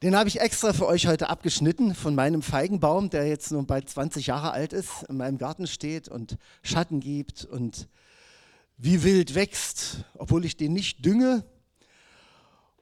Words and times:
Den 0.00 0.14
habe 0.14 0.28
ich 0.28 0.40
extra 0.40 0.72
für 0.72 0.86
euch 0.86 1.08
heute 1.08 1.28
abgeschnitten 1.28 1.92
von 1.92 2.14
meinem 2.14 2.40
Feigenbaum, 2.40 3.10
der 3.10 3.26
jetzt 3.26 3.50
nun 3.50 3.66
bald 3.66 3.90
20 3.90 4.28
Jahre 4.28 4.52
alt 4.52 4.72
ist, 4.72 5.02
in 5.08 5.16
meinem 5.16 5.38
Garten 5.38 5.66
steht 5.66 6.06
und 6.06 6.38
Schatten 6.62 7.00
gibt 7.00 7.44
und 7.44 7.88
wie 8.76 9.02
wild 9.02 9.34
wächst, 9.34 10.04
obwohl 10.14 10.44
ich 10.44 10.56
den 10.56 10.72
nicht 10.72 11.04
dünge 11.04 11.44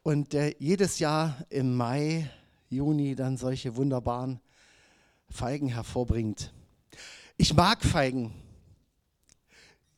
und 0.03 0.35
der 0.35 0.57
jedes 0.59 0.99
Jahr 0.99 1.39
im 1.49 1.75
Mai, 1.75 2.31
Juni 2.69 3.15
dann 3.15 3.39
solche 3.39 3.77
wunderbaren 3.77 4.39
Feigen 5.31 5.69
hervorbringt. 5.69 6.53
Ich 7.39 7.55
mag 7.55 7.83
Feigen. 7.83 8.35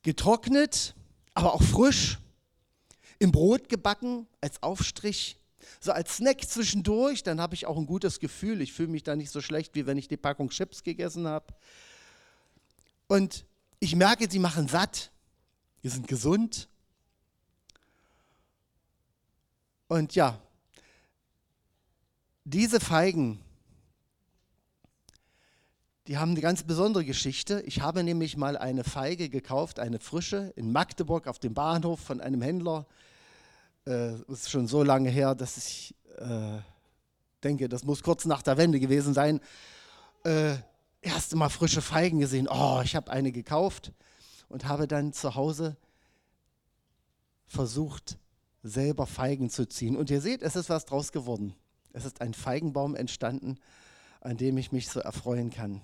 Getrocknet, 0.03 0.95
aber 1.33 1.53
auch 1.53 1.63
frisch, 1.63 2.17
im 3.19 3.33
Brot 3.33 3.67
gebacken 3.67 4.25
als 4.39 4.63
Aufstrich 4.63 5.38
so 5.79 5.91
als 5.91 6.17
Snack 6.17 6.47
zwischendurch, 6.47 7.23
dann 7.23 7.41
habe 7.41 7.55
ich 7.55 7.65
auch 7.65 7.77
ein 7.77 7.85
gutes 7.85 8.19
Gefühl. 8.19 8.61
Ich 8.61 8.73
fühle 8.73 8.89
mich 8.89 9.03
da 9.03 9.15
nicht 9.15 9.31
so 9.31 9.41
schlecht, 9.41 9.75
wie 9.75 9.85
wenn 9.85 9.97
ich 9.97 10.07
die 10.07 10.17
Packung 10.17 10.49
Chips 10.49 10.83
gegessen 10.83 11.27
habe. 11.27 11.53
Und 13.07 13.45
ich 13.79 13.95
merke, 13.95 14.29
sie 14.29 14.39
machen 14.39 14.67
satt. 14.67 15.11
Die 15.83 15.89
sind 15.89 16.07
gesund. 16.07 16.67
Und 19.87 20.13
ja, 20.13 20.39
diese 22.43 22.79
Feigen, 22.79 23.39
die 26.07 26.17
haben 26.17 26.31
eine 26.31 26.41
ganz 26.41 26.63
besondere 26.63 27.05
Geschichte. 27.05 27.61
Ich 27.65 27.81
habe 27.81 28.03
nämlich 28.03 28.35
mal 28.35 28.57
eine 28.57 28.83
Feige 28.83 29.29
gekauft, 29.29 29.79
eine 29.79 29.99
frische, 29.99 30.53
in 30.55 30.71
Magdeburg 30.71 31.27
auf 31.27 31.39
dem 31.39 31.53
Bahnhof 31.53 31.99
von 31.99 32.21
einem 32.21 32.41
Händler 32.41 32.87
äh, 33.89 34.13
ist 34.31 34.49
schon 34.49 34.67
so 34.67 34.83
lange 34.83 35.09
her, 35.09 35.35
dass 35.35 35.57
ich 35.57 35.95
äh, 36.17 36.59
denke, 37.43 37.67
das 37.67 37.83
muss 37.83 38.03
kurz 38.03 38.25
nach 38.25 38.41
der 38.41 38.57
Wende 38.57 38.79
gewesen 38.79 39.13
sein. 39.13 39.41
Äh, 40.23 40.57
erste 41.01 41.35
Mal 41.35 41.49
frische 41.49 41.81
Feigen 41.81 42.19
gesehen. 42.19 42.47
Oh, 42.49 42.81
ich 42.83 42.95
habe 42.95 43.11
eine 43.11 43.31
gekauft 43.31 43.91
und 44.47 44.65
habe 44.65 44.87
dann 44.87 45.11
zu 45.11 45.35
Hause 45.35 45.75
versucht, 47.47 48.19
selber 48.61 49.07
Feigen 49.07 49.49
zu 49.49 49.67
ziehen. 49.67 49.97
Und 49.97 50.09
ihr 50.09 50.21
seht, 50.21 50.43
es 50.43 50.55
ist 50.55 50.69
was 50.69 50.85
draus 50.85 51.11
geworden. 51.11 51.55
Es 51.91 52.05
ist 52.05 52.21
ein 52.21 52.33
Feigenbaum 52.33 52.95
entstanden, 52.95 53.57
an 54.21 54.37
dem 54.37 54.57
ich 54.57 54.71
mich 54.71 54.89
so 54.89 54.99
erfreuen 54.99 55.49
kann. 55.49 55.81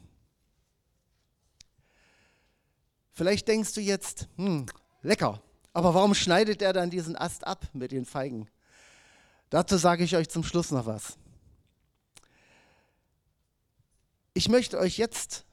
Vielleicht 3.13 3.47
denkst 3.47 3.73
du 3.73 3.81
jetzt, 3.81 4.27
hm, 4.35 4.65
lecker, 5.02 5.41
aber 5.75 5.93
warum 5.93 6.15
schneidet 6.15 6.61
er 6.61 6.71
dann 6.71 6.89
diesen 6.89 7.17
Ast 7.17 7.45
ab 7.45 7.67
mit 7.73 7.91
den 7.91 8.05
Feigen? 8.05 8.47
Dazu 9.49 9.75
sage 9.75 10.05
ich 10.05 10.15
euch 10.15 10.29
zum 10.29 10.45
Schluss 10.45 10.71
noch 10.71 10.85
was. 10.85 11.17
Ich 14.33 14.47
möchte 14.47 14.79
euch 14.79 14.97
jetzt 14.97 15.43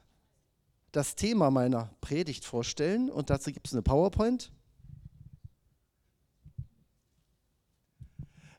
das 0.92 1.16
Thema 1.16 1.50
meiner 1.50 1.90
Predigt 2.00 2.44
vorstellen 2.44 3.10
und 3.10 3.30
dazu 3.30 3.50
gibt 3.50 3.66
es 3.66 3.72
eine 3.72 3.82
PowerPoint. 3.82 4.52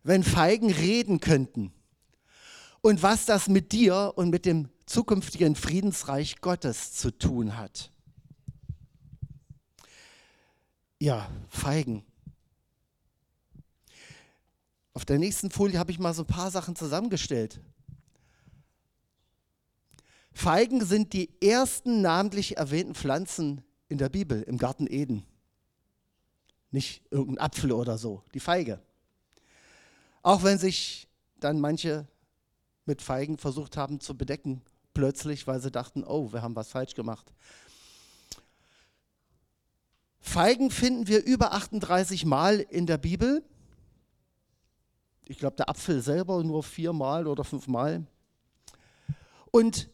Wenn 0.03 0.23
Feigen 0.23 0.69
reden 0.69 1.21
könnten 1.21 1.71
und 2.81 3.03
was 3.03 3.25
das 3.25 3.47
mit 3.47 3.71
dir 3.71 4.11
und 4.17 4.31
mit 4.31 4.45
dem 4.45 4.67
zukünftigen 4.85 5.55
Friedensreich 5.55 6.41
Gottes 6.41 6.91
zu 6.91 7.17
tun 7.17 7.55
hat. 7.55 7.92
Ja, 11.03 11.29
Feigen. 11.49 12.05
Auf 14.93 15.03
der 15.03 15.19
nächsten 15.19 15.51
Folie 15.51 15.77
habe 15.77 15.91
ich 15.91 15.99
mal 15.99 16.13
so 16.13 16.23
ein 16.23 16.27
paar 16.27 16.49
Sachen 16.49 16.77
zusammengestellt. 16.77 17.59
Feigen 20.31 20.85
sind 20.85 21.11
die 21.11 21.29
ersten 21.41 22.01
namentlich 22.01 22.55
erwähnten 22.55 22.95
Pflanzen 22.95 23.65
in 23.89 23.97
der 23.97 24.07
Bibel, 24.07 24.43
im 24.43 24.57
Garten 24.57 24.87
Eden. 24.87 25.25
Nicht 26.71 27.03
irgendein 27.11 27.47
Apfel 27.47 27.73
oder 27.73 27.97
so, 27.97 28.23
die 28.33 28.39
Feige. 28.39 28.79
Auch 30.21 30.43
wenn 30.43 30.57
sich 30.57 31.09
dann 31.35 31.59
manche 31.59 32.07
mit 32.85 33.01
Feigen 33.01 33.37
versucht 33.37 33.75
haben 33.75 33.99
zu 33.99 34.17
bedecken, 34.17 34.61
plötzlich, 34.93 35.47
weil 35.47 35.59
sie 35.59 35.69
dachten, 35.69 36.05
oh, 36.05 36.31
wir 36.31 36.41
haben 36.41 36.55
was 36.55 36.69
falsch 36.69 36.93
gemacht. 36.93 37.33
Feigen 40.25 40.71
finden 40.71 41.07
wir 41.07 41.23
über 41.25 41.51
38 41.51 42.25
Mal 42.25 42.61
in 42.61 42.87
der 42.87 42.97
Bibel. 42.97 43.43
Ich 45.27 45.37
glaube, 45.37 45.57
der 45.57 45.69
Apfel 45.69 46.01
selber 46.01 46.41
nur 46.43 46.63
viermal 46.63 47.27
oder 47.27 47.43
fünfmal. 47.43 48.07
Und 49.51 49.89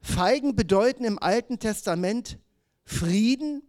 Feigen 0.00 0.56
bedeuten 0.56 1.04
im 1.04 1.18
Alten 1.20 1.60
Testament 1.60 2.38
Frieden 2.84 3.62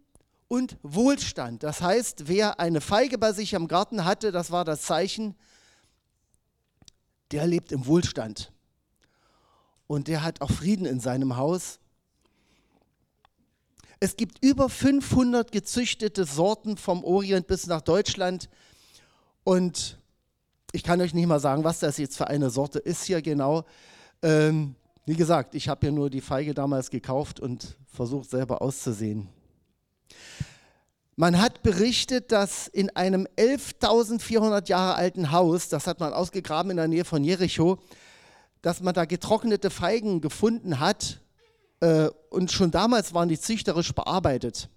und 0.48 0.76
Wohlstand. 0.82 1.62
Das 1.62 1.80
heißt, 1.80 2.26
wer 2.26 2.58
eine 2.58 2.80
Feige 2.80 3.16
bei 3.16 3.32
sich 3.32 3.54
am 3.54 3.68
Garten 3.68 4.04
hatte, 4.04 4.32
das 4.32 4.50
war 4.50 4.64
das 4.64 4.82
Zeichen, 4.82 5.36
der 7.30 7.46
lebt 7.46 7.70
im 7.70 7.86
Wohlstand. 7.86 8.52
Und 9.86 10.08
der 10.08 10.24
hat 10.24 10.40
auch 10.40 10.50
Frieden 10.50 10.86
in 10.86 10.98
seinem 10.98 11.36
Haus. 11.36 11.78
Es 14.00 14.16
gibt 14.16 14.44
über 14.44 14.68
500 14.68 15.50
gezüchtete 15.50 16.24
Sorten 16.24 16.76
vom 16.76 17.02
Orient 17.02 17.48
bis 17.48 17.66
nach 17.66 17.80
Deutschland. 17.80 18.48
Und 19.42 19.98
ich 20.70 20.84
kann 20.84 21.00
euch 21.00 21.14
nicht 21.14 21.26
mal 21.26 21.40
sagen, 21.40 21.64
was 21.64 21.80
das 21.80 21.98
jetzt 21.98 22.16
für 22.16 22.28
eine 22.28 22.50
Sorte 22.50 22.78
ist 22.78 23.04
hier 23.04 23.22
genau. 23.22 23.64
Ähm, 24.22 24.76
wie 25.04 25.16
gesagt, 25.16 25.56
ich 25.56 25.68
habe 25.68 25.86
ja 25.86 25.92
nur 25.92 26.10
die 26.10 26.20
Feige 26.20 26.54
damals 26.54 26.90
gekauft 26.90 27.40
und 27.40 27.76
versucht 27.92 28.30
selber 28.30 28.62
auszusehen. 28.62 29.28
Man 31.16 31.40
hat 31.40 31.64
berichtet, 31.64 32.30
dass 32.30 32.68
in 32.68 32.94
einem 32.94 33.26
11.400 33.36 34.68
Jahre 34.68 34.94
alten 34.94 35.32
Haus, 35.32 35.68
das 35.68 35.88
hat 35.88 35.98
man 35.98 36.12
ausgegraben 36.12 36.70
in 36.70 36.76
der 36.76 36.86
Nähe 36.86 37.04
von 37.04 37.24
Jericho, 37.24 37.78
dass 38.62 38.80
man 38.80 38.94
da 38.94 39.06
getrocknete 39.06 39.70
Feigen 39.70 40.20
gefunden 40.20 40.78
hat 40.78 41.20
und 41.80 42.50
schon 42.50 42.70
damals 42.70 43.14
waren 43.14 43.28
die 43.28 43.38
züchterisch 43.38 43.94
bearbeitet. 43.94 44.68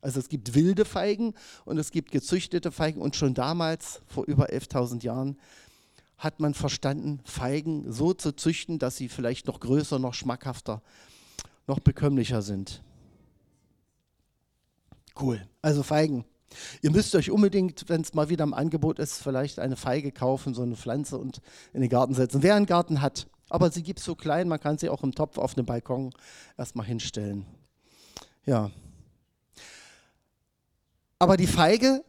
Also 0.00 0.20
es 0.20 0.28
gibt 0.28 0.54
wilde 0.54 0.84
Feigen 0.84 1.34
und 1.64 1.76
es 1.78 1.90
gibt 1.90 2.12
gezüchtete 2.12 2.70
Feigen 2.70 3.00
und 3.00 3.16
schon 3.16 3.34
damals, 3.34 4.00
vor 4.06 4.24
über 4.26 4.46
11.000 4.50 5.02
Jahren, 5.02 5.38
hat 6.16 6.40
man 6.40 6.54
verstanden, 6.54 7.20
Feigen 7.24 7.92
so 7.92 8.12
zu 8.12 8.32
züchten, 8.32 8.78
dass 8.78 8.96
sie 8.96 9.08
vielleicht 9.08 9.46
noch 9.46 9.60
größer, 9.60 9.98
noch 9.98 10.14
schmackhafter, 10.14 10.82
noch 11.66 11.80
bekömmlicher 11.80 12.42
sind. 12.42 12.82
Cool. 15.20 15.46
Also 15.62 15.82
Feigen. 15.82 16.24
Ihr 16.80 16.90
müsst 16.90 17.14
euch 17.14 17.30
unbedingt, 17.30 17.88
wenn 17.88 18.00
es 18.00 18.14
mal 18.14 18.30
wieder 18.30 18.44
im 18.44 18.54
Angebot 18.54 18.98
ist, 18.98 19.22
vielleicht 19.22 19.58
eine 19.58 19.76
Feige 19.76 20.12
kaufen, 20.12 20.54
so 20.54 20.62
eine 20.62 20.76
Pflanze 20.76 21.18
und 21.18 21.40
in 21.72 21.82
den 21.82 21.90
Garten 21.90 22.14
setzen. 22.14 22.42
Wer 22.42 22.54
einen 22.54 22.66
Garten 22.66 23.00
hat, 23.02 23.26
aber 23.48 23.70
sie 23.70 23.82
gibt 23.82 23.98
es 23.98 24.04
so 24.04 24.14
klein, 24.14 24.48
man 24.48 24.60
kann 24.60 24.78
sie 24.78 24.88
auch 24.88 25.02
im 25.02 25.14
Topf 25.14 25.38
auf 25.38 25.54
dem 25.54 25.66
Balkon 25.66 26.12
erstmal 26.56 26.86
hinstellen. 26.86 27.46
Ja. 28.44 28.70
Aber 31.18 31.36
die 31.36 31.46
Feige 31.46 32.04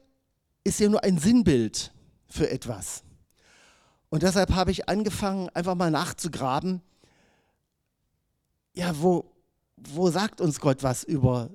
ist 0.63 0.79
ja 0.79 0.89
nur 0.89 1.03
ein 1.03 1.17
Sinnbild 1.17 1.91
für 2.27 2.49
etwas. 2.49 3.03
Und 4.09 4.23
deshalb 4.23 4.53
habe 4.53 4.71
ich 4.71 4.89
angefangen, 4.89 5.49
einfach 5.49 5.75
mal 5.75 5.91
nachzugraben, 5.91 6.81
ja, 8.73 8.99
wo, 9.01 9.31
wo 9.77 10.09
sagt 10.09 10.41
uns 10.41 10.59
Gott 10.59 10.83
was 10.83 11.03
über 11.03 11.49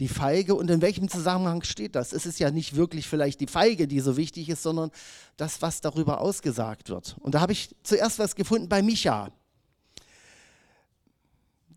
die 0.00 0.08
Feige 0.08 0.54
und 0.54 0.70
in 0.70 0.80
welchem 0.80 1.08
Zusammenhang 1.08 1.62
steht 1.62 1.94
das? 1.94 2.12
Es 2.12 2.24
ist 2.24 2.40
ja 2.40 2.50
nicht 2.50 2.74
wirklich 2.74 3.06
vielleicht 3.06 3.40
die 3.40 3.46
Feige, 3.46 3.86
die 3.86 4.00
so 4.00 4.16
wichtig 4.16 4.48
ist, 4.48 4.62
sondern 4.62 4.90
das, 5.36 5.60
was 5.60 5.82
darüber 5.82 6.20
ausgesagt 6.22 6.88
wird. 6.88 7.16
Und 7.20 7.34
da 7.34 7.40
habe 7.42 7.52
ich 7.52 7.76
zuerst 7.82 8.18
was 8.18 8.34
gefunden 8.34 8.68
bei 8.68 8.82
Micha. 8.82 9.30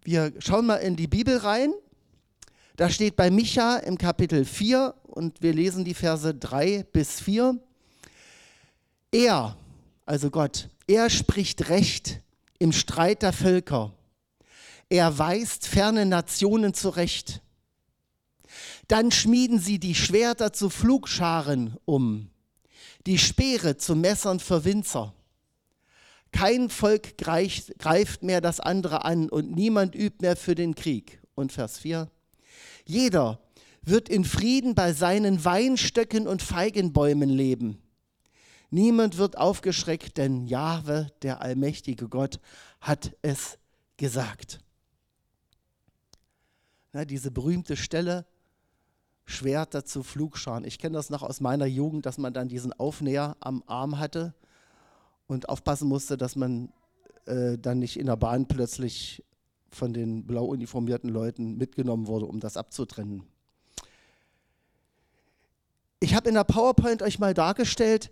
Wir 0.06 0.34
schauen 0.40 0.66
mal 0.66 0.78
in 0.78 0.96
die 0.96 1.08
Bibel 1.08 1.38
rein. 1.38 1.74
Da 2.78 2.90
steht 2.90 3.16
bei 3.18 3.30
Micha 3.30 3.78
im 3.78 3.98
Kapitel 3.98 4.46
4 4.46 4.96
und 5.04 5.42
wir 5.42 5.54
lesen 5.54 5.84
die 5.84 5.94
Verse 5.94 6.34
3 6.34 6.86
bis 6.92 7.20
4. 7.20 7.60
Er, 9.12 9.56
also 10.06 10.32
Gott, 10.32 10.70
er 10.88 11.10
spricht 11.10 11.70
Recht 11.70 12.22
im 12.58 12.72
Streit 12.72 13.22
der 13.22 13.34
Völker. 13.34 13.94
Er 14.90 15.18
weist 15.20 15.68
ferne 15.68 16.06
Nationen 16.06 16.74
zurecht. 16.74 17.43
Dann 18.94 19.10
schmieden 19.10 19.58
sie 19.58 19.80
die 19.80 19.96
Schwerter 19.96 20.54
zu 20.54 20.70
Flugscharen 20.70 21.78
um, 21.84 22.30
die 23.08 23.18
Speere 23.18 23.76
zu 23.76 23.96
Messern 23.96 24.40
für 24.40 24.66
Winzer. 24.66 25.16
Kein 26.32 26.70
Volk 26.70 27.18
greift 27.18 28.22
mehr 28.22 28.40
das 28.40 28.60
andere 28.60 29.04
an 29.04 29.30
und 29.30 29.50
niemand 29.50 29.96
übt 29.96 30.18
mehr 30.22 30.36
für 30.36 30.54
den 30.54 30.76
Krieg. 30.76 31.24
Und 31.34 31.52
Vers 31.52 31.80
4. 31.80 32.08
Jeder 32.86 33.40
wird 33.82 34.10
in 34.10 34.26
Frieden 34.26 34.76
bei 34.76 34.94
seinen 34.94 35.44
Weinstöcken 35.44 36.28
und 36.28 36.44
Feigenbäumen 36.44 37.30
leben. 37.30 37.82
Niemand 38.70 39.18
wird 39.18 39.40
aufgeschreckt, 39.40 40.20
denn 40.20 40.46
Jahwe, 40.46 41.08
der 41.24 41.42
allmächtige 41.42 42.10
Gott, 42.10 42.40
hat 42.80 43.16
es 43.24 43.58
gesagt. 43.98 44.60
Na, 46.92 47.06
diese 47.06 47.32
berühmte 47.32 47.76
Stelle, 47.76 48.28
Schwerter 49.26 49.86
zu 49.86 50.04
Flugscharen. 50.04 50.66
Ich 50.66 50.80
kenne 50.80 50.96
das 50.96 51.10
noch 51.10 51.24
aus 51.24 51.40
meiner 51.40 51.66
Jugend, 51.66 52.06
dass 52.06 52.18
man 52.18 52.34
dann 52.34 52.50
diesen 52.50 52.74
Aufnäher 52.74 53.38
am 53.40 53.64
Arm 53.68 54.00
hatte 54.00 54.34
und 55.28 55.50
aufpassen 55.50 55.88
musste, 55.88 56.18
dass 56.18 56.36
man 56.36 56.72
äh, 57.26 57.58
dann 57.58 57.80
nicht 57.80 57.98
in 57.98 58.08
der 58.08 58.18
Bahn 58.18 58.48
plötzlich 58.48 59.24
von 59.70 59.94
den 59.94 60.26
blau 60.26 60.46
uniformierten 60.46 61.10
Leuten 61.10 61.58
mitgenommen 61.58 62.08
wurde, 62.08 62.26
um 62.26 62.40
das 62.40 62.58
abzutrennen. 62.58 63.24
Ich 66.00 66.14
habe 66.16 66.28
in 66.28 66.36
der 66.36 66.44
PowerPoint 66.44 67.02
euch 67.02 67.18
mal 67.18 67.34
dargestellt, 67.34 68.12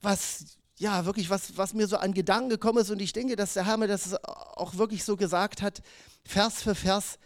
was 0.00 0.56
ja 0.76 1.04
wirklich 1.04 1.30
was, 1.30 1.56
was 1.56 1.74
mir 1.74 1.86
so 1.86 1.98
an 1.98 2.14
Gedanken 2.14 2.50
gekommen 2.50 2.78
ist 2.78 2.90
und 2.90 3.00
ich 3.00 3.12
denke, 3.12 3.36
dass 3.36 3.54
der 3.54 3.66
Herr 3.66 3.76
mir 3.76 3.88
das 3.88 4.14
auch 4.24 4.76
wirklich 4.76 5.04
so 5.04 5.16
gesagt 5.16 5.62
hat, 5.62 5.82
Vers 6.24 6.62
für 6.62 6.74
Vers 6.74 7.18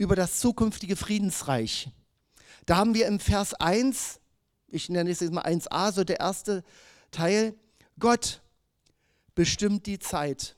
über 0.00 0.16
das 0.16 0.40
zukünftige 0.40 0.96
Friedensreich. 0.96 1.90
Da 2.66 2.76
haben 2.76 2.94
wir 2.94 3.06
im 3.06 3.20
Vers 3.20 3.54
1, 3.54 4.20
ich 4.68 4.88
nenne 4.88 5.10
es 5.10 5.20
jetzt 5.20 5.32
mal 5.32 5.44
1a, 5.44 5.92
so 5.92 6.04
der 6.04 6.20
erste 6.20 6.64
Teil, 7.10 7.54
Gott 7.98 8.40
bestimmt 9.34 9.86
die 9.86 9.98
Zeit 9.98 10.56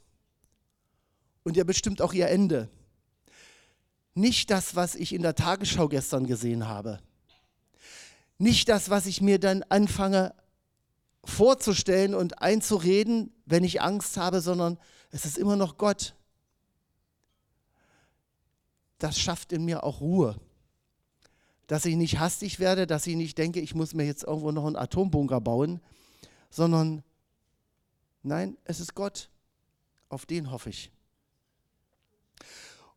und 1.42 1.56
er 1.56 1.64
bestimmt 1.64 2.00
auch 2.00 2.12
ihr 2.12 2.28
Ende. 2.28 2.68
Nicht 4.14 4.50
das, 4.50 4.76
was 4.76 4.94
ich 4.94 5.12
in 5.12 5.22
der 5.22 5.34
Tagesschau 5.34 5.88
gestern 5.88 6.26
gesehen 6.26 6.68
habe 6.68 7.00
nicht 8.42 8.68
das, 8.68 8.90
was 8.90 9.06
ich 9.06 9.20
mir 9.20 9.38
dann 9.38 9.62
anfange 9.68 10.34
vorzustellen 11.24 12.14
und 12.14 12.42
einzureden, 12.42 13.32
wenn 13.46 13.62
ich 13.62 13.80
Angst 13.80 14.16
habe, 14.16 14.40
sondern 14.40 14.78
es 15.10 15.24
ist 15.24 15.38
immer 15.38 15.54
noch 15.54 15.78
Gott. 15.78 16.16
Das 19.02 19.18
schafft 19.18 19.52
in 19.52 19.64
mir 19.64 19.82
auch 19.82 20.00
Ruhe. 20.00 20.40
Dass 21.66 21.84
ich 21.84 21.96
nicht 21.96 22.20
hastig 22.20 22.60
werde, 22.60 22.86
dass 22.86 23.04
ich 23.04 23.16
nicht 23.16 23.36
denke, 23.36 23.58
ich 23.58 23.74
muss 23.74 23.94
mir 23.94 24.04
jetzt 24.04 24.22
irgendwo 24.22 24.52
noch 24.52 24.64
einen 24.64 24.76
Atombunker 24.76 25.40
bauen, 25.40 25.80
sondern 26.50 27.02
nein, 28.22 28.56
es 28.62 28.78
ist 28.78 28.94
Gott. 28.94 29.28
Auf 30.08 30.24
den 30.24 30.52
hoffe 30.52 30.70
ich. 30.70 30.92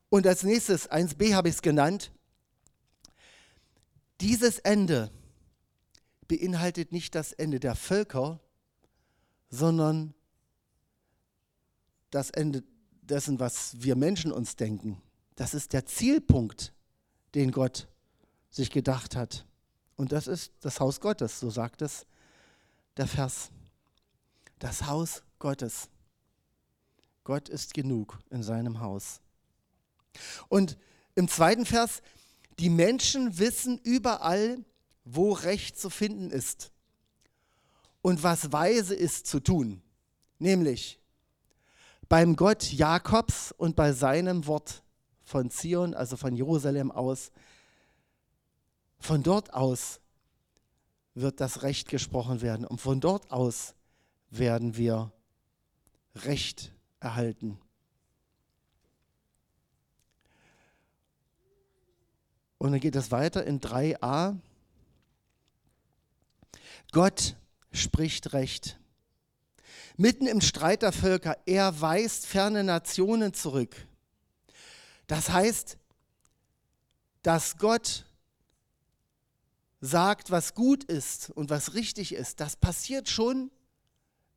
Und 0.10 0.28
als 0.28 0.44
nächstes, 0.44 0.92
1b 0.92 1.34
habe 1.34 1.50
ich 1.50 1.56
es 1.56 1.62
genannt, 1.64 2.12
dieses 4.22 4.60
Ende, 4.60 5.10
beinhaltet 6.28 6.92
nicht 6.92 7.16
das 7.16 7.32
Ende 7.32 7.60
der 7.60 7.76
Völker, 7.76 8.40
sondern 9.50 10.14
das 12.12 12.30
Ende 12.30 12.64
dessen, 13.02 13.40
was 13.40 13.82
wir 13.82 13.96
Menschen 13.96 14.32
uns 14.32 14.56
denken. 14.56 15.02
Das 15.36 15.54
ist 15.54 15.74
der 15.74 15.86
Zielpunkt, 15.86 16.74
den 17.34 17.52
Gott 17.52 17.88
sich 18.50 18.72
gedacht 18.72 19.16
hat. 19.16 19.46
Und 19.98 20.12
das 20.12 20.28
ist 20.28 20.54
das 20.62 20.80
Haus 20.80 21.00
Gottes, 21.00 21.40
so 21.40 21.50
sagt 21.50 21.82
es 21.82 22.06
der 22.98 23.08
Vers. 23.08 23.50
Das 24.60 24.86
Haus 24.88 25.24
Gottes. 25.40 25.90
Gott 27.24 27.50
ist 27.50 27.74
genug 27.74 28.20
in 28.30 28.44
seinem 28.44 28.80
Haus. 28.80 29.20
Und 30.48 30.78
im 31.16 31.28
zweiten 31.28 31.66
Vers, 31.66 32.02
die 32.60 32.70
Menschen 32.70 33.38
wissen 33.38 33.80
überall, 33.84 34.64
wo 35.04 35.34
Recht 35.34 35.78
zu 35.78 35.90
finden 35.90 36.32
ist 36.32 36.72
und 38.02 38.24
was 38.24 38.52
weise 38.52 38.96
ist 38.96 39.28
zu 39.28 39.40
tun, 39.40 39.82
nämlich 40.40 41.00
beim 42.08 42.36
Gott 42.36 42.72
Jakobs 42.72 43.52
und 43.52 43.76
bei 43.76 43.92
seinem 43.92 44.46
Wort 44.48 44.84
von 45.26 45.50
Zion, 45.50 45.94
also 45.94 46.16
von 46.16 46.36
Jerusalem 46.36 46.92
aus. 46.92 47.32
Von 49.00 49.24
dort 49.24 49.54
aus 49.54 50.00
wird 51.16 51.42
das 51.42 51.64
Recht 51.64 51.90
gesprochen 51.90 52.42
werden 52.42 52.66
und 52.66 52.80
von 52.80 53.02
dort 53.02 53.32
aus 53.32 53.74
werden 54.30 54.78
wir 54.78 55.12
Recht 56.16 56.72
erhalten. 57.00 57.60
Und 62.58 62.72
dann 62.72 62.80
geht 62.80 62.96
es 62.96 63.12
weiter 63.12 63.46
in 63.46 63.60
3a. 63.60 64.38
Gott 66.92 67.36
spricht 67.72 68.34
Recht. 68.34 68.80
Mitten 69.98 70.28
im 70.28 70.42
Streit 70.42 70.82
der 70.82 70.92
Völker, 70.92 71.38
er 71.46 71.80
weist 71.80 72.26
ferne 72.26 72.64
Nationen 72.64 73.34
zurück. 73.34 73.88
Das 75.08 75.30
heißt, 75.30 75.78
dass 77.22 77.58
Gott 77.58 78.06
sagt, 79.82 80.32
was 80.32 80.54
gut 80.54 80.84
ist 80.84 81.30
und 81.32 81.50
was 81.50 81.74
richtig 81.74 82.14
ist, 82.14 82.40
das 82.40 82.56
passiert 82.56 83.10
schon, 83.10 83.52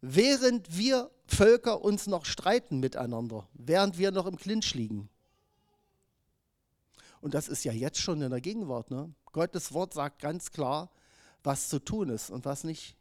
während 0.00 0.76
wir 0.76 1.10
Völker 1.26 1.82
uns 1.82 2.06
noch 2.06 2.24
streiten 2.24 2.80
miteinander, 2.80 3.46
während 3.52 3.98
wir 3.98 4.10
noch 4.10 4.26
im 4.26 4.36
Clinch 4.36 4.74
liegen. 4.74 5.10
Und 7.20 7.34
das 7.34 7.48
ist 7.48 7.64
ja 7.64 7.72
jetzt 7.72 7.98
schon 7.98 8.22
in 8.22 8.30
der 8.30 8.40
Gegenwart. 8.40 8.90
Ne? 8.90 9.12
Gottes 9.32 9.72
Wort 9.72 9.92
sagt 9.92 10.20
ganz 10.20 10.50
klar, 10.50 10.90
was 11.42 11.68
zu 11.68 11.78
tun 11.78 12.08
ist 12.08 12.30
und 12.30 12.44
was 12.44 12.64
nicht. 12.64 12.96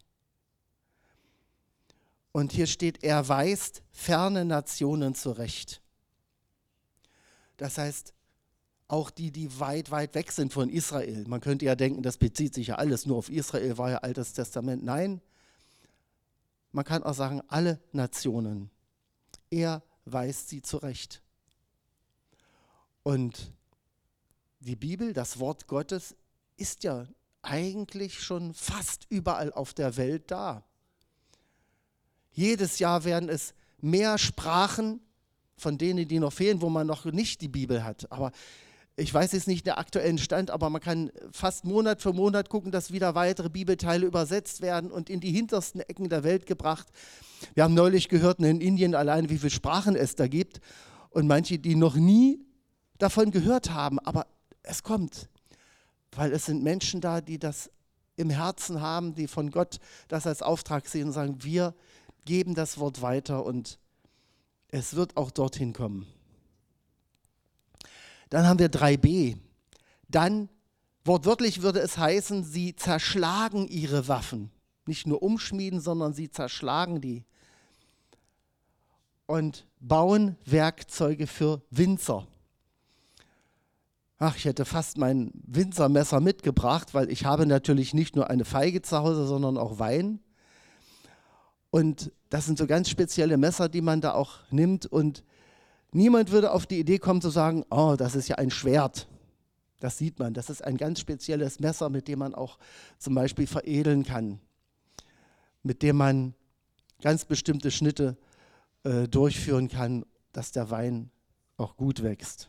Und 2.32 2.52
hier 2.52 2.66
steht, 2.66 3.02
er 3.02 3.28
weist 3.28 3.82
ferne 3.90 4.44
Nationen 4.44 5.14
zurecht. 5.14 5.80
Das 7.58 7.76
heißt, 7.76 8.14
auch 8.88 9.10
die, 9.10 9.30
die 9.30 9.60
weit, 9.60 9.90
weit 9.90 10.14
weg 10.14 10.32
sind 10.32 10.52
von 10.52 10.70
Israel. 10.70 11.24
Man 11.28 11.40
könnte 11.40 11.66
ja 11.66 11.76
denken, 11.76 12.02
das 12.02 12.16
bezieht 12.16 12.54
sich 12.54 12.68
ja 12.68 12.76
alles 12.76 13.04
nur 13.04 13.18
auf 13.18 13.28
Israel, 13.28 13.76
war 13.76 13.90
ja 13.90 13.98
Altes 13.98 14.32
Testament. 14.32 14.82
Nein, 14.82 15.20
man 16.72 16.86
kann 16.86 17.02
auch 17.02 17.14
sagen, 17.14 17.42
alle 17.48 17.80
Nationen. 17.92 18.70
Er 19.50 19.82
weist 20.06 20.48
sie 20.48 20.62
zurecht. 20.62 21.22
Und 23.02 23.52
die 24.60 24.76
Bibel, 24.76 25.12
das 25.12 25.38
Wort 25.38 25.66
Gottes, 25.66 26.16
ist 26.56 26.82
ja 26.84 27.06
eigentlich 27.42 28.22
schon 28.22 28.54
fast 28.54 29.06
überall 29.10 29.52
auf 29.52 29.74
der 29.74 29.96
Welt 29.96 30.30
da. 30.30 30.64
Jedes 32.32 32.78
Jahr 32.78 33.04
werden 33.04 33.28
es 33.28 33.54
mehr 33.80 34.18
Sprachen 34.18 35.00
von 35.58 35.78
denen, 35.78 36.08
die 36.08 36.18
noch 36.18 36.32
fehlen, 36.32 36.62
wo 36.62 36.68
man 36.68 36.86
noch 36.86 37.04
nicht 37.04 37.40
die 37.40 37.48
Bibel 37.48 37.84
hat. 37.84 38.10
Aber 38.10 38.32
ich 38.96 39.12
weiß 39.12 39.32
jetzt 39.32 39.46
nicht 39.46 39.66
der 39.66 39.78
aktuellen 39.78 40.18
Stand, 40.18 40.50
aber 40.50 40.70
man 40.70 40.80
kann 40.80 41.10
fast 41.30 41.64
Monat 41.64 42.02
für 42.02 42.12
Monat 42.12 42.48
gucken, 42.48 42.72
dass 42.72 42.92
wieder 42.92 43.14
weitere 43.14 43.48
Bibelteile 43.48 44.06
übersetzt 44.06 44.60
werden 44.60 44.90
und 44.90 45.08
in 45.08 45.20
die 45.20 45.30
hintersten 45.30 45.80
Ecken 45.80 46.08
der 46.08 46.24
Welt 46.24 46.46
gebracht. 46.46 46.88
Wir 47.54 47.64
haben 47.64 47.74
neulich 47.74 48.08
gehört 48.08 48.40
in 48.40 48.60
Indien 48.60 48.94
allein, 48.94 49.30
wie 49.30 49.38
viele 49.38 49.50
Sprachen 49.50 49.94
es 49.94 50.16
da 50.16 50.26
gibt 50.26 50.60
und 51.10 51.26
manche, 51.26 51.58
die 51.58 51.76
noch 51.76 51.94
nie 51.94 52.40
davon 52.98 53.30
gehört 53.30 53.70
haben, 53.72 53.98
aber 54.00 54.26
es 54.62 54.82
kommt 54.82 55.28
weil 56.12 56.32
es 56.32 56.46
sind 56.46 56.62
Menschen 56.62 57.00
da, 57.00 57.20
die 57.20 57.38
das 57.38 57.70
im 58.16 58.30
Herzen 58.30 58.80
haben, 58.80 59.14
die 59.14 59.28
von 59.28 59.50
Gott 59.50 59.78
das 60.08 60.26
als 60.26 60.42
Auftrag 60.42 60.88
sehen 60.88 61.08
und 61.08 61.12
sagen, 61.12 61.38
wir 61.42 61.74
geben 62.24 62.54
das 62.54 62.78
Wort 62.78 63.00
weiter 63.00 63.44
und 63.44 63.78
es 64.68 64.94
wird 64.94 65.16
auch 65.16 65.30
dorthin 65.30 65.72
kommen. 65.72 66.06
Dann 68.30 68.46
haben 68.46 68.58
wir 68.58 68.70
3b. 68.70 69.36
Dann, 70.08 70.48
wortwörtlich 71.04 71.62
würde 71.62 71.80
es 71.80 71.96
heißen, 71.96 72.44
sie 72.44 72.76
zerschlagen 72.76 73.66
ihre 73.66 74.08
Waffen. 74.08 74.50
Nicht 74.86 75.06
nur 75.06 75.22
umschmieden, 75.22 75.80
sondern 75.80 76.12
sie 76.12 76.30
zerschlagen 76.30 77.00
die. 77.00 77.24
Und 79.26 79.66
bauen 79.80 80.36
Werkzeuge 80.44 81.26
für 81.26 81.62
Winzer. 81.70 82.26
Ach, 84.18 84.36
ich 84.36 84.46
hätte 84.46 84.64
fast 84.64 84.98
mein 84.98 85.30
Winzermesser 85.34 86.20
mitgebracht, 86.20 86.92
weil 86.92 87.10
ich 87.10 87.24
habe 87.24 87.46
natürlich 87.46 87.94
nicht 87.94 88.16
nur 88.16 88.28
eine 88.30 88.44
Feige 88.44 88.82
zu 88.82 88.98
Hause, 88.98 89.26
sondern 89.26 89.56
auch 89.56 89.78
Wein. 89.78 90.20
Und 91.70 92.10
das 92.30 92.46
sind 92.46 92.58
so 92.58 92.66
ganz 92.66 92.90
spezielle 92.90 93.36
Messer, 93.36 93.68
die 93.68 93.80
man 93.80 94.00
da 94.00 94.12
auch 94.12 94.38
nimmt. 94.50 94.86
Und 94.86 95.24
niemand 95.92 96.30
würde 96.30 96.52
auf 96.52 96.66
die 96.66 96.78
Idee 96.78 96.98
kommen 96.98 97.22
zu 97.22 97.30
sagen, 97.30 97.64
oh, 97.70 97.94
das 97.96 98.14
ist 98.14 98.28
ja 98.28 98.36
ein 98.36 98.50
Schwert. 98.50 99.08
Das 99.80 99.98
sieht 99.98 100.18
man. 100.18 100.34
Das 100.34 100.50
ist 100.50 100.62
ein 100.62 100.76
ganz 100.76 101.00
spezielles 101.00 101.60
Messer, 101.60 101.88
mit 101.88 102.08
dem 102.08 102.18
man 102.18 102.34
auch 102.34 102.58
zum 102.98 103.14
Beispiel 103.14 103.46
veredeln 103.46 104.04
kann. 104.04 104.40
Mit 105.62 105.82
dem 105.82 105.96
man 105.96 106.34
ganz 107.00 107.24
bestimmte 107.24 107.70
Schnitte 107.70 108.16
äh, 108.82 109.08
durchführen 109.08 109.68
kann, 109.68 110.04
dass 110.32 110.52
der 110.52 110.70
Wein 110.70 111.10
auch 111.56 111.76
gut 111.76 112.02
wächst. 112.02 112.48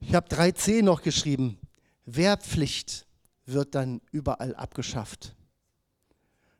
Ich 0.00 0.14
habe 0.14 0.28
3c 0.28 0.82
noch 0.82 1.02
geschrieben. 1.02 1.58
Wehrpflicht 2.04 3.06
wird 3.44 3.74
dann 3.74 4.00
überall 4.10 4.54
abgeschafft. 4.54 5.34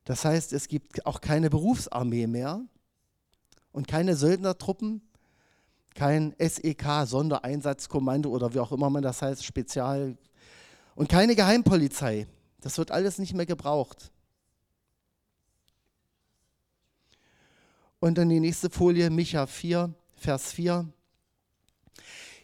Das 0.07 0.25
heißt, 0.25 0.53
es 0.53 0.69
gibt 0.69 1.05
auch 1.05 1.21
keine 1.21 1.51
Berufsarmee 1.51 2.29
mehr 2.29 2.61
und 3.73 3.89
keine 3.89 4.15
Söldnertruppen, 4.15 5.03
kein 5.97 6.33
SEK, 6.39 7.05
Sondereinsatzkommando 7.07 8.31
oder 8.31 8.55
wie 8.55 8.61
auch 8.61 8.71
immer 8.71 8.89
man 8.89 9.03
das 9.03 9.21
heißt, 9.21 9.45
Spezial 9.45 10.17
und 10.95 11.09
keine 11.09 11.35
Geheimpolizei. 11.35 12.29
Das 12.61 12.79
wird 12.79 12.93
alles 12.93 13.19
nicht 13.19 13.35
mehr 13.35 13.47
gebraucht. 13.47 14.13
Und 17.99 18.17
dann 18.17 18.29
die 18.29 18.41
nächste 18.41 18.71
Folie, 18.71 19.11
Micha 19.11 19.47
4, 19.47 19.93
Vers 20.15 20.53
4. 20.53 20.89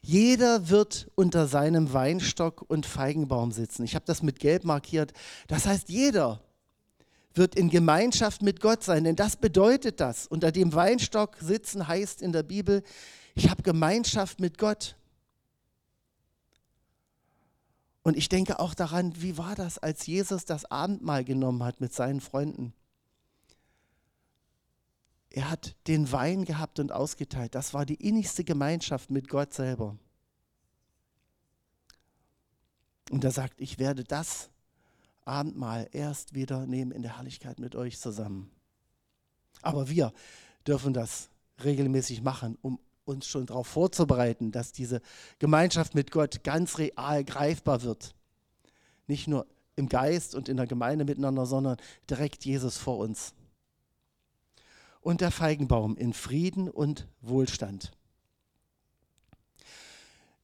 Jeder 0.01 0.69
wird 0.69 1.13
unter 1.15 1.47
seinem 1.47 1.93
Weinstock 1.93 2.65
und 2.69 2.87
Feigenbaum 2.87 3.53
sitzen. 3.53 3.85
Ich 3.85 3.95
habe 3.95 4.05
das 4.05 4.21
mit 4.21 4.41
Gelb 4.41 4.65
markiert. 4.65 5.13
Das 5.47 5.67
heißt, 5.67 5.89
jeder 5.91 6.41
wird 7.35 7.55
in 7.55 7.71
Gemeinschaft 7.71 8.43
mit 8.43 8.61
Gott 8.61 8.83
sein, 8.83 9.05
denn 9.05 9.17
das 9.17 9.37
bedeutet 9.37 10.01
das. 10.01 10.27
Unter 10.27 10.53
dem 10.53 10.75
Weinstock 10.75 11.37
sitzen 11.41 11.89
heißt 11.89 12.23
in 12.23 12.33
der 12.33 12.43
Bibel, 12.43 12.83
ich 13.35 13.49
habe 13.49 13.63
Gemeinschaft 13.63 14.41
mit 14.41 14.59
Gott. 14.59 14.97
Und 18.03 18.17
ich 18.17 18.29
denke 18.29 18.59
auch 18.59 18.75
daran, 18.75 19.21
wie 19.23 19.39
war 19.39 19.55
das, 19.55 19.79
als 19.79 20.07
Jesus 20.07 20.45
das 20.45 20.65
Abendmahl 20.71 21.25
genommen 21.25 21.63
hat 21.63 21.81
mit 21.81 21.95
seinen 21.95 22.21
Freunden? 22.21 22.75
Er 25.31 25.51
hat 25.51 25.77
den 25.87 26.13
Wein 26.13 26.45
gehabt 26.45 26.79
und 26.79 26.93
ausgeteilt. 26.93 27.55
Das 27.55 27.73
war 27.73 27.87
die 27.87 27.95
innigste 27.95 28.45
Gemeinschaft 28.45 29.11
mit 29.11 29.29
Gott 29.29 29.55
selber. 29.55 29.97
Und 33.11 33.25
er 33.25 33.31
sagt, 33.31 33.61
ich 33.61 33.79
werde 33.79 34.05
das 34.05 34.52
Abendmahl 35.25 35.89
erst 35.93 36.35
wieder 36.35 36.67
nehmen 36.67 36.93
in 36.93 37.03
der 37.03 37.17
Herrlichkeit 37.17 37.59
mit 37.59 37.75
euch 37.75 38.01
zusammen. 38.01 38.51
Aber 39.61 39.89
wir 39.89 40.13
dürfen 40.67 40.93
das 40.93 41.29
regelmäßig 41.63 42.23
machen, 42.23 42.59
um 42.63 42.79
uns 43.05 43.27
schon 43.27 43.47
darauf 43.47 43.67
vorzubereiten, 43.67 44.53
dass 44.53 44.73
diese 44.73 45.01
Gemeinschaft 45.39 45.95
mit 45.95 46.11
Gott 46.11 46.45
ganz 46.45 46.79
real 46.79 47.25
greifbar 47.25 47.83
wird. 47.83 48.15
Nicht 49.07 49.29
nur 49.29 49.47
im 49.77 49.89
Geist 49.89 50.35
und 50.35 50.49
in 50.49 50.57
der 50.57 50.67
Gemeinde 50.67 51.05
miteinander, 51.05 51.47
sondern 51.47 51.77
direkt 52.09 52.45
Jesus 52.45 52.77
vor 52.77 52.99
uns 52.99 53.35
und 55.03 55.21
der 55.21 55.31
Feigenbaum 55.31 55.97
in 55.97 56.13
Frieden 56.13 56.71
und 56.71 57.09
Wohlstand. 57.21 57.93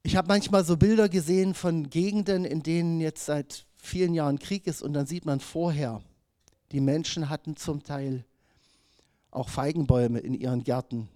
Ich 0.02 0.16
habe 0.16 0.28
manchmal 0.28 0.64
so 0.64 0.76
Bilder 0.76 1.08
gesehen 1.08 1.54
von 1.54 1.90
Gegenden, 1.90 2.44
in 2.44 2.62
denen 2.62 3.00
jetzt 3.00 3.24
seit 3.24 3.66
vielen 3.88 4.14
Jahren 4.14 4.38
Krieg 4.38 4.66
ist 4.66 4.82
und 4.82 4.92
dann 4.92 5.06
sieht 5.06 5.24
man 5.24 5.40
vorher, 5.40 6.02
die 6.72 6.80
Menschen 6.80 7.28
hatten 7.28 7.56
zum 7.56 7.82
Teil 7.82 8.24
auch 9.30 9.48
Feigenbäume 9.48 10.20
in 10.20 10.34
ihren 10.34 10.62
Gärten. 10.62 11.08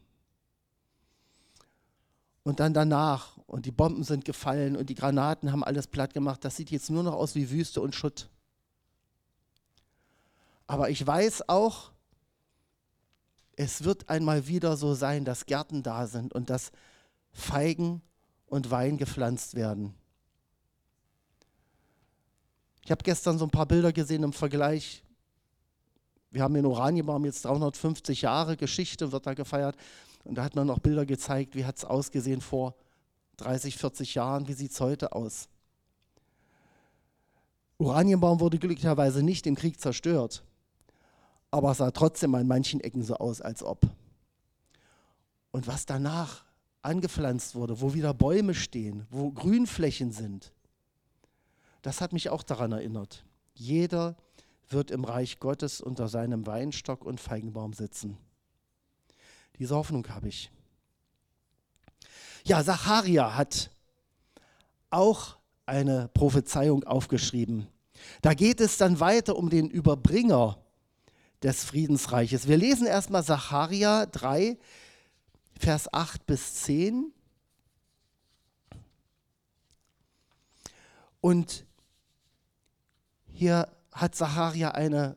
Und 2.42 2.58
dann 2.58 2.74
danach, 2.74 3.36
und 3.46 3.66
die 3.66 3.70
Bomben 3.70 4.02
sind 4.02 4.24
gefallen 4.24 4.76
und 4.76 4.88
die 4.90 4.94
Granaten 4.94 5.52
haben 5.52 5.62
alles 5.62 5.86
platt 5.86 6.12
gemacht, 6.12 6.44
das 6.44 6.56
sieht 6.56 6.70
jetzt 6.70 6.90
nur 6.90 7.02
noch 7.02 7.14
aus 7.14 7.34
wie 7.34 7.50
Wüste 7.50 7.80
und 7.80 7.94
Schutt. 7.94 8.28
Aber 10.66 10.90
ich 10.90 11.06
weiß 11.06 11.48
auch, 11.48 11.92
es 13.54 13.84
wird 13.84 14.08
einmal 14.08 14.48
wieder 14.48 14.76
so 14.76 14.94
sein, 14.94 15.24
dass 15.24 15.46
Gärten 15.46 15.82
da 15.82 16.06
sind 16.06 16.32
und 16.32 16.50
dass 16.50 16.72
Feigen 17.32 18.02
und 18.46 18.70
Wein 18.70 18.96
gepflanzt 18.96 19.54
werden. 19.54 19.94
Ich 22.84 22.90
habe 22.90 23.02
gestern 23.02 23.38
so 23.38 23.44
ein 23.44 23.50
paar 23.50 23.66
Bilder 23.66 23.92
gesehen 23.92 24.22
im 24.22 24.32
Vergleich. 24.32 25.02
Wir 26.30 26.42
haben 26.42 26.56
in 26.56 26.66
Oranienbaum 26.66 27.24
jetzt 27.24 27.44
350 27.44 28.22
Jahre 28.22 28.56
Geschichte, 28.56 29.12
wird 29.12 29.26
da 29.26 29.34
gefeiert. 29.34 29.76
Und 30.24 30.36
da 30.36 30.44
hat 30.44 30.56
man 30.56 30.66
noch 30.66 30.78
Bilder 30.78 31.06
gezeigt, 31.06 31.54
wie 31.54 31.64
hat 31.64 31.76
es 31.76 31.84
ausgesehen 31.84 32.40
vor 32.40 32.74
30, 33.38 33.76
40 33.76 34.14
Jahren, 34.14 34.48
wie 34.48 34.54
sieht 34.54 34.72
es 34.72 34.80
heute 34.80 35.12
aus. 35.12 35.48
Oranienbaum 37.78 38.40
wurde 38.40 38.58
glücklicherweise 38.58 39.22
nicht 39.22 39.46
im 39.46 39.56
Krieg 39.56 39.80
zerstört 39.80 40.44
aber 41.52 41.70
es 41.72 41.78
sah 41.78 41.90
trotzdem 41.92 42.34
an 42.34 42.48
manchen 42.48 42.80
Ecken 42.80 43.04
so 43.04 43.14
aus, 43.14 43.40
als 43.40 43.62
ob. 43.62 43.86
Und 45.52 45.68
was 45.68 45.86
danach 45.86 46.44
angepflanzt 46.80 47.54
wurde, 47.54 47.80
wo 47.80 47.94
wieder 47.94 48.14
Bäume 48.14 48.54
stehen, 48.54 49.06
wo 49.10 49.30
Grünflächen 49.30 50.10
sind, 50.10 50.51
das 51.82 52.00
hat 52.00 52.12
mich 52.12 52.30
auch 52.30 52.42
daran 52.42 52.72
erinnert. 52.72 53.24
Jeder 53.54 54.16
wird 54.68 54.90
im 54.90 55.04
Reich 55.04 55.38
Gottes 55.38 55.80
unter 55.80 56.08
seinem 56.08 56.46
Weinstock 56.46 57.04
und 57.04 57.20
Feigenbaum 57.20 57.72
sitzen. 57.74 58.16
Diese 59.58 59.74
Hoffnung 59.74 60.08
habe 60.08 60.28
ich. 60.28 60.50
Ja, 62.44 62.64
Zacharia 62.64 63.36
hat 63.36 63.70
auch 64.90 65.36
eine 65.66 66.08
Prophezeiung 66.14 66.84
aufgeschrieben. 66.84 67.68
Da 68.20 68.34
geht 68.34 68.60
es 68.60 68.78
dann 68.78 69.00
weiter 69.00 69.36
um 69.36 69.50
den 69.50 69.68
Überbringer 69.68 70.58
des 71.42 71.64
Friedensreiches. 71.64 72.48
Wir 72.48 72.56
lesen 72.56 72.86
erstmal 72.86 73.22
Sacharja 73.22 74.06
3, 74.06 74.58
Vers 75.58 75.92
8 75.92 76.26
bis 76.26 76.54
10. 76.62 77.12
Und 81.20 81.64
hier 83.42 83.66
hat 83.90 84.14
Sacharja 84.14 84.70
eine, 84.70 85.16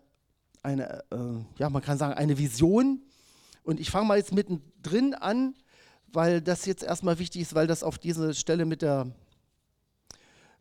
eine 0.63 1.03
äh, 1.11 1.59
ja, 1.59 1.69
man 1.69 1.83
kann 1.83 1.99
sagen, 1.99 2.13
eine 2.13 2.39
Vision. 2.39 3.03
Und 3.63 3.79
ich 3.79 3.91
fange 3.91 4.07
mal 4.07 4.17
jetzt 4.17 4.33
mittendrin 4.33 5.13
an, 5.13 5.53
weil 6.07 6.41
das 6.41 6.65
jetzt 6.65 6.81
erstmal 6.81 7.19
wichtig 7.19 7.43
ist, 7.43 7.53
weil 7.53 7.67
das 7.67 7.83
auf 7.83 7.99
diese 7.99 8.33
Stelle 8.33 8.65
mit 8.65 8.81
der, 8.81 9.11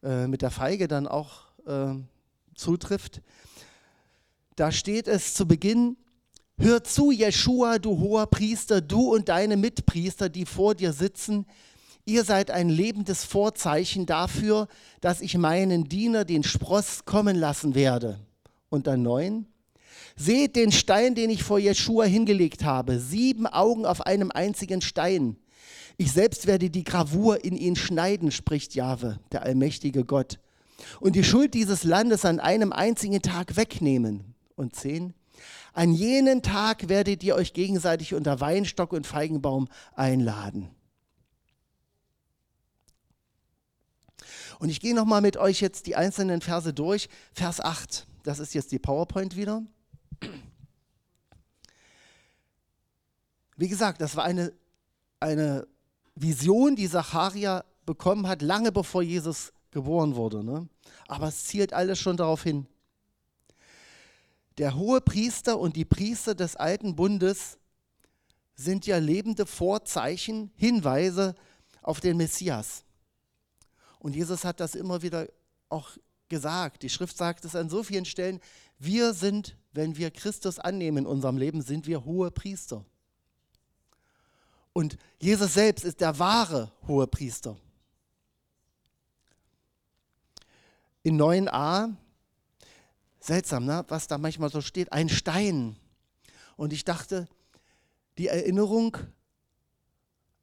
äh, 0.03 0.27
mit 0.27 0.43
der 0.43 0.51
Feige 0.51 0.89
dann 0.89 1.09
auch 1.09 1.47
äh, 1.67 1.95
zutrifft. 2.55 3.23
Da 4.57 4.71
steht 4.71 5.09
es 5.09 5.33
zu 5.33 5.49
Beginn, 5.49 5.97
hör 6.59 6.85
zu, 6.85 7.13
Jeschua, 7.13 7.79
du 7.79 7.99
hoher 7.99 8.27
Priester, 8.27 8.83
du 8.83 9.15
und 9.15 9.31
deine 9.31 9.57
Mitpriester, 9.57 10.29
die 10.29 10.45
vor 10.45 10.75
dir 10.75 10.93
sitzen, 10.93 11.47
ihr 12.05 12.25
seid 12.25 12.51
ein 12.51 12.69
lebendes 12.69 13.25
Vorzeichen 13.25 14.07
dafür, 14.07 14.69
dass 15.01 15.21
ich 15.21 15.37
meinen 15.37 15.85
Diener 15.85 16.25
den 16.25 16.43
Spross 16.43 17.05
kommen 17.05 17.37
lassen 17.37 17.75
werde. 17.75 18.19
Und 18.69 18.87
dann 18.87 19.03
neun, 19.03 19.47
seht 20.17 20.57
den 20.57 20.73
Stein, 20.73 21.15
den 21.15 21.31
ich 21.31 21.43
vor 21.43 21.59
Jeschua 21.59 22.05
hingelegt 22.05 22.65
habe, 22.65 22.99
sieben 22.99 23.47
Augen 23.47 23.87
auf 23.87 24.07
einem 24.07 24.31
einzigen 24.31 24.81
Stein. 24.81 25.37
Ich 25.97 26.13
selbst 26.13 26.47
werde 26.47 26.71
die 26.71 26.85
Gravur 26.85 27.45
in 27.45 27.57
ihn 27.57 27.77
schneiden, 27.77 28.31
spricht 28.31 28.75
Jahwe, 28.75 29.21
der 29.33 29.43
allmächtige 29.43 30.05
Gott, 30.05 30.39
und 31.01 31.15
die 31.15 31.25
Schuld 31.25 31.55
dieses 31.55 31.85
Landes 31.85 32.25
an 32.25 32.41
einem 32.41 32.73
einzigen 32.73 33.23
Tag 33.23 33.57
wegnehmen 33.57 34.35
und 34.57 34.75
10. 34.75 35.15
An 35.73 35.93
jenen 35.93 36.43
Tag 36.43 36.89
werdet 36.89 37.23
ihr 37.23 37.37
euch 37.37 37.53
gegenseitig 37.53 38.15
unter 38.15 38.41
Weinstock 38.41 38.93
und 38.93 39.07
Feigenbaum 39.07 39.69
einladen. 39.95 40.71
Und 44.59 44.69
ich 44.69 44.81
gehe 44.81 44.95
nochmal 44.95 45.21
mit 45.21 45.37
euch 45.37 45.61
jetzt 45.61 45.87
die 45.87 45.97
einzelnen 45.97 46.41
Verse 46.41 46.73
durch. 46.73 47.09
Vers 47.33 47.61
8, 47.61 48.07
das 48.23 48.39
ist 48.39 48.55
jetzt 48.55 48.73
die 48.73 48.79
PowerPoint 48.79 49.37
wieder. 49.37 49.63
Wie 53.57 53.69
gesagt, 53.69 54.01
das 54.01 54.17
war 54.17 54.25
eine, 54.25 54.53
eine 55.21 55.67
Vision, 56.15 56.77
die 56.77 56.89
Zacharia 56.89 57.65
bekommen 57.87 58.27
hat, 58.27 58.43
lange 58.43 58.73
bevor 58.73 59.03
Jesus 59.03 59.53
geboren 59.71 60.17
wurde. 60.17 60.43
Ne? 60.43 60.69
Aber 61.07 61.29
es 61.29 61.45
zielt 61.45 61.73
alles 61.73 61.99
schon 61.99 62.17
darauf 62.17 62.43
hin. 62.43 62.67
Der 64.59 64.77
hohe 64.77 65.01
Priester 65.01 65.59
und 65.59 65.77
die 65.77 65.85
Priester 65.85 66.35
des 66.35 66.57
alten 66.57 66.95
Bundes 66.95 67.59
sind 68.55 68.87
ja 68.87 68.99
lebende 68.99 69.47
Vorzeichen, 69.47 70.53
Hinweise 70.55 71.35
auf 71.83 72.01
den 72.01 72.17
Messias. 72.17 72.85
Und 74.05 74.15
Jesus 74.15 74.45
hat 74.45 74.61
das 74.61 74.75
immer 74.75 75.01
wieder 75.01 75.29
auch 75.71 75.97
gesagt. 76.29 76.83
Die 76.83 76.91
Schrift 76.91 77.17
sagt 77.17 77.47
es 77.47 77.57
an 77.57 77.71
so 77.71 77.83
vielen 77.83 78.05
Stellen. 78.05 78.39
Wir 78.79 79.15
sind, 79.15 79.57
wenn 79.73 79.97
wir 79.97 80.11
Christus 80.11 80.59
annehmen 80.59 80.99
in 80.99 81.07
unserem 81.07 81.39
Leben, 81.39 81.63
sind 81.63 81.87
wir 81.87 82.05
hohe 82.05 82.31
Priester. 82.31 82.85
Und 84.75 84.99
Jesus 85.19 85.55
selbst 85.55 85.87
ist 85.87 86.03
der 86.03 86.19
wahre 86.19 86.71
hohe 86.87 87.07
Priester. 87.07 87.57
In 91.03 91.19
9a 91.19 91.95
Seltsam, 93.21 93.65
ne? 93.65 93.87
was 93.89 94.07
da 94.07 94.19
manchmal 94.19 94.51
so 94.51 94.61
steht, 94.61 94.93
ein 94.93 95.09
Stein. 95.09 95.77
Und 96.59 96.75
ich 96.75 96.85
dachte, 96.85 97.27
die 98.19 98.29
Erinnerung 98.29 98.99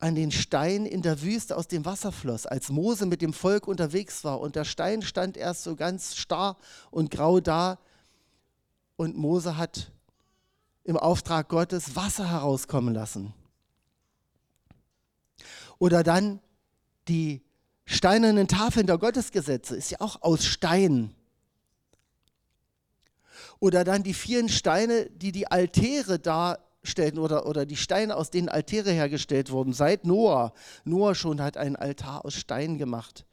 an 0.02 0.16
den 0.16 0.32
Stein 0.32 0.86
in 0.86 1.02
der 1.02 1.22
Wüste 1.22 1.56
aus 1.56 1.68
dem 1.68 1.86
Wasser 1.86 2.12
floss, 2.12 2.46
als 2.46 2.70
Mose 2.70 3.06
mit 3.06 3.22
dem 3.22 3.34
Volk 3.34 3.68
unterwegs 3.68 4.24
war. 4.24 4.40
Und 4.40 4.56
der 4.56 4.66
Stein 4.66 5.02
stand 5.02 5.38
erst 5.38 5.64
so 5.64 5.76
ganz 5.76 6.16
starr 6.16 6.58
und 6.90 7.12
grau 7.12 7.40
da. 7.40 7.80
Und 8.96 9.16
Mose 9.16 9.58
hat 9.58 9.92
im 10.84 10.98
Auftrag 10.98 11.50
Gottes 11.50 11.96
Wasser 11.96 12.30
herauskommen 12.30 12.94
lassen. 12.94 13.34
Oder 15.78 16.04
dann 16.04 16.40
die 17.08 17.42
steinernen 17.86 18.48
Tafeln 18.48 18.88
der 18.88 18.98
Gottesgesetze, 18.98 19.76
ist 19.76 19.92
ja 19.92 20.02
auch 20.02 20.22
aus 20.22 20.46
Stein. 20.46 21.14
Oder 23.60 23.84
dann 23.84 24.02
die 24.02 24.14
vielen 24.16 24.50
Steine, 24.50 25.10
die 25.12 25.32
die 25.32 25.48
Altäre 25.48 26.20
darstellten 26.82 27.20
oder, 27.20 27.46
oder 27.46 27.66
die 27.66 27.78
Steine, 27.78 28.16
aus 28.16 28.32
denen 28.32 28.50
Altäre 28.50 28.92
hergestellt 28.92 29.52
wurden, 29.52 29.74
seit 29.74 30.06
Noah. 30.06 30.54
Noah 30.84 31.16
schon 31.16 31.42
hat 31.42 31.58
einen 31.58 31.76
Altar 31.76 32.26
aus 32.26 32.34
Stein 32.34 32.78
gemacht. 32.78 33.26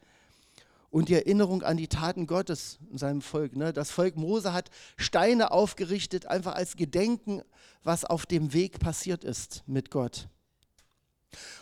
Und 0.91 1.09
die 1.09 1.13
Erinnerung 1.13 1.61
an 1.61 1.77
die 1.77 1.87
Taten 1.87 2.25
Gottes 2.25 2.79
in 2.91 2.97
seinem 2.97 3.21
Volk. 3.21 3.55
Ne? 3.55 3.73
Das 3.73 3.91
Volk 3.91 4.15
Mose 4.15 4.53
hat 4.53 4.71
Steine 4.97 5.51
aufgerichtet, 5.51 6.25
einfach 6.25 6.55
als 6.55 6.77
Gedenken, 6.77 7.43
was 7.83 8.05
auf 8.05 8.25
dem 8.25 8.53
Weg 8.53 8.79
passiert 8.79 9.23
ist 9.23 9.63
mit 9.67 9.91
Gott. 9.91 10.27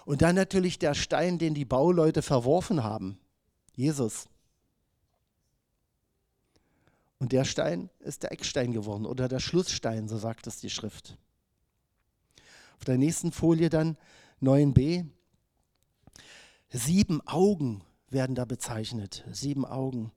Und 0.06 0.22
dann 0.22 0.36
natürlich 0.36 0.80
der 0.80 0.94
Stein, 0.94 1.40
den 1.40 1.54
die 1.54 1.66
Bauleute 1.66 2.22
verworfen 2.22 2.86
haben, 2.86 3.20
Jesus. 3.76 4.30
Und 7.20 7.34
der 7.34 7.44
Stein 7.44 7.90
ist 8.00 8.24
der 8.24 8.32
Eckstein 8.32 8.72
geworden 8.72 9.06
oder 9.06 9.28
der 9.28 9.40
Schlussstein, 9.40 10.08
so 10.08 10.18
sagt 10.18 10.48
es 10.48 10.62
die 10.62 10.70
Schrift. 10.70 11.18
Auf 12.78 12.86
der 12.86 12.98
nächsten 12.98 13.32
Folie 13.32 13.70
dann 13.70 13.98
9b. 14.42 15.06
Sieben 16.70 17.26
Augen 17.28 17.84
werden 18.10 18.36
da 18.36 18.46
bezeichnet. 18.46 19.26
Sieben 19.32 19.66
Augen. 19.66 20.12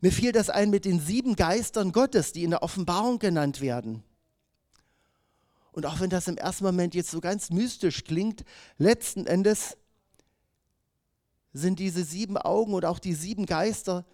Mir 0.00 0.12
fiel 0.12 0.32
das 0.32 0.50
ein 0.50 0.70
mit 0.70 0.84
den 0.84 1.00
sieben 1.00 1.36
Geistern 1.36 1.92
Gottes, 1.92 2.32
die 2.32 2.44
in 2.44 2.50
der 2.50 2.62
Offenbarung 2.62 3.18
genannt 3.18 3.60
werden. 3.60 4.02
Und 5.72 5.86
auch 5.86 6.00
wenn 6.00 6.10
das 6.10 6.26
im 6.26 6.36
ersten 6.36 6.64
Moment 6.64 6.94
jetzt 6.94 7.10
so 7.10 7.20
ganz 7.20 7.50
mystisch 7.50 8.04
klingt, 8.04 8.44
letzten 8.78 9.26
Endes 9.26 9.76
sind 11.52 11.78
diese 11.78 12.04
sieben 12.04 12.36
Augen 12.36 12.74
und 12.74 12.84
auch 12.84 12.98
die 12.98 13.14
sieben 13.14 13.46
Geister, 13.46 14.04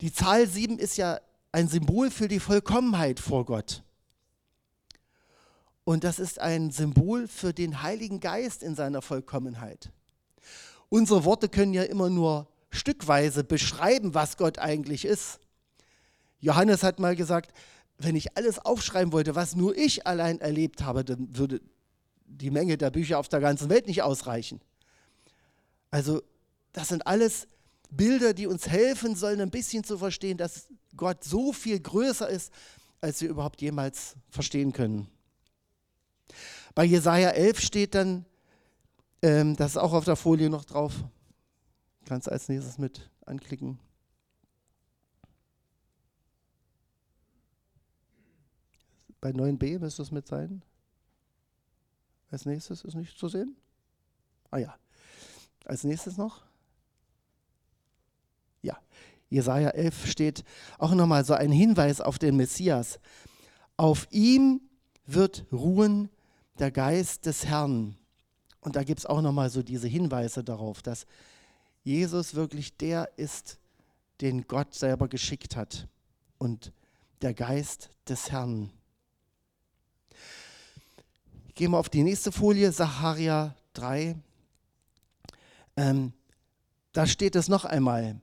die 0.00 0.12
Zahl 0.12 0.48
sieben 0.48 0.78
ist 0.78 0.96
ja 0.96 1.20
ein 1.52 1.68
Symbol 1.68 2.10
für 2.10 2.26
die 2.26 2.40
Vollkommenheit 2.40 3.20
vor 3.20 3.44
Gott. 3.44 3.83
Und 5.84 6.04
das 6.04 6.18
ist 6.18 6.40
ein 6.40 6.70
Symbol 6.70 7.28
für 7.28 7.52
den 7.52 7.82
Heiligen 7.82 8.20
Geist 8.20 8.62
in 8.62 8.74
seiner 8.74 9.02
Vollkommenheit. 9.02 9.92
Unsere 10.88 11.24
Worte 11.24 11.48
können 11.48 11.74
ja 11.74 11.82
immer 11.82 12.08
nur 12.08 12.48
stückweise 12.70 13.44
beschreiben, 13.44 14.14
was 14.14 14.36
Gott 14.36 14.58
eigentlich 14.58 15.04
ist. 15.04 15.40
Johannes 16.40 16.82
hat 16.82 16.98
mal 16.98 17.16
gesagt, 17.16 17.52
wenn 17.98 18.16
ich 18.16 18.36
alles 18.36 18.58
aufschreiben 18.58 19.12
wollte, 19.12 19.34
was 19.34 19.54
nur 19.54 19.76
ich 19.76 20.06
allein 20.06 20.40
erlebt 20.40 20.82
habe, 20.82 21.04
dann 21.04 21.36
würde 21.36 21.60
die 22.24 22.50
Menge 22.50 22.76
der 22.76 22.90
Bücher 22.90 23.18
auf 23.18 23.28
der 23.28 23.40
ganzen 23.40 23.70
Welt 23.70 23.86
nicht 23.86 24.02
ausreichen. 24.02 24.60
Also 25.90 26.22
das 26.72 26.88
sind 26.88 27.06
alles 27.06 27.46
Bilder, 27.90 28.34
die 28.34 28.46
uns 28.46 28.68
helfen 28.68 29.14
sollen, 29.14 29.40
ein 29.40 29.50
bisschen 29.50 29.84
zu 29.84 29.98
verstehen, 29.98 30.36
dass 30.36 30.66
Gott 30.96 31.22
so 31.22 31.52
viel 31.52 31.78
größer 31.78 32.28
ist, 32.28 32.52
als 33.00 33.20
wir 33.20 33.28
überhaupt 33.28 33.60
jemals 33.60 34.16
verstehen 34.30 34.72
können. 34.72 35.08
Bei 36.74 36.84
Jesaja 36.84 37.30
11 37.30 37.60
steht 37.60 37.94
dann, 37.94 38.24
ähm, 39.22 39.56
das 39.56 39.72
ist 39.72 39.76
auch 39.76 39.92
auf 39.92 40.04
der 40.04 40.16
Folie 40.16 40.50
noch 40.50 40.64
drauf, 40.64 41.04
kannst 42.04 42.30
als 42.30 42.48
nächstes 42.48 42.78
mit 42.78 43.10
anklicken. 43.26 43.78
Bei 49.20 49.30
9b 49.30 49.78
müsste 49.78 50.02
es 50.02 50.10
mit 50.10 50.26
sein. 50.26 50.62
Als 52.30 52.44
nächstes 52.44 52.84
ist 52.84 52.94
nicht 52.94 53.16
zu 53.16 53.28
sehen. 53.28 53.56
Ah 54.50 54.58
ja. 54.58 54.76
Als 55.64 55.84
nächstes 55.84 56.18
noch. 56.18 56.44
Ja. 58.60 58.76
Jesaja 59.30 59.70
11 59.70 60.06
steht 60.08 60.44
auch 60.78 60.92
nochmal 60.92 61.24
so 61.24 61.32
ein 61.32 61.52
Hinweis 61.52 62.02
auf 62.02 62.18
den 62.18 62.36
Messias. 62.36 63.00
Auf 63.78 64.06
ihm 64.10 64.63
wird 65.06 65.44
ruhen 65.52 66.08
der 66.58 66.70
Geist 66.70 67.26
des 67.26 67.46
Herrn. 67.46 67.96
Und 68.60 68.76
da 68.76 68.84
gibt 68.84 69.00
es 69.00 69.06
auch 69.06 69.20
nochmal 69.20 69.50
so 69.50 69.62
diese 69.62 69.88
Hinweise 69.88 70.42
darauf, 70.42 70.82
dass 70.82 71.06
Jesus 71.82 72.34
wirklich 72.34 72.76
der 72.76 73.10
ist, 73.16 73.58
den 74.20 74.46
Gott 74.46 74.74
selber 74.74 75.08
geschickt 75.08 75.56
hat. 75.56 75.86
Und 76.38 76.72
der 77.22 77.34
Geist 77.34 77.90
des 78.08 78.30
Herrn. 78.30 78.70
Gehen 81.54 81.70
wir 81.70 81.78
auf 81.78 81.88
die 81.88 82.02
nächste 82.02 82.32
Folie, 82.32 82.72
Sacharia 82.72 83.54
3. 83.74 84.16
Ähm, 85.76 86.12
da 86.92 87.06
steht 87.06 87.36
es 87.36 87.48
noch 87.48 87.64
einmal. 87.64 88.20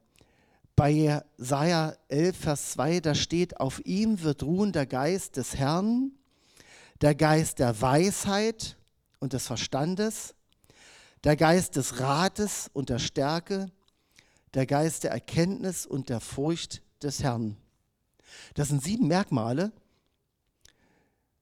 Bei 0.76 0.90
Jesaja 0.90 1.96
11, 2.10 2.38
Vers 2.38 2.72
2, 2.72 3.00
da 3.00 3.16
steht: 3.16 3.60
Auf 3.60 3.86
ihm 3.86 4.22
wird 4.22 4.44
ruhen 4.44 4.72
der 4.72 4.86
Geist 4.86 5.38
des 5.38 5.56
Herrn, 5.56 6.12
der 7.02 7.16
Geist 7.16 7.60
der 7.60 7.82
Weisheit 7.82 8.78
und 9.20 9.34
des 9.34 9.48
Verstandes, 9.48 10.36
der 11.24 11.36
Geist 11.36 11.76
des 11.76 12.00
Rates 12.00 12.70
und 12.74 12.90
der 12.90 13.00
Stärke, 13.00 13.72
der 14.54 14.66
Geist 14.66 15.04
der 15.04 15.12
Erkenntnis 15.12 15.86
und 15.86 16.10
der 16.10 16.20
Furcht 16.20 16.82
des 17.02 17.24
Herrn. 17.24 17.58
Das 18.54 18.70
sind 18.70 18.84
sieben 18.84 19.08
Merkmale, 19.08 19.72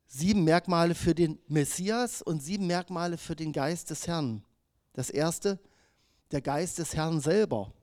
sieben 0.07 0.43
Merkmale 0.43 0.95
für 0.95 1.13
den 1.13 1.39
Messias 1.47 2.21
und 2.21 2.41
sieben 2.41 2.67
Merkmale 2.67 3.17
für 3.17 3.35
den 3.35 3.51
Geist 3.51 3.89
des 3.89 4.07
Herrn. 4.07 4.43
Das 4.93 5.09
erste, 5.09 5.59
der 6.31 6.41
Geist 6.41 6.79
des 6.79 6.95
Herrn 6.95 7.19
selber. 7.19 7.73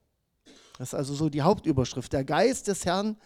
Das 0.78 0.88
ist 0.88 0.94
also 0.94 1.14
so 1.14 1.28
die 1.28 1.42
Hauptüberschrift. 1.42 2.12
Der 2.12 2.24
Geist 2.24 2.68
des 2.68 2.84
Herrn, 2.84 3.16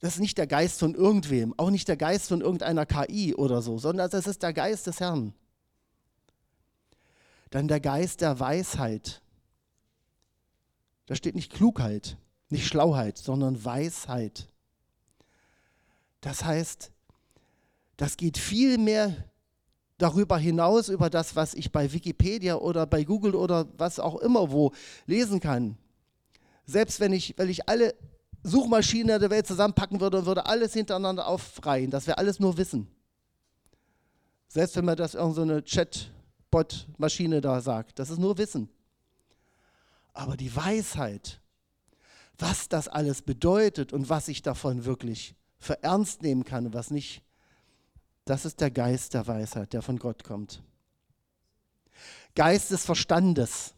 das 0.00 0.14
ist 0.14 0.20
nicht 0.20 0.38
der 0.38 0.46
Geist 0.46 0.80
von 0.80 0.94
irgendwem, 0.94 1.54
auch 1.58 1.70
nicht 1.70 1.86
der 1.86 1.96
Geist 1.96 2.28
von 2.28 2.40
irgendeiner 2.40 2.86
KI 2.86 3.34
oder 3.34 3.60
so, 3.60 3.78
sondern 3.78 4.10
das 4.10 4.26
ist 4.26 4.42
der 4.42 4.54
Geist 4.54 4.86
des 4.86 4.98
Herrn. 5.00 5.34
Dann 7.50 7.68
der 7.68 7.80
Geist 7.80 8.22
der 8.22 8.40
Weisheit. 8.40 9.20
Da 11.06 11.14
steht 11.14 11.34
nicht 11.34 11.52
Klugheit, 11.52 12.16
nicht 12.48 12.66
Schlauheit, 12.66 13.18
sondern 13.18 13.62
Weisheit. 13.64 14.48
Das 16.22 16.44
heißt, 16.44 16.90
das 17.96 18.16
geht 18.16 18.38
viel 18.38 18.78
mehr 18.78 19.14
darüber 19.98 20.38
hinaus, 20.38 20.88
über 20.88 21.10
das, 21.10 21.36
was 21.36 21.52
ich 21.52 21.72
bei 21.72 21.92
Wikipedia 21.92 22.56
oder 22.56 22.86
bei 22.86 23.04
Google 23.04 23.34
oder 23.34 23.68
was 23.76 24.00
auch 24.00 24.16
immer 24.16 24.50
wo 24.50 24.72
lesen 25.04 25.40
kann. 25.40 25.76
Selbst 26.64 27.00
wenn 27.00 27.12
ich, 27.12 27.34
wenn 27.36 27.50
ich 27.50 27.68
alle 27.68 27.94
Suchmaschinen 28.42 29.20
der 29.20 29.30
Welt 29.30 29.46
zusammenpacken 29.46 30.00
würde 30.00 30.18
und 30.18 30.26
würde 30.26 30.46
alles 30.46 30.72
hintereinander 30.72 31.26
aufreihen, 31.26 31.90
dass 31.90 32.06
wir 32.06 32.18
alles 32.18 32.40
nur 32.40 32.56
wissen. 32.56 32.88
Selbst 34.48 34.76
wenn 34.76 34.84
man 34.84 34.96
das 34.96 35.14
irgendeine 35.14 35.62
so 35.64 35.64
Chatbot-Maschine 35.64 37.40
da 37.40 37.60
sagt, 37.60 37.98
das 37.98 38.10
ist 38.10 38.18
nur 38.18 38.38
Wissen. 38.38 38.68
Aber 40.12 40.36
die 40.36 40.54
Weisheit, 40.54 41.40
was 42.38 42.68
das 42.68 42.88
alles 42.88 43.22
bedeutet 43.22 43.92
und 43.92 44.08
was 44.08 44.28
ich 44.28 44.42
davon 44.42 44.84
wirklich 44.84 45.34
für 45.58 45.82
ernst 45.82 46.22
nehmen 46.22 46.44
kann 46.44 46.66
und 46.66 46.74
was 46.74 46.90
nicht, 46.90 47.22
das 48.24 48.44
ist 48.44 48.60
der 48.60 48.70
Geist 48.70 49.14
der 49.14 49.26
Weisheit, 49.26 49.72
der 49.72 49.82
von 49.82 49.98
Gott 49.98 50.24
kommt. 50.24 50.62
Geist 52.34 52.70
des 52.70 52.84
Verstandes, 52.84 53.74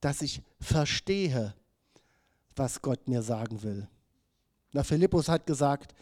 dass 0.00 0.22
ich 0.22 0.42
verstehe, 0.60 1.54
was 2.60 2.82
Gott 2.82 3.08
mir 3.08 3.22
sagen 3.22 3.62
will. 3.62 3.88
Na, 4.72 4.82
Philippus 4.82 5.30
hat 5.30 5.46
gesagt 5.46 5.94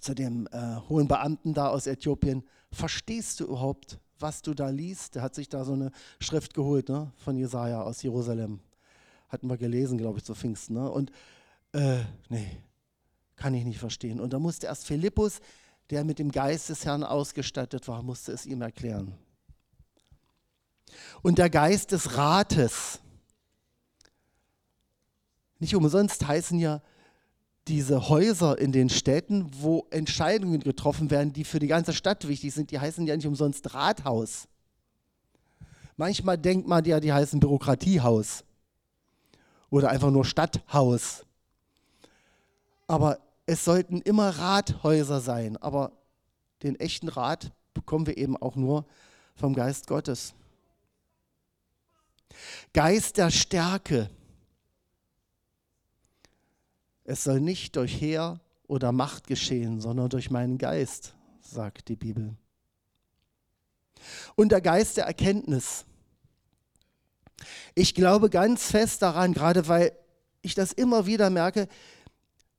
zu 0.00 0.14
dem 0.14 0.46
äh, 0.52 0.76
hohen 0.88 1.08
Beamten 1.08 1.52
da 1.52 1.68
aus 1.68 1.88
Äthiopien, 1.88 2.44
verstehst 2.70 3.40
du 3.40 3.46
überhaupt, 3.46 3.98
was 4.20 4.42
du 4.42 4.54
da 4.54 4.68
liest? 4.68 5.16
Der 5.16 5.22
hat 5.22 5.34
sich 5.34 5.48
da 5.48 5.64
so 5.64 5.72
eine 5.72 5.90
Schrift 6.20 6.54
geholt 6.54 6.88
ne, 6.88 7.12
von 7.16 7.36
Jesaja 7.36 7.82
aus 7.82 8.00
Jerusalem. 8.02 8.60
Hatten 9.28 9.50
wir 9.50 9.56
gelesen, 9.56 9.98
glaube 9.98 10.18
ich, 10.18 10.24
zu 10.24 10.36
Pfingsten. 10.36 10.74
Ne? 10.74 10.88
Und 10.88 11.10
äh, 11.72 11.98
nee, 12.28 12.62
kann 13.34 13.54
ich 13.54 13.64
nicht 13.64 13.80
verstehen. 13.80 14.20
Und 14.20 14.32
da 14.32 14.38
musste 14.38 14.68
erst 14.68 14.86
Philippus 14.86 15.40
der 15.90 16.04
mit 16.04 16.18
dem 16.18 16.30
Geist 16.30 16.70
des 16.70 16.86
Herrn 16.86 17.02
ausgestattet 17.04 17.88
war, 17.88 18.02
musste 18.02 18.32
es 18.32 18.46
ihm 18.46 18.62
erklären. 18.62 19.18
Und 21.22 21.38
der 21.38 21.50
Geist 21.50 21.92
des 21.92 22.16
Rates. 22.16 23.00
Nicht 25.64 25.74
umsonst 25.74 26.28
heißen 26.28 26.58
ja 26.58 26.82
diese 27.68 28.10
Häuser 28.10 28.58
in 28.58 28.70
den 28.70 28.90
Städten, 28.90 29.50
wo 29.62 29.86
Entscheidungen 29.88 30.60
getroffen 30.60 31.10
werden, 31.10 31.32
die 31.32 31.44
für 31.44 31.58
die 31.58 31.68
ganze 31.68 31.94
Stadt 31.94 32.28
wichtig 32.28 32.52
sind, 32.52 32.70
die 32.70 32.78
heißen 32.78 33.06
ja 33.06 33.16
nicht 33.16 33.26
umsonst 33.26 33.72
Rathaus. 33.72 34.46
Manchmal 35.96 36.36
denkt 36.36 36.68
man 36.68 36.84
ja, 36.84 37.00
die 37.00 37.14
heißen 37.14 37.40
Bürokratiehaus 37.40 38.44
oder 39.70 39.88
einfach 39.88 40.10
nur 40.10 40.26
Stadthaus. 40.26 41.24
Aber 42.86 43.18
es 43.46 43.64
sollten 43.64 44.02
immer 44.02 44.28
Rathäuser 44.38 45.22
sein. 45.22 45.56
Aber 45.56 45.92
den 46.62 46.78
echten 46.78 47.08
Rat 47.08 47.52
bekommen 47.72 48.06
wir 48.06 48.18
eben 48.18 48.36
auch 48.36 48.54
nur 48.54 48.84
vom 49.34 49.54
Geist 49.54 49.86
Gottes. 49.86 50.34
Geist 52.74 53.16
der 53.16 53.30
Stärke. 53.30 54.10
Es 57.04 57.24
soll 57.24 57.40
nicht 57.40 57.76
durch 57.76 58.00
Heer 58.00 58.40
oder 58.66 58.92
Macht 58.92 59.26
geschehen, 59.26 59.80
sondern 59.80 60.08
durch 60.08 60.30
meinen 60.30 60.58
Geist, 60.58 61.14
sagt 61.40 61.88
die 61.88 61.96
Bibel. 61.96 62.36
Und 64.34 64.50
der 64.52 64.60
Geist 64.60 64.96
der 64.96 65.04
Erkenntnis. 65.04 65.84
Ich 67.74 67.94
glaube 67.94 68.30
ganz 68.30 68.70
fest 68.70 69.02
daran, 69.02 69.34
gerade 69.34 69.68
weil 69.68 69.92
ich 70.40 70.54
das 70.54 70.72
immer 70.72 71.06
wieder 71.06 71.30
merke, 71.30 71.68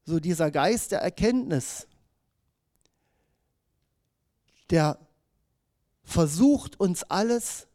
so 0.06 0.20
dieser 0.20 0.52
Geist 0.52 0.92
der 0.92 1.02
Erkenntnis, 1.02 1.88
der 4.70 5.00
versucht 6.04 6.80
uns 6.80 7.04
alles 7.04 7.68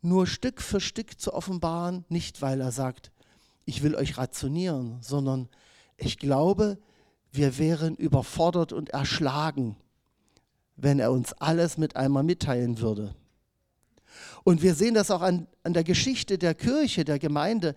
nur 0.00 0.26
Stück 0.26 0.60
für 0.60 0.80
Stück 0.80 1.20
zu 1.20 1.32
offenbaren, 1.32 2.04
nicht 2.08 2.42
weil 2.42 2.60
er 2.60 2.72
sagt, 2.72 3.12
ich 3.64 3.82
will 3.82 3.94
euch 3.94 4.18
rationieren, 4.18 4.98
sondern 5.00 5.48
ich 5.96 6.18
glaube, 6.18 6.78
wir 7.30 7.58
wären 7.58 7.96
überfordert 7.96 8.72
und 8.72 8.90
erschlagen, 8.90 9.76
wenn 10.76 10.98
er 10.98 11.12
uns 11.12 11.32
alles 11.34 11.78
mit 11.78 11.96
einmal 11.96 12.22
mitteilen 12.22 12.80
würde. 12.80 13.14
Und 14.44 14.62
wir 14.62 14.74
sehen 14.74 14.94
das 14.94 15.10
auch 15.10 15.22
an, 15.22 15.46
an 15.62 15.72
der 15.72 15.84
Geschichte 15.84 16.38
der 16.38 16.54
Kirche, 16.54 17.04
der 17.04 17.18
Gemeinde. 17.18 17.74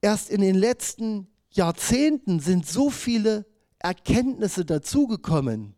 Erst 0.00 0.30
in 0.30 0.40
den 0.40 0.54
letzten 0.54 1.28
Jahrzehnten 1.50 2.40
sind 2.40 2.66
so 2.66 2.90
viele 2.90 3.44
Erkenntnisse 3.78 4.64
dazugekommen. 4.64 5.74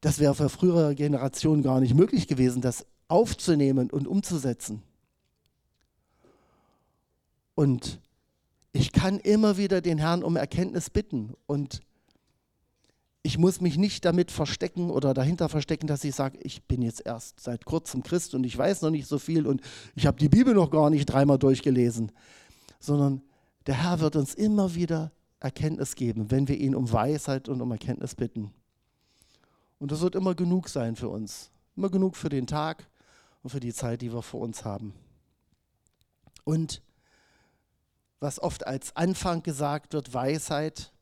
Das 0.00 0.18
wäre 0.18 0.34
für 0.34 0.48
frühere 0.48 0.94
Generationen 0.94 1.62
gar 1.62 1.80
nicht 1.80 1.94
möglich 1.94 2.26
gewesen, 2.26 2.62
das 2.62 2.86
aufzunehmen 3.08 3.90
und 3.90 4.06
umzusetzen. 4.06 4.82
Und 7.60 8.00
ich 8.72 8.90
kann 8.90 9.18
immer 9.18 9.58
wieder 9.58 9.82
den 9.82 9.98
Herrn 9.98 10.24
um 10.24 10.36
Erkenntnis 10.36 10.88
bitten 10.88 11.34
und 11.44 11.82
ich 13.22 13.36
muss 13.36 13.60
mich 13.60 13.76
nicht 13.76 14.06
damit 14.06 14.30
verstecken 14.30 14.88
oder 14.88 15.12
dahinter 15.12 15.50
verstecken, 15.50 15.86
dass 15.86 16.02
ich 16.02 16.14
sage, 16.14 16.38
ich 16.40 16.62
bin 16.62 16.80
jetzt 16.80 17.04
erst 17.04 17.38
seit 17.38 17.66
kurzem 17.66 18.02
Christ 18.02 18.34
und 18.34 18.44
ich 18.44 18.56
weiß 18.56 18.80
noch 18.80 18.88
nicht 18.88 19.06
so 19.06 19.18
viel 19.18 19.46
und 19.46 19.60
ich 19.94 20.06
habe 20.06 20.16
die 20.16 20.30
Bibel 20.30 20.54
noch 20.54 20.70
gar 20.70 20.88
nicht 20.88 21.04
dreimal 21.04 21.38
durchgelesen, 21.38 22.12
sondern 22.78 23.20
der 23.66 23.74
Herr 23.74 24.00
wird 24.00 24.16
uns 24.16 24.32
immer 24.32 24.74
wieder 24.74 25.12
Erkenntnis 25.38 25.96
geben, 25.96 26.30
wenn 26.30 26.48
wir 26.48 26.56
ihn 26.56 26.74
um 26.74 26.90
Weisheit 26.90 27.50
und 27.50 27.60
um 27.60 27.70
Erkenntnis 27.72 28.14
bitten. 28.14 28.54
Und 29.78 29.92
das 29.92 30.00
wird 30.00 30.14
immer 30.14 30.34
genug 30.34 30.70
sein 30.70 30.96
für 30.96 31.10
uns, 31.10 31.50
immer 31.76 31.90
genug 31.90 32.16
für 32.16 32.30
den 32.30 32.46
Tag 32.46 32.88
und 33.42 33.50
für 33.50 33.60
die 33.60 33.74
Zeit, 33.74 34.00
die 34.00 34.14
wir 34.14 34.22
vor 34.22 34.40
uns 34.40 34.64
haben. 34.64 34.94
Und 36.44 36.80
was 38.20 38.40
oft 38.40 38.66
als 38.66 38.94
Anfang 38.96 39.42
gesagt 39.42 39.94
wird, 39.94 40.14
Weisheit 40.14 40.92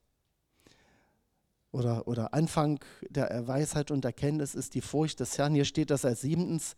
oder, 1.72 2.08
oder 2.08 2.32
Anfang 2.32 2.80
der 3.10 3.46
Weisheit 3.46 3.90
und 3.90 4.04
Erkenntnis 4.04 4.54
ist 4.54 4.74
die 4.74 4.80
Furcht 4.80 5.20
des 5.20 5.36
Herrn. 5.36 5.54
Hier 5.54 5.64
steht 5.64 5.90
das 5.90 6.04
als 6.04 6.22
siebtens, 6.22 6.76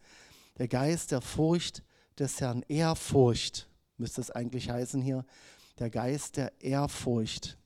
der 0.58 0.68
Geist 0.68 1.12
der 1.12 1.20
Furcht 1.20 1.82
des 2.18 2.40
Herrn, 2.40 2.64
Ehrfurcht 2.68 3.70
müsste 4.00 4.20
es 4.20 4.30
eigentlich 4.30 4.68
heißen 4.70 5.00
hier, 5.00 5.24
der 5.78 5.90
Geist 5.90 6.36
der 6.36 6.60
Ehrfurcht. 6.60 7.56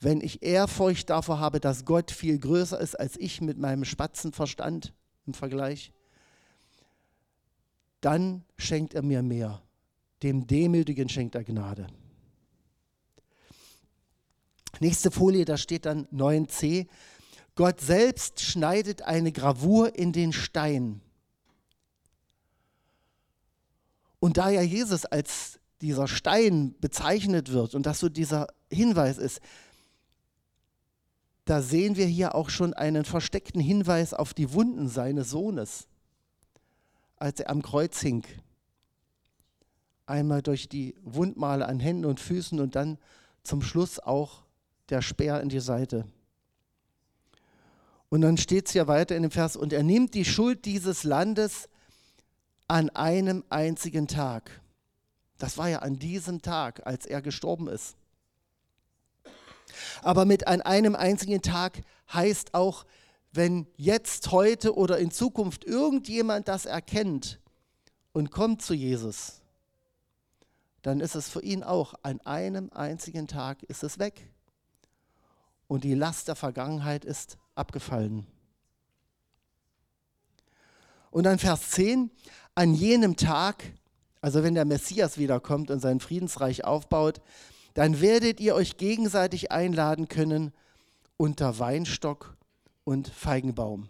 Wenn 0.00 0.20
ich 0.20 0.42
Ehrfurcht 0.42 1.08
davor 1.10 1.38
habe, 1.38 1.60
dass 1.60 1.84
Gott 1.84 2.10
viel 2.10 2.38
größer 2.38 2.80
ist 2.80 2.98
als 2.98 3.16
ich 3.16 3.40
mit 3.40 3.58
meinem 3.58 3.84
Spatzenverstand 3.84 4.92
im 5.26 5.34
Vergleich, 5.34 5.92
dann 8.00 8.44
schenkt 8.58 8.94
er 8.94 9.02
mir 9.02 9.22
mehr. 9.22 9.62
Dem 10.22 10.46
Demütigen 10.46 11.08
schenkt 11.08 11.34
er 11.34 11.44
Gnade. 11.44 11.86
Nächste 14.80 15.10
Folie, 15.10 15.44
da 15.44 15.56
steht 15.56 15.86
dann 15.86 16.06
9c. 16.06 16.86
Gott 17.54 17.80
selbst 17.80 18.40
schneidet 18.40 19.02
eine 19.02 19.32
Gravur 19.32 19.94
in 19.94 20.12
den 20.12 20.32
Stein. 20.32 21.00
Und 24.18 24.36
da 24.36 24.50
ja 24.50 24.60
Jesus 24.60 25.04
als 25.04 25.58
dieser 25.80 26.08
Stein 26.08 26.74
bezeichnet 26.80 27.52
wird 27.52 27.74
und 27.74 27.86
das 27.86 28.00
so 28.00 28.08
dieser 28.08 28.48
Hinweis 28.70 29.18
ist, 29.18 29.40
da 31.44 31.62
sehen 31.62 31.96
wir 31.96 32.06
hier 32.06 32.34
auch 32.34 32.50
schon 32.50 32.74
einen 32.74 33.04
versteckten 33.04 33.60
Hinweis 33.60 34.12
auf 34.12 34.34
die 34.34 34.52
Wunden 34.52 34.88
seines 34.88 35.30
Sohnes, 35.30 35.86
als 37.18 37.40
er 37.40 37.50
am 37.50 37.62
Kreuz 37.62 38.00
hing 38.00 38.24
einmal 40.06 40.42
durch 40.42 40.68
die 40.68 40.94
Wundmale 41.02 41.66
an 41.66 41.80
Händen 41.80 42.04
und 42.04 42.20
Füßen 42.20 42.60
und 42.60 42.76
dann 42.76 42.98
zum 43.42 43.62
Schluss 43.62 43.98
auch 43.98 44.44
der 44.88 45.02
Speer 45.02 45.40
in 45.40 45.48
die 45.48 45.60
Seite. 45.60 46.06
Und 48.08 48.20
dann 48.20 48.36
steht 48.38 48.68
es 48.68 48.74
ja 48.74 48.86
weiter 48.86 49.16
in 49.16 49.22
dem 49.22 49.30
Vers, 49.30 49.56
und 49.56 49.72
er 49.72 49.82
nimmt 49.82 50.14
die 50.14 50.24
Schuld 50.24 50.64
dieses 50.64 51.04
Landes 51.04 51.68
an 52.68 52.88
einem 52.90 53.44
einzigen 53.50 54.06
Tag. 54.06 54.60
Das 55.38 55.58
war 55.58 55.68
ja 55.68 55.80
an 55.80 55.98
diesem 55.98 56.40
Tag, 56.40 56.86
als 56.86 57.06
er 57.06 57.20
gestorben 57.20 57.68
ist. 57.68 57.96
Aber 60.02 60.24
mit 60.24 60.46
an 60.46 60.62
einem 60.62 60.94
einzigen 60.94 61.42
Tag 61.42 61.82
heißt 62.12 62.54
auch, 62.54 62.86
wenn 63.32 63.66
jetzt, 63.76 64.30
heute 64.32 64.74
oder 64.74 64.98
in 64.98 65.10
Zukunft 65.10 65.64
irgendjemand 65.64 66.48
das 66.48 66.64
erkennt 66.64 67.38
und 68.12 68.30
kommt 68.30 68.62
zu 68.62 68.72
Jesus, 68.72 69.42
dann 70.86 71.00
ist 71.00 71.16
es 71.16 71.28
für 71.28 71.42
ihn 71.42 71.64
auch, 71.64 71.94
an 72.04 72.20
einem 72.20 72.70
einzigen 72.72 73.26
Tag 73.26 73.64
ist 73.64 73.82
es 73.82 73.98
weg. 73.98 74.30
Und 75.66 75.82
die 75.82 75.94
Last 75.94 76.28
der 76.28 76.36
Vergangenheit 76.36 77.04
ist 77.04 77.38
abgefallen. 77.56 78.24
Und 81.10 81.24
dann 81.24 81.40
Vers 81.40 81.72
10, 81.72 82.08
an 82.54 82.72
jenem 82.72 83.16
Tag, 83.16 83.64
also 84.20 84.44
wenn 84.44 84.54
der 84.54 84.64
Messias 84.64 85.18
wiederkommt 85.18 85.72
und 85.72 85.80
sein 85.80 85.98
Friedensreich 85.98 86.64
aufbaut, 86.64 87.20
dann 87.74 88.00
werdet 88.00 88.38
ihr 88.38 88.54
euch 88.54 88.76
gegenseitig 88.76 89.50
einladen 89.50 90.06
können 90.06 90.52
unter 91.16 91.58
Weinstock 91.58 92.36
und 92.84 93.08
Feigenbaum. 93.08 93.88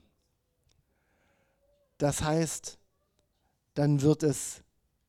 Das 1.98 2.22
heißt, 2.22 2.78
dann 3.74 4.00
wird 4.00 4.22
es 4.22 4.62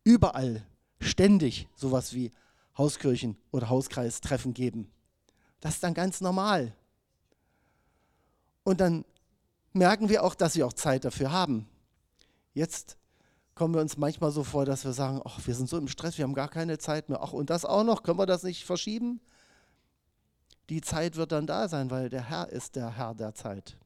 überall 0.03 0.67
ständig 0.99 1.67
sowas 1.75 2.13
wie 2.13 2.31
Hauskirchen 2.77 3.37
oder 3.51 3.69
Hauskreistreffen 3.69 4.53
geben. 4.53 4.91
Das 5.59 5.75
ist 5.75 5.83
dann 5.83 5.93
ganz 5.93 6.21
normal. 6.21 6.75
Und 8.63 8.81
dann 8.81 9.05
merken 9.73 10.09
wir 10.09 10.23
auch, 10.23 10.35
dass 10.35 10.55
wir 10.55 10.67
auch 10.67 10.73
Zeit 10.73 11.05
dafür 11.05 11.31
haben. 11.31 11.67
Jetzt 12.53 12.97
kommen 13.55 13.73
wir 13.73 13.81
uns 13.81 13.97
manchmal 13.97 14.31
so 14.31 14.43
vor, 14.43 14.65
dass 14.65 14.85
wir 14.85 14.93
sagen, 14.93 15.21
ach, 15.25 15.39
wir 15.45 15.55
sind 15.55 15.69
so 15.69 15.77
im 15.77 15.87
Stress, 15.87 16.17
wir 16.17 16.23
haben 16.23 16.33
gar 16.33 16.49
keine 16.49 16.77
Zeit 16.77 17.09
mehr. 17.09 17.21
Ach, 17.21 17.33
und 17.33 17.49
das 17.49 17.65
auch 17.65 17.83
noch, 17.83 18.03
können 18.03 18.19
wir 18.19 18.25
das 18.25 18.43
nicht 18.43 18.65
verschieben? 18.65 19.19
Die 20.69 20.81
Zeit 20.81 21.15
wird 21.15 21.31
dann 21.31 21.47
da 21.47 21.67
sein, 21.67 21.89
weil 21.89 22.09
der 22.09 22.29
Herr 22.29 22.49
ist 22.49 22.75
der 22.75 22.95
Herr 22.97 23.15
der 23.15 23.33
Zeit. 23.33 23.77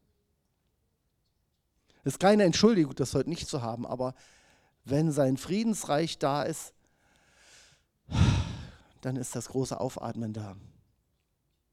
Es 2.04 2.14
ist 2.14 2.20
keine 2.20 2.44
Entschuldigung, 2.44 2.96
das 2.96 3.14
heute 3.14 3.30
nicht 3.30 3.48
zu 3.48 3.62
haben, 3.62 3.86
aber 3.86 4.16
wenn 4.84 5.12
sein 5.12 5.38
Friedensreich 5.38 6.18
da 6.18 6.44
ist, 6.44 6.74
dann 9.02 9.16
ist 9.16 9.36
das 9.36 9.50
große 9.50 9.80
Aufatmen 9.80 10.34
da, 10.34 10.56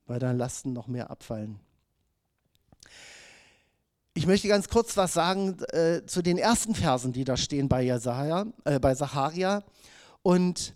weil 0.06 0.18
dann 0.18 0.38
Lasten 0.38 0.72
noch 0.72 0.86
mehr 0.86 1.10
abfallen. 1.10 1.60
Ich 4.14 4.26
möchte 4.26 4.48
ganz 4.48 4.68
kurz 4.68 4.96
was 4.96 5.12
sagen 5.12 5.58
äh, 5.72 6.04
zu 6.04 6.22
den 6.22 6.38
ersten 6.38 6.74
Versen, 6.74 7.12
die 7.12 7.24
da 7.24 7.36
stehen 7.36 7.68
bei, 7.68 7.82
Jesaja, 7.82 8.46
äh, 8.64 8.80
bei 8.80 8.94
Zacharia. 8.94 9.62
Und 10.22 10.74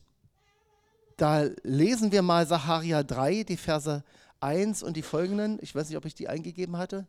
da 1.16 1.48
lesen 1.64 2.12
wir 2.12 2.22
mal 2.22 2.46
Zacharia 2.46 3.02
3, 3.02 3.42
die 3.42 3.56
Verse 3.56 4.04
1 4.38 4.82
und 4.82 4.96
die 4.96 5.02
folgenden. 5.02 5.58
Ich 5.60 5.74
weiß 5.74 5.88
nicht, 5.88 5.96
ob 5.96 6.04
ich 6.04 6.14
die 6.14 6.28
eingegeben 6.28 6.76
hatte. 6.76 7.06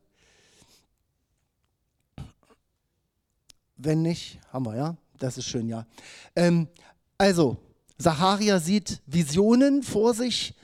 Wenn 3.76 4.02
nicht, 4.02 4.40
haben 4.52 4.66
wir, 4.66 4.76
ja. 4.76 4.98
Das 5.20 5.38
ist 5.38 5.46
schön, 5.46 5.68
ja. 5.70 5.86
Ähm, 6.36 6.68
also, 7.18 7.58
Zacharia 7.98 8.60
sieht 8.60 9.02
Visionen 9.06 9.84
vor 9.84 10.14
sich 10.14 10.56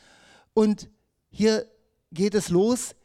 und 0.54 0.90
hier 1.30 1.66
geht 2.12 2.34
es 2.34 2.50
los. 2.50 2.96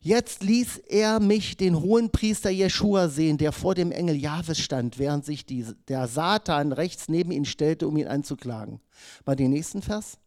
Jetzt 0.00 0.42
ließ 0.42 0.78
er 0.86 1.18
mich, 1.18 1.56
den 1.56 1.80
hohen 1.80 2.10
Priester 2.10 2.50
Jeschua, 2.50 3.08
sehen, 3.08 3.36
der 3.36 3.52
vor 3.52 3.74
dem 3.74 3.90
Engel 3.90 4.14
Jahwes 4.14 4.58
stand, 4.58 4.98
während 4.98 5.24
sich 5.24 5.44
die, 5.44 5.66
der 5.88 6.06
Satan 6.06 6.72
rechts 6.72 7.08
neben 7.08 7.32
ihn 7.32 7.44
stellte, 7.44 7.88
um 7.88 7.96
ihn 7.96 8.06
anzuklagen. 8.06 8.80
Mal 9.26 9.34
den 9.34 9.50
nächsten 9.50 9.82
Vers. 9.82 10.18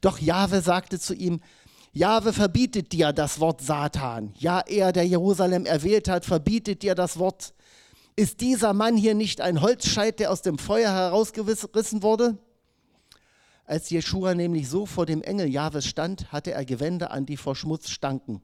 Doch 0.00 0.18
Jahwe 0.18 0.60
sagte 0.60 0.98
zu 0.98 1.14
ihm, 1.14 1.40
Jahwe 1.92 2.32
verbietet 2.32 2.92
dir 2.92 3.12
das 3.12 3.38
Wort 3.38 3.60
Satan. 3.60 4.34
Ja, 4.38 4.60
er, 4.60 4.92
der 4.92 5.06
Jerusalem 5.06 5.66
erwählt 5.66 6.08
hat, 6.08 6.24
verbietet 6.24 6.82
dir 6.82 6.94
das 6.94 7.18
Wort. 7.18 7.54
Ist 8.16 8.40
dieser 8.40 8.72
Mann 8.72 8.96
hier 8.96 9.14
nicht 9.14 9.40
ein 9.40 9.60
Holzscheit, 9.60 10.18
der 10.18 10.32
aus 10.32 10.42
dem 10.42 10.58
Feuer 10.58 10.90
herausgerissen 10.90 12.02
wurde? 12.02 12.38
Als 13.64 13.90
Jeschua 13.90 14.34
nämlich 14.34 14.68
so 14.68 14.86
vor 14.86 15.06
dem 15.06 15.22
Engel 15.22 15.48
Jahwes 15.48 15.86
stand, 15.86 16.32
hatte 16.32 16.52
er 16.52 16.64
Gewänder 16.64 17.10
an, 17.10 17.26
die 17.26 17.36
vor 17.36 17.54
Schmutz 17.54 17.90
stanken. 17.90 18.42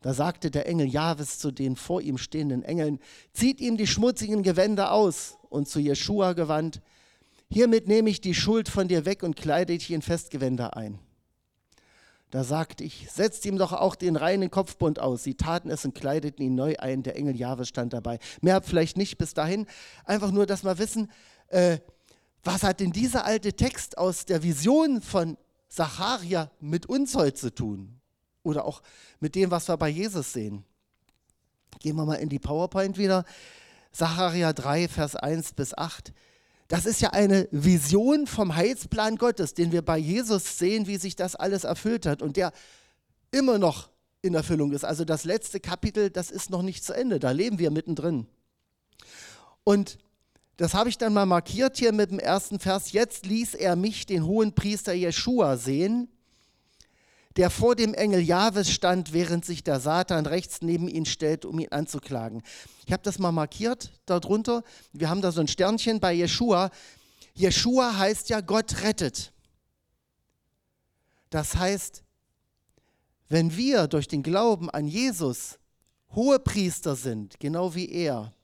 Da 0.00 0.14
sagte 0.14 0.50
der 0.50 0.66
Engel 0.66 0.86
Jahwes 0.86 1.38
zu 1.38 1.50
den 1.50 1.74
vor 1.74 2.00
ihm 2.00 2.18
stehenden 2.18 2.62
Engeln, 2.62 3.00
zieht 3.32 3.60
ihm 3.60 3.76
die 3.76 3.86
schmutzigen 3.86 4.42
Gewänder 4.42 4.92
aus. 4.92 5.36
Und 5.48 5.68
zu 5.68 5.80
Jeschua 5.80 6.34
gewandt, 6.34 6.80
hiermit 7.50 7.88
nehme 7.88 8.10
ich 8.10 8.20
die 8.20 8.34
Schuld 8.34 8.68
von 8.68 8.86
dir 8.86 9.06
weg 9.06 9.22
und 9.22 9.36
kleide 9.36 9.76
dich 9.76 9.90
in 9.90 10.02
Festgewänder 10.02 10.76
ein. 10.76 10.98
Da 12.30 12.44
sagte 12.44 12.84
ich, 12.84 13.10
setzt 13.10 13.46
ihm 13.46 13.56
doch 13.56 13.72
auch 13.72 13.94
den 13.94 14.14
reinen 14.14 14.50
Kopfbund 14.50 14.98
aus. 14.98 15.24
Sie 15.24 15.34
taten 15.34 15.70
es 15.70 15.86
und 15.86 15.94
kleideten 15.94 16.44
ihn 16.44 16.54
neu 16.54 16.76
ein. 16.78 17.02
Der 17.02 17.16
Engel 17.16 17.34
Jahwes 17.34 17.68
stand 17.68 17.94
dabei. 17.94 18.18
Mehr 18.42 18.60
vielleicht 18.60 18.98
nicht 18.98 19.16
bis 19.16 19.32
dahin. 19.32 19.66
Einfach 20.04 20.30
nur, 20.30 20.44
dass 20.44 20.62
wir 20.62 20.78
wissen, 20.78 21.10
äh, 21.48 21.78
was 22.44 22.62
hat 22.62 22.80
denn 22.80 22.92
dieser 22.92 23.24
alte 23.24 23.52
Text 23.52 23.98
aus 23.98 24.24
der 24.24 24.42
Vision 24.42 25.02
von 25.02 25.36
Zacharia 25.68 26.50
mit 26.60 26.86
uns 26.86 27.14
heute 27.14 27.34
zu 27.34 27.54
tun? 27.54 27.98
oder 28.48 28.64
auch 28.64 28.82
mit 29.20 29.34
dem, 29.34 29.50
was 29.50 29.68
wir 29.68 29.76
bei 29.76 29.88
Jesus 29.88 30.32
sehen. 30.32 30.64
Gehen 31.78 31.96
wir 31.96 32.04
mal 32.04 32.14
in 32.14 32.28
die 32.28 32.38
PowerPoint 32.38 32.98
wieder. 32.98 33.24
Sacharja 33.92 34.52
3, 34.52 34.88
Vers 34.88 35.16
1 35.16 35.52
bis 35.52 35.76
8. 35.76 36.12
Das 36.66 36.84
ist 36.84 37.00
ja 37.00 37.10
eine 37.10 37.48
Vision 37.50 38.26
vom 38.26 38.54
Heilsplan 38.54 39.16
Gottes, 39.16 39.54
den 39.54 39.72
wir 39.72 39.82
bei 39.82 39.96
Jesus 39.96 40.58
sehen, 40.58 40.86
wie 40.86 40.98
sich 40.98 41.16
das 41.16 41.36
alles 41.36 41.64
erfüllt 41.64 42.04
hat 42.04 42.20
und 42.20 42.36
der 42.36 42.52
immer 43.30 43.58
noch 43.58 43.90
in 44.20 44.34
Erfüllung 44.34 44.72
ist. 44.72 44.84
Also 44.84 45.04
das 45.04 45.24
letzte 45.24 45.60
Kapitel, 45.60 46.10
das 46.10 46.30
ist 46.30 46.50
noch 46.50 46.62
nicht 46.62 46.84
zu 46.84 46.94
Ende, 46.94 47.18
da 47.18 47.30
leben 47.30 47.58
wir 47.58 47.70
mittendrin. 47.70 48.26
Und 49.64 49.98
das 50.58 50.74
habe 50.74 50.88
ich 50.88 50.98
dann 50.98 51.14
mal 51.14 51.24
markiert 51.24 51.78
hier 51.78 51.92
mit 51.92 52.10
dem 52.10 52.18
ersten 52.18 52.58
Vers. 52.58 52.90
Jetzt 52.90 53.24
ließ 53.24 53.54
er 53.54 53.76
mich, 53.76 54.06
den 54.06 54.26
hohen 54.26 54.52
Priester 54.52 54.92
Jeschua, 54.92 55.56
sehen, 55.56 56.08
der 57.36 57.48
vor 57.48 57.76
dem 57.76 57.94
Engel 57.94 58.20
Jahwes 58.20 58.72
stand, 58.72 59.12
während 59.12 59.44
sich 59.44 59.62
der 59.62 59.78
Satan 59.78 60.26
rechts 60.26 60.60
neben 60.60 60.88
ihn 60.88 61.06
stellt, 61.06 61.44
um 61.44 61.60
ihn 61.60 61.70
anzuklagen. 61.70 62.42
Ich 62.86 62.92
habe 62.92 63.04
das 63.04 63.20
mal 63.20 63.30
markiert 63.30 63.92
darunter. 64.04 64.64
Wir 64.92 65.08
haben 65.08 65.22
da 65.22 65.30
so 65.30 65.40
ein 65.40 65.46
Sternchen 65.46 66.00
bei 66.00 66.12
Jeshua. 66.12 66.70
Jeshua 67.34 67.96
heißt 67.96 68.28
ja 68.28 68.40
Gott 68.40 68.82
rettet. 68.82 69.32
Das 71.30 71.54
heißt, 71.54 72.02
wenn 73.28 73.56
wir 73.56 73.86
durch 73.86 74.08
den 74.08 74.24
Glauben 74.24 74.70
an 74.70 74.88
Jesus 74.88 75.60
hohe 76.16 76.40
Priester 76.40 76.96
sind, 76.96 77.38
genau 77.38 77.76
wie 77.76 77.88
er, 77.88 78.34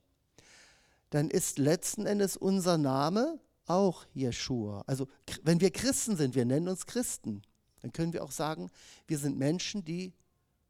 dann 1.14 1.30
ist 1.30 1.58
letzten 1.58 2.06
Endes 2.06 2.36
unser 2.36 2.76
Name 2.76 3.38
auch 3.66 4.04
Jeshua. 4.12 4.82
Also 4.86 5.08
wenn 5.42 5.60
wir 5.60 5.70
Christen 5.70 6.16
sind, 6.16 6.34
wir 6.34 6.44
nennen 6.44 6.68
uns 6.68 6.86
Christen 6.86 7.42
dann 7.84 7.92
können 7.92 8.14
wir 8.14 8.24
auch 8.24 8.30
sagen, 8.30 8.70
wir 9.06 9.18
sind 9.18 9.36
Menschen, 9.36 9.84
die 9.84 10.14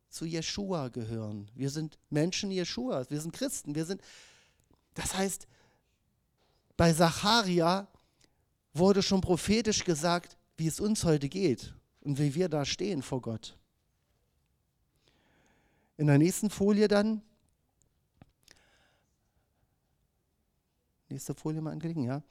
zu 0.09 0.25
Jeshua 0.25 0.89
gehören. 0.89 1.49
Wir 1.55 1.71
sind 1.71 1.97
Menschen 2.11 2.51
Jeschuas, 2.51 3.09
wir 3.09 3.21
sind 3.21 3.33
Christen, 3.33 3.77
wir 3.77 3.85
sind 3.85 4.03
Das 4.95 5.15
heißt, 5.15 5.47
bei 6.77 6.93
Zacharia 6.93 7.87
wurde 8.73 9.01
schon 9.01 9.21
prophetisch 9.21 9.85
gesagt, 9.85 10.37
wie 10.57 10.67
es 10.67 10.81
uns 10.81 11.05
heute 11.05 11.29
geht 11.29 11.73
und 12.01 12.19
wie 12.19 12.35
wir 12.35 12.49
da 12.49 12.65
stehen 12.65 13.01
vor 13.01 13.23
Gott. 13.23 13.57
In 15.97 16.09
der 16.09 16.19
nächsten 16.19 16.51
Folie 16.51 16.89
dann, 16.89 17.23
nächste 21.15 21.35
Folie 21.35 21.61
mal 21.61 21.71
anklicken, 21.71 22.03
ja, 22.03 22.23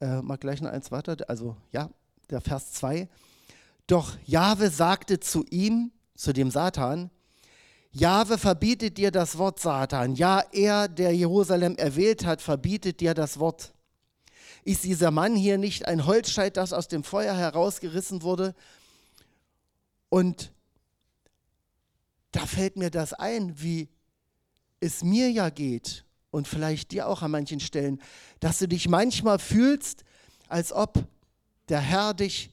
äh, 0.00 0.22
mal 0.22 0.38
gleich 0.38 0.62
noch 0.62 0.70
eins 0.70 0.90
weiter, 0.90 1.16
also 1.28 1.54
ja, 1.70 1.90
der 2.30 2.40
Vers 2.40 2.72
2. 2.72 3.08
Doch 3.86 4.16
Jahwe 4.24 4.70
sagte 4.70 5.20
zu 5.20 5.44
ihm, 5.50 5.92
zu 6.14 6.32
dem 6.32 6.50
Satan, 6.50 7.10
Jahwe 7.90 8.38
verbietet 8.38 8.96
dir 8.96 9.10
das 9.10 9.36
Wort 9.36 9.60
Satan. 9.60 10.14
Ja, 10.14 10.42
er, 10.52 10.88
der 10.88 11.14
Jerusalem 11.14 11.76
erwählt 11.76 12.24
hat, 12.24 12.40
verbietet 12.40 13.00
dir 13.00 13.12
das 13.12 13.38
Wort. 13.38 13.74
Ist 14.64 14.84
dieser 14.84 15.10
Mann 15.10 15.36
hier 15.36 15.58
nicht 15.58 15.86
ein 15.86 16.06
Holzscheit, 16.06 16.56
das 16.56 16.72
aus 16.72 16.88
dem 16.88 17.04
Feuer 17.04 17.34
herausgerissen 17.34 18.22
wurde? 18.22 18.54
Und 20.08 20.52
da 22.30 22.46
fällt 22.46 22.76
mir 22.78 22.90
das 22.90 23.12
ein, 23.12 23.60
wie 23.60 23.90
es 24.80 25.04
mir 25.04 25.30
ja 25.30 25.50
geht 25.50 26.06
und 26.32 26.48
vielleicht 26.48 26.90
dir 26.90 27.06
auch 27.06 27.22
an 27.22 27.30
manchen 27.30 27.60
Stellen, 27.60 28.02
dass 28.40 28.58
du 28.58 28.66
dich 28.66 28.88
manchmal 28.88 29.38
fühlst, 29.38 30.02
als 30.48 30.72
ob 30.72 31.04
der 31.68 31.80
Herr 31.80 32.14
dich 32.14 32.50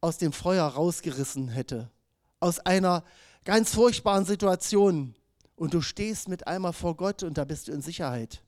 aus 0.00 0.16
dem 0.16 0.32
Feuer 0.32 0.64
rausgerissen 0.64 1.48
hätte. 1.48 1.90
Aus 2.40 2.60
einer 2.60 3.04
ganz 3.44 3.74
furchtbaren 3.74 4.24
Situation. 4.24 5.14
Und 5.56 5.74
du 5.74 5.80
stehst 5.80 6.28
mit 6.28 6.46
einmal 6.46 6.72
vor 6.72 6.96
Gott 6.96 7.22
und 7.22 7.38
da 7.38 7.44
bist 7.44 7.68
du 7.68 7.72
in 7.72 7.82
Sicherheit. 7.82 8.42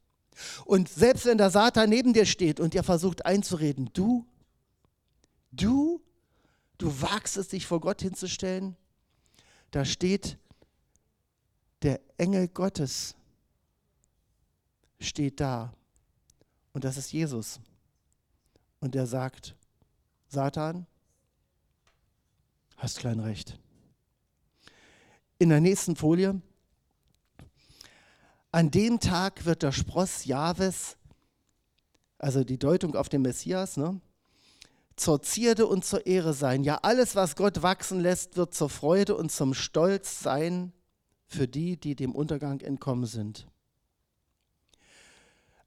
Und 0.64 0.88
selbst 0.88 1.26
wenn 1.26 1.38
der 1.38 1.50
Satan 1.50 1.90
neben 1.90 2.12
dir 2.12 2.26
steht 2.26 2.60
und 2.60 2.74
dir 2.74 2.84
versucht 2.84 3.26
einzureden, 3.26 3.90
du, 3.92 4.24
du, 5.50 6.00
du 6.76 7.02
wagst 7.02 7.36
es, 7.36 7.48
dich 7.48 7.66
vor 7.66 7.80
Gott 7.80 8.02
hinzustellen, 8.02 8.76
da 9.72 9.84
steht 9.84 10.38
der 11.82 12.00
Engel 12.18 12.46
Gottes, 12.46 13.16
steht 15.00 15.40
da. 15.40 15.72
Und 16.72 16.84
das 16.84 16.96
ist 16.96 17.12
Jesus. 17.12 17.60
Und 18.80 18.94
der 18.94 19.06
sagt, 19.06 19.56
Satan, 20.28 20.86
Hast 22.78 23.00
klein 23.00 23.18
recht. 23.18 23.58
In 25.38 25.48
der 25.48 25.60
nächsten 25.60 25.96
Folie. 25.96 26.40
An 28.52 28.70
dem 28.70 29.00
Tag 29.00 29.44
wird 29.44 29.64
der 29.64 29.72
Spross 29.72 30.24
Jahwes, 30.24 30.96
also 32.18 32.44
die 32.44 32.58
Deutung 32.58 32.94
auf 32.94 33.08
den 33.08 33.22
Messias, 33.22 33.76
ne, 33.76 34.00
zur 34.94 35.22
Zierde 35.22 35.66
und 35.66 35.84
zur 35.84 36.06
Ehre 36.06 36.32
sein. 36.32 36.62
Ja, 36.62 36.78
alles, 36.82 37.16
was 37.16 37.34
Gott 37.34 37.62
wachsen 37.62 38.00
lässt, 38.00 38.36
wird 38.36 38.54
zur 38.54 38.70
Freude 38.70 39.16
und 39.16 39.32
zum 39.32 39.54
Stolz 39.54 40.20
sein 40.20 40.72
für 41.26 41.48
die, 41.48 41.78
die 41.78 41.96
dem 41.96 42.14
Untergang 42.14 42.60
entkommen 42.60 43.06
sind. 43.06 43.48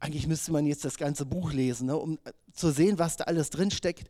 Eigentlich 0.01 0.25
müsste 0.25 0.51
man 0.51 0.65
jetzt 0.65 0.83
das 0.83 0.97
ganze 0.97 1.27
Buch 1.27 1.53
lesen, 1.53 1.85
ne, 1.85 1.95
um 1.95 2.17
zu 2.53 2.71
sehen, 2.71 2.97
was 2.97 3.17
da 3.17 3.25
alles 3.25 3.51
drinsteckt. 3.51 4.09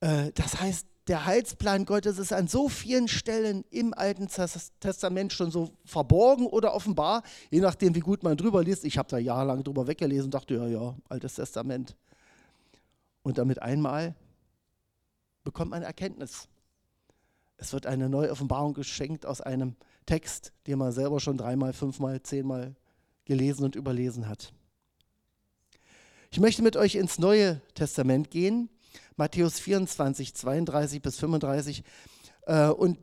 Äh, 0.00 0.32
das 0.34 0.60
heißt, 0.60 0.84
der 1.06 1.24
Heilsplan 1.24 1.84
Gottes 1.84 2.18
ist 2.18 2.32
an 2.32 2.48
so 2.48 2.68
vielen 2.68 3.06
Stellen 3.06 3.64
im 3.70 3.94
Alten 3.94 4.26
Testament 4.26 5.32
schon 5.32 5.52
so 5.52 5.70
verborgen 5.84 6.46
oder 6.46 6.74
offenbar, 6.74 7.22
je 7.50 7.60
nachdem, 7.60 7.94
wie 7.94 8.00
gut 8.00 8.24
man 8.24 8.36
drüber 8.36 8.64
liest. 8.64 8.84
Ich 8.84 8.98
habe 8.98 9.08
da 9.08 9.16
jahrelang 9.16 9.62
drüber 9.62 9.86
weggelesen 9.86 10.24
und 10.24 10.34
dachte, 10.34 10.54
ja, 10.54 10.66
ja, 10.66 10.96
Altes 11.08 11.36
Testament. 11.36 11.94
Und 13.22 13.38
damit 13.38 13.62
einmal 13.62 14.16
bekommt 15.44 15.70
man 15.70 15.84
Erkenntnis. 15.84 16.48
Es 17.58 17.72
wird 17.72 17.86
eine 17.86 18.08
neue 18.08 18.32
Offenbarung 18.32 18.74
geschenkt 18.74 19.24
aus 19.24 19.40
einem 19.40 19.76
Text, 20.04 20.52
den 20.66 20.80
man 20.80 20.90
selber 20.90 21.20
schon 21.20 21.38
dreimal, 21.38 21.72
fünfmal, 21.72 22.20
zehnmal 22.22 22.74
gelesen 23.24 23.64
und 23.64 23.76
überlesen 23.76 24.28
hat. 24.28 24.52
Ich 26.36 26.40
möchte 26.40 26.60
mit 26.60 26.76
euch 26.76 26.96
ins 26.96 27.18
Neue 27.18 27.62
Testament 27.72 28.30
gehen 28.30 28.68
Matthäus 29.16 29.58
24, 29.58 30.34
32 30.34 31.00
bis 31.00 31.16
35. 31.18 31.82
Äh, 32.42 32.68
und 32.68 32.98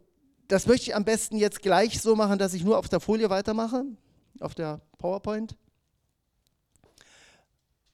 das 0.50 0.68
möchte 0.68 0.92
ich 0.92 0.96
am 0.96 1.04
besten 1.04 1.38
jetzt 1.38 1.64
gleich 1.64 2.00
so 2.00 2.16
machen, 2.16 2.38
dass 2.38 2.54
ich 2.54 2.64
nur 2.64 2.78
auf 2.78 2.90
der 2.90 3.00
Folie 3.00 3.32
weitermache, 3.32 3.86
auf 4.40 4.54
der 4.54 4.82
PowerPoint. 5.00 5.56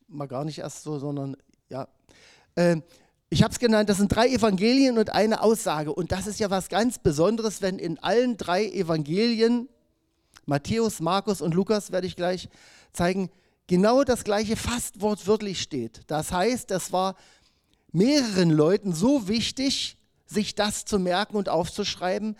Mal 0.09 0.27
gar 0.27 0.43
nicht 0.43 0.59
erst 0.59 0.83
so, 0.83 0.99
sondern 0.99 1.37
ja. 1.69 1.87
Äh, 2.55 2.81
ich 3.29 3.41
habe 3.41 3.53
es 3.53 3.59
genannt, 3.59 3.87
das 3.87 3.95
sind 3.95 4.13
drei 4.13 4.27
Evangelien 4.27 4.97
und 4.97 5.11
eine 5.11 5.41
Aussage. 5.41 5.93
Und 5.93 6.11
das 6.11 6.27
ist 6.27 6.41
ja 6.41 6.49
was 6.49 6.67
ganz 6.67 6.99
Besonderes, 6.99 7.61
wenn 7.61 7.79
in 7.79 7.97
allen 7.99 8.35
drei 8.35 8.65
Evangelien, 8.65 9.69
Matthäus, 10.45 10.99
Markus 10.99 11.39
und 11.39 11.53
Lukas, 11.53 11.93
werde 11.93 12.07
ich 12.07 12.17
gleich 12.17 12.49
zeigen, 12.91 13.31
genau 13.69 14.03
das 14.03 14.23
gleiche 14.23 14.57
fast 14.57 14.99
wortwörtlich 14.99 15.61
steht. 15.61 16.01
Das 16.07 16.31
heißt, 16.31 16.71
das 16.71 16.91
war 16.91 17.15
mehreren 17.91 18.49
Leuten 18.49 18.93
so 18.93 19.27
wichtig, 19.27 19.95
sich 20.25 20.55
das 20.55 20.85
zu 20.85 20.99
merken 20.99 21.37
und 21.37 21.49
aufzuschreiben, 21.49 22.35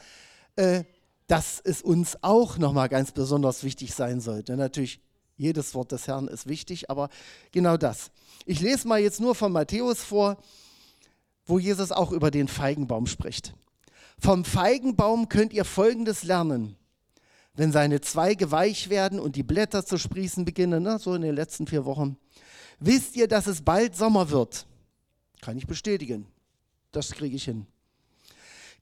äh, 0.55 0.83
dass 1.27 1.61
es 1.63 1.83
uns 1.83 2.17
auch 2.23 2.57
nochmal 2.57 2.89
ganz 2.89 3.11
besonders 3.11 3.63
wichtig 3.63 3.93
sein 3.93 4.19
sollte. 4.19 4.57
Natürlich, 4.57 4.99
jedes 5.37 5.75
Wort 5.75 5.91
des 5.91 6.07
Herrn 6.07 6.27
ist 6.27 6.47
wichtig, 6.47 6.89
aber 6.89 7.09
genau 7.51 7.77
das. 7.77 8.09
Ich 8.45 8.59
lese 8.59 8.87
mal 8.87 8.99
jetzt 8.99 9.21
nur 9.21 9.35
von 9.35 9.51
Matthäus 9.51 10.03
vor, 10.03 10.37
wo 11.45 11.59
Jesus 11.59 11.91
auch 11.91 12.11
über 12.11 12.31
den 12.31 12.47
Feigenbaum 12.47 13.05
spricht. 13.05 13.53
Vom 14.17 14.43
Feigenbaum 14.43 15.29
könnt 15.29 15.53
ihr 15.53 15.63
Folgendes 15.63 16.23
lernen. 16.23 16.75
Wenn 17.60 17.74
seine 17.74 18.00
Zweige 18.00 18.52
weich 18.52 18.89
werden 18.89 19.19
und 19.19 19.36
die 19.36 19.43
Blätter 19.43 19.86
zu 19.86 19.98
sprießen 19.98 20.45
beginnen, 20.45 20.82
ne, 20.82 20.98
so 20.98 21.13
in 21.13 21.24
den 21.24 21.36
letzten 21.36 21.67
vier 21.67 21.84
Wochen, 21.84 22.15
wisst 22.80 23.17
ihr, 23.17 23.28
dass 23.28 23.48
es 23.48 23.62
bald 23.62 23.98
Sommer 23.98 24.30
wird. 24.30 24.65
Kann 25.41 25.58
ich 25.58 25.67
bestätigen. 25.67 26.26
Das 26.93 27.12
kriege 27.12 27.36
ich 27.36 27.43
hin. 27.43 27.67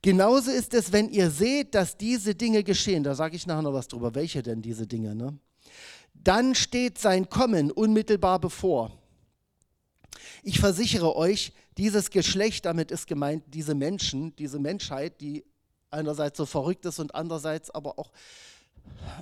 Genauso 0.00 0.52
ist 0.52 0.74
es, 0.74 0.92
wenn 0.92 1.08
ihr 1.08 1.28
seht, 1.28 1.74
dass 1.74 1.96
diese 1.96 2.36
Dinge 2.36 2.62
geschehen. 2.62 3.02
Da 3.02 3.16
sage 3.16 3.34
ich 3.34 3.48
nachher 3.48 3.62
noch 3.62 3.72
was 3.72 3.88
drüber. 3.88 4.14
Welche 4.14 4.44
denn 4.44 4.62
diese 4.62 4.86
Dinge? 4.86 5.12
Ne? 5.12 5.36
Dann 6.14 6.54
steht 6.54 6.98
sein 6.98 7.28
Kommen 7.28 7.72
unmittelbar 7.72 8.38
bevor. 8.38 8.92
Ich 10.44 10.60
versichere 10.60 11.16
euch, 11.16 11.52
dieses 11.78 12.10
Geschlecht, 12.10 12.64
damit 12.64 12.92
ist 12.92 13.08
gemeint 13.08 13.42
diese 13.48 13.74
Menschen, 13.74 14.36
diese 14.36 14.60
Menschheit, 14.60 15.20
die 15.20 15.44
einerseits 15.90 16.38
so 16.38 16.46
verrückt 16.46 16.86
ist 16.86 17.00
und 17.00 17.16
andererseits 17.16 17.70
aber 17.70 17.98
auch 17.98 18.12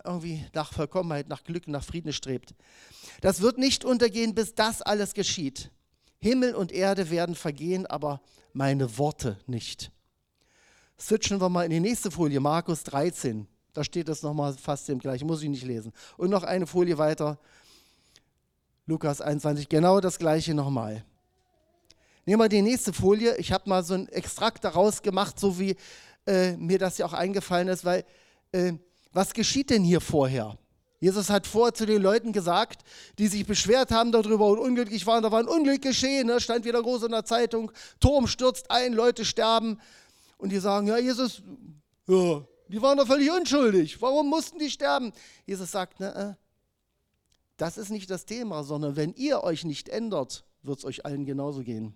irgendwie 0.04 0.44
nach 0.54 0.72
Vollkommenheit, 0.72 1.28
nach 1.28 1.44
Glück, 1.44 1.68
nach 1.68 1.84
Frieden 1.84 2.12
strebt. 2.12 2.54
Das 3.20 3.40
wird 3.40 3.58
nicht 3.58 3.84
untergehen, 3.84 4.34
bis 4.34 4.54
das 4.54 4.82
alles 4.82 5.14
geschieht. 5.14 5.70
Himmel 6.18 6.54
und 6.54 6.72
Erde 6.72 7.10
werden 7.10 7.34
vergehen, 7.34 7.86
aber 7.86 8.20
meine 8.52 8.98
Worte 8.98 9.38
nicht. 9.46 9.90
Switchen 10.98 11.40
wir 11.40 11.48
mal 11.48 11.64
in 11.64 11.70
die 11.70 11.80
nächste 11.80 12.10
Folie, 12.10 12.40
Markus 12.40 12.82
13. 12.84 13.46
Da 13.72 13.84
steht 13.84 14.08
es 14.08 14.22
nochmal 14.22 14.54
fast 14.54 14.88
dem 14.88 14.98
gleichen, 14.98 15.26
muss 15.26 15.42
ich 15.42 15.48
nicht 15.50 15.64
lesen. 15.64 15.92
Und 16.16 16.30
noch 16.30 16.42
eine 16.42 16.66
Folie 16.66 16.96
weiter, 16.96 17.38
Lukas 18.86 19.20
21, 19.20 19.68
genau 19.68 20.00
das 20.00 20.18
gleiche 20.18 20.54
nochmal. 20.54 21.04
Nehmen 22.24 22.40
wir 22.40 22.48
die 22.48 22.62
nächste 22.62 22.92
Folie. 22.92 23.36
Ich 23.36 23.52
habe 23.52 23.68
mal 23.68 23.84
so 23.84 23.94
einen 23.94 24.08
Extrakt 24.08 24.64
daraus 24.64 25.02
gemacht, 25.02 25.38
so 25.38 25.58
wie 25.58 25.76
äh, 26.26 26.56
mir 26.56 26.78
das 26.78 26.98
ja 26.98 27.06
auch 27.06 27.12
eingefallen 27.12 27.68
ist, 27.68 27.84
weil 27.84 28.04
äh, 28.52 28.72
was 29.16 29.32
geschieht 29.32 29.70
denn 29.70 29.82
hier 29.82 30.02
vorher? 30.02 30.58
Jesus 31.00 31.30
hat 31.30 31.46
vorher 31.46 31.72
zu 31.72 31.86
den 31.86 32.02
Leuten 32.02 32.32
gesagt, 32.32 32.82
die 33.18 33.28
sich 33.28 33.46
beschwert 33.46 33.90
haben 33.90 34.12
darüber 34.12 34.46
und 34.46 34.58
unglücklich 34.58 35.06
waren, 35.06 35.22
da 35.22 35.32
war 35.32 35.40
ein 35.40 35.48
Unglück 35.48 35.80
geschehen, 35.80 36.26
ne? 36.26 36.38
stand 36.38 36.66
wieder 36.66 36.82
groß 36.82 37.04
in 37.04 37.12
der 37.12 37.24
Zeitung, 37.24 37.72
Turm 37.98 38.26
stürzt 38.26 38.70
ein, 38.70 38.92
Leute 38.92 39.24
sterben. 39.24 39.80
Und 40.36 40.52
die 40.52 40.58
sagen, 40.58 40.86
ja, 40.86 40.98
Jesus, 40.98 41.42
ja, 42.06 42.44
die 42.68 42.82
waren 42.82 42.98
doch 42.98 43.06
völlig 43.06 43.30
unschuldig, 43.30 44.02
warum 44.02 44.28
mussten 44.28 44.58
die 44.58 44.70
sterben? 44.70 45.12
Jesus 45.46 45.70
sagt, 45.70 45.98
ne, 45.98 46.36
das 47.56 47.78
ist 47.78 47.88
nicht 47.88 48.10
das 48.10 48.26
Thema, 48.26 48.64
sondern 48.64 48.96
wenn 48.96 49.14
ihr 49.14 49.42
euch 49.42 49.64
nicht 49.64 49.88
ändert, 49.88 50.44
wird 50.62 50.78
es 50.78 50.84
euch 50.84 51.06
allen 51.06 51.24
genauso 51.24 51.62
gehen. 51.62 51.94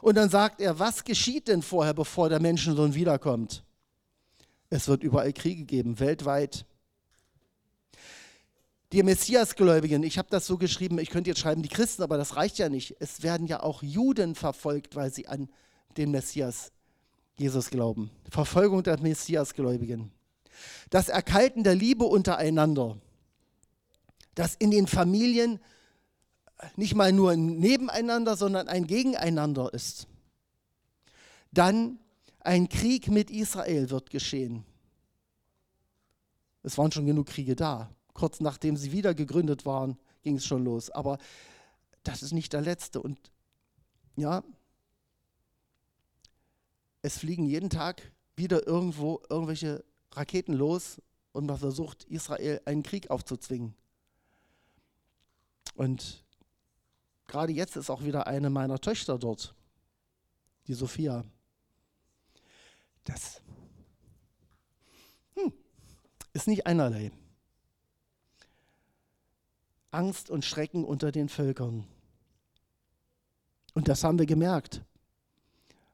Und 0.00 0.16
dann 0.16 0.30
sagt 0.30 0.62
er, 0.62 0.78
was 0.78 1.04
geschieht 1.04 1.48
denn 1.48 1.60
vorher, 1.60 1.92
bevor 1.92 2.30
der 2.30 2.40
Menschensohn 2.40 2.94
wiederkommt? 2.94 3.64
Es 4.70 4.86
wird 4.86 5.02
überall 5.02 5.32
Kriege 5.32 5.64
geben, 5.64 5.98
weltweit. 5.98 6.64
Die 8.92 9.02
Messiasgläubigen, 9.02 10.02
ich 10.02 10.18
habe 10.18 10.28
das 10.30 10.46
so 10.46 10.58
geschrieben, 10.58 10.98
ich 10.98 11.10
könnte 11.10 11.30
jetzt 11.30 11.40
schreiben 11.40 11.62
die 11.62 11.68
Christen, 11.68 12.02
aber 12.02 12.16
das 12.16 12.36
reicht 12.36 12.58
ja 12.58 12.68
nicht. 12.68 12.96
Es 13.00 13.22
werden 13.22 13.46
ja 13.46 13.62
auch 13.62 13.82
Juden 13.82 14.34
verfolgt, 14.34 14.96
weil 14.96 15.12
sie 15.12 15.28
an 15.28 15.48
den 15.96 16.10
Messias 16.10 16.72
Jesus 17.36 17.70
glauben. 17.70 18.10
Verfolgung 18.28 18.82
der 18.82 18.98
Messiasgläubigen. 18.98 20.10
Das 20.88 21.08
Erkalten 21.08 21.64
der 21.64 21.74
Liebe 21.74 22.04
untereinander. 22.04 22.98
Das 24.34 24.54
in 24.54 24.70
den 24.70 24.86
Familien 24.86 25.60
nicht 26.76 26.94
mal 26.94 27.12
nur 27.12 27.30
ein 27.30 27.58
Nebeneinander, 27.58 28.36
sondern 28.36 28.68
ein 28.68 28.86
Gegeneinander 28.86 29.72
ist. 29.72 30.06
Dann 31.52 31.98
ein 32.50 32.68
Krieg 32.68 33.06
mit 33.06 33.30
Israel 33.30 33.90
wird 33.90 34.10
geschehen. 34.10 34.64
Es 36.64 36.76
waren 36.78 36.90
schon 36.90 37.06
genug 37.06 37.28
Kriege 37.28 37.54
da. 37.54 37.94
Kurz 38.12 38.40
nachdem 38.40 38.76
sie 38.76 38.90
wieder 38.90 39.14
gegründet 39.14 39.64
waren, 39.66 39.96
ging 40.22 40.34
es 40.34 40.44
schon 40.44 40.64
los. 40.64 40.90
Aber 40.90 41.18
das 42.02 42.24
ist 42.24 42.32
nicht 42.32 42.52
der 42.52 42.60
letzte. 42.60 43.00
Und 43.00 43.30
ja, 44.16 44.42
es 47.02 47.18
fliegen 47.18 47.46
jeden 47.46 47.70
Tag 47.70 48.02
wieder 48.34 48.66
irgendwo 48.66 49.22
irgendwelche 49.30 49.84
Raketen 50.10 50.54
los 50.54 51.00
und 51.30 51.46
man 51.46 51.56
versucht, 51.56 52.02
Israel 52.02 52.60
einen 52.64 52.82
Krieg 52.82 53.10
aufzuzwingen. 53.12 53.76
Und 55.76 56.24
gerade 57.28 57.52
jetzt 57.52 57.76
ist 57.76 57.90
auch 57.90 58.02
wieder 58.02 58.26
eine 58.26 58.50
meiner 58.50 58.80
Töchter 58.80 59.20
dort, 59.20 59.54
die 60.66 60.74
Sophia. 60.74 61.24
Das 63.04 63.40
hm, 65.34 65.52
ist 66.32 66.48
nicht 66.48 66.66
einerlei. 66.66 67.12
Angst 69.90 70.30
und 70.30 70.44
Schrecken 70.44 70.84
unter 70.84 71.10
den 71.10 71.28
Völkern. 71.28 71.86
Und 73.74 73.88
das 73.88 74.04
haben 74.04 74.18
wir 74.18 74.26
gemerkt. 74.26 74.82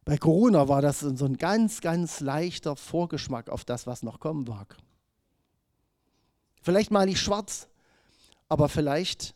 Bei 0.05 0.19
Corona 0.19 0.69
war 0.69 0.83
das 0.83 1.01
so 1.01 1.25
ein 1.25 1.37
ganz, 1.37 1.81
ganz 1.81 2.21
leichter 2.21 2.77
Vorgeschmack 2.77 3.51
auf 3.51 3.64
das, 3.64 3.87
was 3.87 4.03
noch 4.03 4.21
kommen 4.21 4.45
mag. 4.45 4.77
Vielleicht 6.62 6.90
mal 6.90 7.07
nicht 7.07 7.21
schwarz, 7.21 7.69
aber 8.49 8.69
vielleicht 8.69 9.35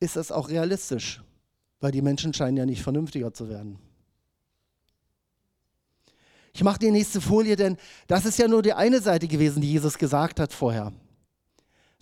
ist 0.00 0.16
es 0.16 0.32
auch 0.32 0.48
realistisch, 0.48 1.22
weil 1.80 1.92
die 1.92 2.02
Menschen 2.02 2.32
scheinen 2.32 2.56
ja 2.56 2.66
nicht 2.66 2.82
vernünftiger 2.82 3.32
zu 3.32 3.48
werden. 3.48 3.78
Ich 6.56 6.64
mache 6.64 6.78
die 6.78 6.90
nächste 6.90 7.20
Folie, 7.20 7.54
denn 7.54 7.76
das 8.06 8.24
ist 8.24 8.38
ja 8.38 8.48
nur 8.48 8.62
die 8.62 8.72
eine 8.72 9.02
Seite 9.02 9.28
gewesen, 9.28 9.60
die 9.60 9.72
Jesus 9.72 9.98
gesagt 9.98 10.40
hat 10.40 10.54
vorher. 10.54 10.90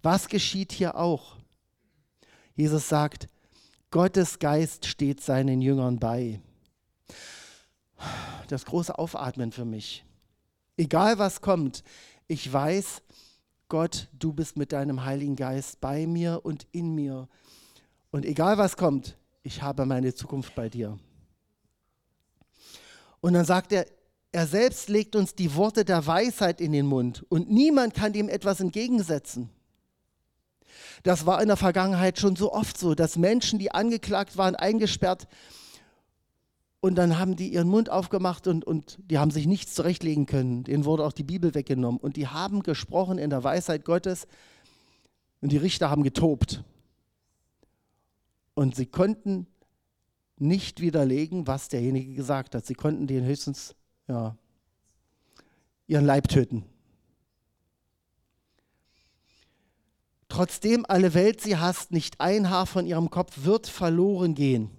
Was 0.01 0.29
geschieht 0.29 0.71
hier 0.71 0.95
auch? 0.95 1.39
Jesus 2.55 2.89
sagt, 2.89 3.27
Gottes 3.91 4.39
Geist 4.39 4.87
steht 4.87 5.21
seinen 5.21 5.61
Jüngern 5.61 5.99
bei. 5.99 6.41
Das 8.47 8.65
große 8.65 8.97
Aufatmen 8.97 9.51
für 9.51 9.65
mich. 9.65 10.05
Egal 10.77 11.19
was 11.19 11.41
kommt, 11.41 11.83
ich 12.29 12.53
weiß, 12.53 13.03
Gott, 13.67 14.07
du 14.13 14.33
bist 14.33 14.57
mit 14.57 14.71
deinem 14.71 15.05
Heiligen 15.05 15.35
Geist 15.35 15.81
bei 15.81 16.07
mir 16.07 16.43
und 16.45 16.69
in 16.71 16.95
mir. 16.95 17.29
Und 18.13 18.25
egal 18.25 18.57
was 18.57 18.77
kommt, 18.77 19.17
ich 19.43 19.63
habe 19.63 19.85
meine 19.85 20.15
Zukunft 20.15 20.55
bei 20.55 20.69
dir. 20.69 20.97
Und 23.21 23.33
dann 23.33 23.45
sagt 23.45 23.73
er, 23.73 23.85
er 24.35 24.49
selbst 24.49 24.89
legt 24.89 25.15
uns 25.15 25.37
die 25.37 25.55
Worte 25.55 25.85
der 25.85 26.09
Weisheit 26.09 26.61
in 26.61 26.73
den 26.73 26.87
Mund 26.87 27.25
und 27.29 27.51
niemand 27.51 27.95
kann 27.95 28.13
dem 28.13 28.29
etwas 28.29 28.59
entgegensetzen. 28.59 29.49
Das 31.05 31.25
war 31.25 31.41
in 31.41 31.47
der 31.47 31.57
Vergangenheit 31.57 32.19
schon 32.19 32.35
so 32.35 32.53
oft 32.53 32.77
so, 32.77 32.97
dass 32.97 33.17
Menschen, 33.17 33.61
die 33.61 33.71
angeklagt 33.71 34.37
waren, 34.37 34.57
eingesperrt 34.57 35.29
und 36.81 36.97
dann 36.97 37.17
haben 37.17 37.37
die 37.37 37.49
ihren 37.49 37.69
Mund 37.69 37.91
aufgemacht 37.91 38.49
und, 38.49 38.65
und 38.65 38.99
die 39.09 39.19
haben 39.19 39.31
sich 39.31 39.47
nichts 39.47 39.75
zurechtlegen 39.75 40.27
können. 40.27 40.65
Denen 40.65 40.85
wurde 40.85 41.05
auch 41.05 41.13
die 41.13 41.23
Bibel 41.23 41.55
weggenommen. 41.55 42.01
Und 42.01 42.17
die 42.17 42.27
haben 42.27 42.63
gesprochen 42.63 43.19
in 43.19 43.31
der 43.31 43.43
Weisheit 43.43 43.85
Gottes 43.85 44.27
und 45.41 45.53
die 45.53 45.57
Richter 45.57 45.91
haben 45.91 46.03
getobt. 46.03 46.65
Und 48.55 48.75
sie 48.75 48.87
konnten 48.87 49.47
nicht 50.37 50.81
widerlegen, 50.81 51.47
was 51.47 51.69
derjenige 51.69 52.15
gesagt 52.15 52.55
hat. 52.55 52.67
Sie 52.67 52.75
konnten 52.75 53.07
den 53.07 53.25
höchstens 53.25 53.75
ja, 54.09 54.37
ihren 55.87 56.05
Leib 56.05 56.29
töten. 56.29 56.65
Trotzdem 60.29 60.85
alle 60.89 61.15
Welt 61.15 61.41
sie 61.41 61.59
hasst, 61.59 61.93
nicht 61.93 62.21
ein 62.21 62.51
Haar 62.51 62.67
von 62.67 62.87
ihrem 62.87 63.11
Kopf 63.11 63.45
wird 63.45 63.69
verloren 63.69 64.35
gehen. 64.35 64.71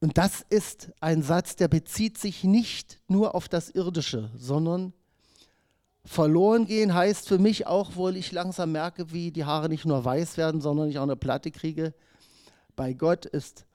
Und 0.00 0.18
das 0.18 0.44
ist 0.48 0.92
ein 1.00 1.22
Satz, 1.22 1.56
der 1.56 1.68
bezieht 1.68 2.18
sich 2.18 2.44
nicht 2.44 3.00
nur 3.08 3.34
auf 3.34 3.48
das 3.48 3.70
Irdische, 3.70 4.30
sondern 4.36 4.92
verloren 6.04 6.66
gehen 6.66 6.94
heißt 6.94 7.28
für 7.28 7.38
mich 7.38 7.66
auch, 7.66 7.96
wo 7.96 8.08
ich 8.08 8.32
langsam 8.32 8.72
merke, 8.72 9.12
wie 9.12 9.30
die 9.30 9.44
Haare 9.44 9.68
nicht 9.68 9.84
nur 9.84 10.04
weiß 10.04 10.36
werden, 10.36 10.60
sondern 10.60 10.88
ich 10.88 10.98
auch 10.98 11.04
eine 11.04 11.16
Platte 11.16 11.50
kriege. 11.50 11.94
Bei 12.76 12.92
Gott 12.92 13.26
ist 13.26 13.65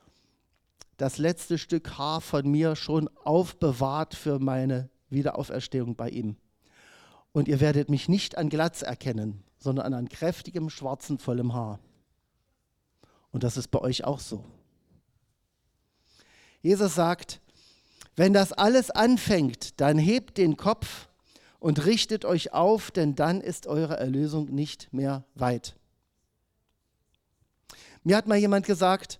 das 1.01 1.17
letzte 1.17 1.57
Stück 1.57 1.97
Haar 1.97 2.21
von 2.21 2.47
mir 2.47 2.75
schon 2.75 3.09
aufbewahrt 3.23 4.13
für 4.13 4.37
meine 4.37 4.87
Wiederauferstehung 5.09 5.95
bei 5.95 6.09
ihm. 6.09 6.37
Und 7.31 7.47
ihr 7.47 7.59
werdet 7.59 7.89
mich 7.89 8.07
nicht 8.07 8.37
an 8.37 8.49
Glatz 8.49 8.83
erkennen, 8.83 9.43
sondern 9.57 9.95
an 9.95 10.09
kräftigem, 10.09 10.69
schwarzen, 10.69 11.17
vollem 11.17 11.55
Haar. 11.55 11.79
Und 13.31 13.41
das 13.41 13.57
ist 13.57 13.69
bei 13.69 13.79
euch 13.79 14.03
auch 14.03 14.19
so. 14.19 14.45
Jesus 16.61 16.93
sagt, 16.93 17.41
Wenn 18.15 18.33
das 18.33 18.53
alles 18.53 18.91
anfängt, 18.91 19.81
dann 19.81 19.97
hebt 19.97 20.37
den 20.37 20.55
Kopf 20.55 21.09
und 21.57 21.83
richtet 21.87 22.25
euch 22.25 22.53
auf, 22.53 22.91
denn 22.91 23.15
dann 23.15 23.41
ist 23.41 23.65
eure 23.65 23.97
Erlösung 23.97 24.53
nicht 24.53 24.93
mehr 24.93 25.23
weit. 25.33 25.75
Mir 28.03 28.17
hat 28.17 28.27
mal 28.27 28.37
jemand 28.37 28.67
gesagt, 28.67 29.19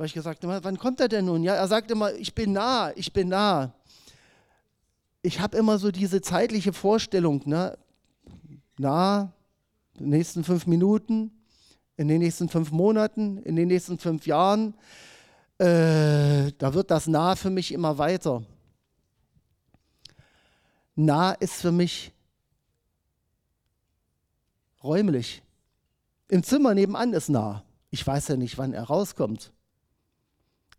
weil 0.00 0.06
ich 0.06 0.14
gesagt 0.14 0.42
habe, 0.42 0.64
wann 0.64 0.78
kommt 0.78 0.98
er 1.00 1.08
denn 1.08 1.26
nun? 1.26 1.42
Ja, 1.42 1.56
er 1.56 1.68
sagt 1.68 1.90
immer, 1.90 2.14
ich 2.14 2.34
bin 2.34 2.54
nah, 2.54 2.90
ich 2.96 3.12
bin 3.12 3.28
nah. 3.28 3.74
Ich 5.20 5.40
habe 5.40 5.58
immer 5.58 5.78
so 5.78 5.90
diese 5.90 6.22
zeitliche 6.22 6.72
Vorstellung, 6.72 7.42
ne? 7.44 7.76
nah, 8.78 9.30
in 9.98 10.04
den 10.04 10.08
nächsten 10.08 10.42
fünf 10.42 10.66
Minuten, 10.66 11.30
in 11.98 12.08
den 12.08 12.20
nächsten 12.20 12.48
fünf 12.48 12.70
Monaten, 12.70 13.42
in 13.42 13.56
den 13.56 13.68
nächsten 13.68 13.98
fünf 13.98 14.26
Jahren. 14.26 14.72
Äh, 15.58 16.52
da 16.56 16.72
wird 16.72 16.90
das 16.90 17.06
nah 17.06 17.36
für 17.36 17.50
mich 17.50 17.70
immer 17.70 17.98
weiter. 17.98 18.42
Nah 20.94 21.32
ist 21.32 21.60
für 21.60 21.72
mich 21.72 22.10
räumlich. 24.82 25.42
Im 26.28 26.42
Zimmer 26.42 26.72
nebenan 26.72 27.12
ist 27.12 27.28
nah. 27.28 27.64
Ich 27.90 28.06
weiß 28.06 28.28
ja 28.28 28.36
nicht, 28.36 28.56
wann 28.56 28.72
er 28.72 28.84
rauskommt. 28.84 29.52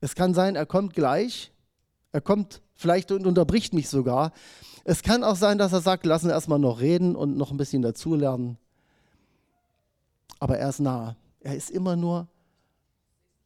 Es 0.02 0.16
kann 0.16 0.34
sein, 0.34 0.56
er 0.56 0.66
kommt 0.66 0.94
gleich. 0.94 1.52
Er 2.12 2.22
kommt 2.22 2.62
vielleicht 2.74 3.12
und 3.12 3.26
unterbricht 3.26 3.74
mich 3.74 3.88
sogar. 3.88 4.34
Es 4.84 5.04
kann 5.04 5.24
auch 5.24 5.36
sein, 5.36 5.58
dass 5.58 5.72
er 5.72 5.82
sagt, 5.82 6.06
lassen 6.06 6.28
wir 6.28 6.34
erstmal 6.34 6.60
noch 6.60 6.82
reden 6.82 7.16
und 7.16 7.38
noch 7.38 7.52
ein 7.52 7.58
bisschen 7.58 7.82
dazulernen. 7.82 8.58
Aber 10.40 10.58
er 10.58 10.70
ist 10.70 10.80
nah. 10.80 11.16
Er 11.40 11.56
ist 11.56 11.70
immer 11.70 11.96
nur 11.96 12.28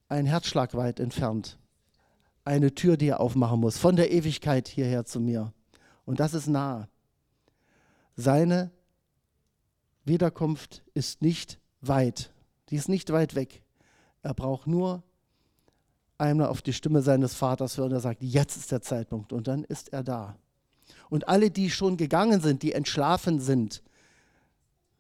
ein 0.08 0.26
Herzschlag 0.26 0.74
weit 0.76 1.00
entfernt. 1.00 1.58
Eine 2.46 2.74
Tür, 2.74 2.96
die 2.96 3.10
er 3.10 3.20
aufmachen 3.20 3.60
muss, 3.60 3.78
von 3.78 3.96
der 3.96 4.12
Ewigkeit 4.12 4.68
hierher 4.68 5.06
zu 5.06 5.20
mir. 5.20 5.54
Und 6.06 6.20
das 6.20 6.34
ist 6.34 6.48
nah. 6.48 6.88
Seine 8.16 8.72
Wiederkunft 10.06 10.84
ist 10.94 11.22
nicht 11.22 11.60
weit. 11.82 12.32
Die 12.70 12.76
ist 12.76 12.88
nicht 12.88 13.12
weit 13.12 13.36
weg. 13.36 13.62
Er 14.22 14.34
braucht 14.34 14.68
nur 14.68 15.04
einmal 16.18 16.48
auf 16.48 16.62
die 16.62 16.74
Stimme 16.74 17.02
seines 17.02 17.34
Vaters 17.36 17.78
hören, 17.78 17.90
der 17.90 18.00
sagt, 18.00 18.24
jetzt 18.24 18.58
ist 18.58 18.72
der 18.72 18.82
Zeitpunkt 18.82 19.34
und 19.34 19.48
dann 19.48 19.64
ist 19.64 19.94
er 19.94 20.04
da. 20.04 20.38
Und 21.10 21.28
alle, 21.28 21.52
die 21.52 21.70
schon 21.70 21.98
gegangen 21.98 22.42
sind, 22.42 22.64
die 22.64 22.74
entschlafen 22.74 23.40
sind, 23.40 23.84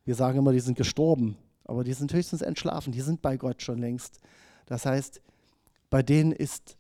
wir 0.03 0.15
sagen 0.15 0.37
immer, 0.37 0.51
die 0.51 0.59
sind 0.59 0.77
gestorben, 0.77 1.37
aber 1.63 1.83
die 1.83 1.93
sind 1.93 2.13
höchstens 2.13 2.41
entschlafen, 2.41 2.91
die 2.91 3.01
sind 3.01 3.21
bei 3.21 3.37
Gott 3.37 3.61
schon 3.61 3.79
längst. 3.79 4.19
Das 4.67 4.85
heißt, 4.85 5.21
bei 5.89 6.03
denen 6.03 6.31
ist 6.31 6.77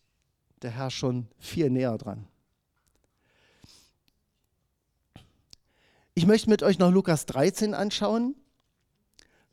der 0.61 0.71
Herr 0.71 0.91
schon 0.91 1.27
viel 1.37 1.69
näher 1.69 1.97
dran. 1.97 2.27
Ich 6.13 6.25
möchte 6.25 6.49
mit 6.49 6.63
euch 6.63 6.79
noch 6.79 6.91
Lukas 6.91 7.25
13 7.25 7.73
anschauen. 7.73 8.35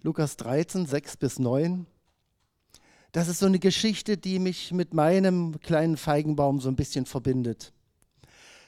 Lukas 0.03 0.37
13, 0.37 0.87
6 0.87 1.17
bis 1.17 1.39
9. 1.39 1.87
Das 3.13 3.29
ist 3.29 3.41
so 3.41 3.47
eine 3.47 3.59
Geschichte, 3.59 4.17
die 4.17 4.39
mich 4.39 4.73
mit 4.73 4.95
meinem 4.95 5.61
kleinen 5.61 5.99
Feigenbaum 5.99 6.61
so 6.61 6.69
ein 6.71 6.77
bisschen 6.77 7.05
verbindet. 7.05 7.73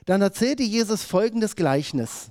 Dann 0.04 0.20
erzählte 0.20 0.62
Jesus 0.62 1.02
folgendes 1.02 1.56
Gleichnis. 1.56 2.30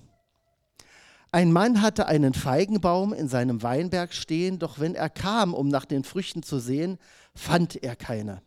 Ein 1.32 1.51
Mann 1.51 1.82
hatte 1.82 2.05
einen 2.05 2.36
Feigenbaum 2.36 3.11
in 3.11 3.28
seinem 3.28 3.64
Weinberg 3.64 4.14
stehen, 4.14 4.59
doch 4.59 4.80
wenn 4.80 4.93
er 4.93 5.09
kam, 5.09 5.55
um 5.55 5.68
nach 5.68 5.86
den 5.86 6.03
Früchten 6.03 6.43
zu 6.43 6.59
sehen, 6.59 6.99
fand 7.34 7.84
er 7.84 7.95
keine. 7.95 8.43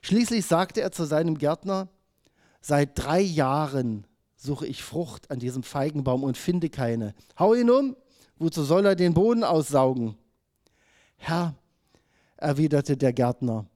Schließlich 0.00 0.46
sagte 0.46 0.80
er 0.80 0.92
zu 0.92 1.04
seinem 1.04 1.36
Gärtner, 1.36 1.88
seit 2.62 2.98
drei 2.98 3.20
Jahren 3.20 4.06
suche 4.34 4.66
ich 4.66 4.82
Frucht 4.82 5.30
an 5.30 5.38
diesem 5.38 5.62
Feigenbaum 5.62 6.24
und 6.24 6.38
finde 6.38 6.70
keine. 6.70 7.14
Hau 7.38 7.52
ihn 7.52 7.68
um, 7.68 7.96
wozu 8.38 8.64
soll 8.64 8.86
er 8.86 8.96
den 8.96 9.12
Boden 9.12 9.44
aussaugen? 9.44 10.16
Herr, 11.16 11.54
erwiderte 12.36 12.96
der 12.96 13.12
Gärtner. 13.12 13.66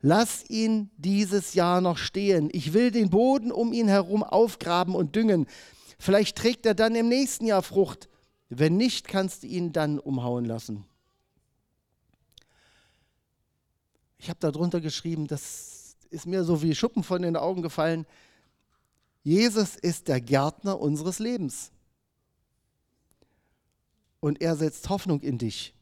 Lass 0.00 0.48
ihn 0.48 0.90
dieses 0.96 1.54
Jahr 1.54 1.80
noch 1.80 1.98
stehen. 1.98 2.50
Ich 2.52 2.72
will 2.72 2.90
den 2.90 3.10
Boden 3.10 3.50
um 3.50 3.72
ihn 3.72 3.88
herum 3.88 4.22
aufgraben 4.22 4.94
und 4.94 5.16
düngen. 5.16 5.46
Vielleicht 5.98 6.36
trägt 6.38 6.66
er 6.66 6.74
dann 6.74 6.94
im 6.94 7.08
nächsten 7.08 7.46
Jahr 7.46 7.62
Frucht. 7.62 8.08
Wenn 8.48 8.76
nicht, 8.76 9.08
kannst 9.08 9.42
du 9.42 9.48
ihn 9.48 9.72
dann 9.72 9.98
umhauen 9.98 10.44
lassen. 10.44 10.84
Ich 14.18 14.28
habe 14.28 14.38
darunter 14.40 14.80
geschrieben, 14.80 15.26
das 15.26 15.96
ist 16.10 16.26
mir 16.26 16.44
so 16.44 16.62
wie 16.62 16.74
Schuppen 16.74 17.02
von 17.02 17.22
den 17.22 17.36
Augen 17.36 17.62
gefallen. 17.62 18.06
Jesus 19.22 19.76
ist 19.76 20.08
der 20.08 20.20
Gärtner 20.20 20.80
unseres 20.80 21.18
Lebens. 21.18 21.72
Und 24.20 24.40
er 24.40 24.56
setzt 24.56 24.88
Hoffnung 24.88 25.20
in 25.20 25.38
dich, 25.38 25.74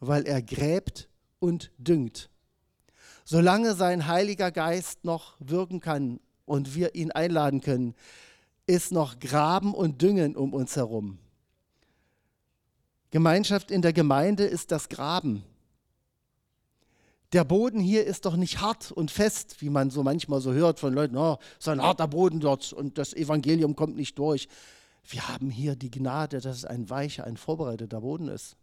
weil 0.00 0.26
er 0.26 0.42
gräbt 0.42 1.08
und 1.44 1.70
düngt. 1.76 2.30
Solange 3.26 3.74
sein 3.74 4.06
Heiliger 4.06 4.50
Geist 4.50 5.04
noch 5.04 5.34
wirken 5.40 5.80
kann 5.80 6.20
und 6.46 6.74
wir 6.74 6.94
ihn 6.94 7.12
einladen 7.12 7.60
können, 7.60 7.94
ist 8.66 8.92
noch 8.92 9.18
Graben 9.18 9.74
und 9.74 10.00
Düngen 10.00 10.36
um 10.36 10.54
uns 10.54 10.74
herum. 10.74 11.18
Gemeinschaft 13.10 13.70
in 13.70 13.82
der 13.82 13.92
Gemeinde 13.92 14.44
ist 14.44 14.72
das 14.72 14.88
Graben. 14.88 15.44
Der 17.34 17.44
Boden 17.44 17.78
hier 17.78 18.06
ist 18.06 18.24
doch 18.24 18.36
nicht 18.36 18.62
hart 18.62 18.90
und 18.90 19.10
fest, 19.10 19.56
wie 19.60 19.68
man 19.68 19.90
so 19.90 20.02
manchmal 20.02 20.40
so 20.40 20.52
hört 20.54 20.80
von 20.80 20.94
Leuten, 20.94 21.18
oh, 21.18 21.36
ist 21.58 21.68
ein 21.68 21.82
harter 21.82 22.08
Boden 22.08 22.40
dort 22.40 22.72
und 22.72 22.96
das 22.96 23.12
Evangelium 23.12 23.76
kommt 23.76 23.96
nicht 23.96 24.18
durch. 24.18 24.48
Wir 25.06 25.28
haben 25.28 25.50
hier 25.50 25.76
die 25.76 25.90
Gnade, 25.90 26.40
dass 26.40 26.56
es 26.56 26.64
ein 26.64 26.88
weicher, 26.88 27.24
ein 27.24 27.36
vorbereiteter 27.36 28.00
Boden 28.00 28.28
ist. 28.28 28.56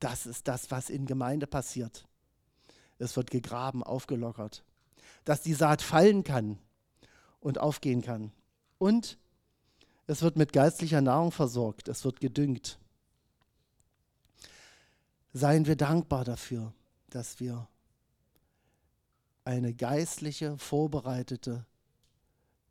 Das 0.00 0.26
ist 0.26 0.48
das, 0.48 0.70
was 0.70 0.90
in 0.90 1.06
Gemeinde 1.06 1.46
passiert. 1.46 2.06
Es 2.98 3.16
wird 3.16 3.30
gegraben, 3.30 3.82
aufgelockert. 3.82 4.64
Dass 5.24 5.42
die 5.42 5.54
Saat 5.54 5.82
fallen 5.82 6.24
kann 6.24 6.58
und 7.40 7.58
aufgehen 7.58 8.02
kann. 8.02 8.32
Und 8.78 9.18
es 10.06 10.22
wird 10.22 10.36
mit 10.36 10.52
geistlicher 10.52 11.00
Nahrung 11.00 11.32
versorgt. 11.32 11.88
Es 11.88 12.04
wird 12.04 12.20
gedüngt. 12.20 12.78
Seien 15.32 15.66
wir 15.66 15.76
dankbar 15.76 16.24
dafür, 16.24 16.72
dass 17.10 17.40
wir 17.40 17.68
eine 19.44 19.74
geistliche, 19.74 20.58
vorbereitete 20.58 21.66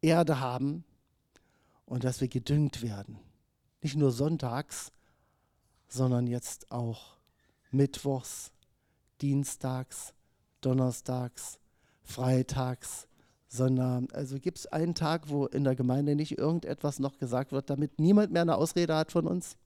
Erde 0.01 0.39
haben 0.39 0.83
und 1.85 2.03
dass 2.03 2.21
wir 2.21 2.27
gedüngt 2.27 2.81
werden. 2.81 3.19
Nicht 3.81 3.95
nur 3.95 4.11
sonntags, 4.11 4.91
sondern 5.87 6.27
jetzt 6.27 6.71
auch 6.71 7.14
mittwochs, 7.75 8.51
dienstags, 9.21 10.13
donnerstags, 10.61 11.59
freitags, 12.03 13.07
sondern 13.47 14.07
also 14.11 14.39
gibt 14.39 14.59
es 14.59 14.67
einen 14.67 14.95
Tag, 14.95 15.29
wo 15.29 15.45
in 15.45 15.63
der 15.63 15.75
Gemeinde 15.75 16.15
nicht 16.15 16.37
irgendetwas 16.37 16.99
noch 16.99 17.17
gesagt 17.17 17.51
wird, 17.51 17.69
damit 17.69 17.99
niemand 17.99 18.31
mehr 18.31 18.41
eine 18.41 18.55
Ausrede 18.55 18.95
hat 18.95 19.11
von 19.11 19.27
uns? 19.27 19.57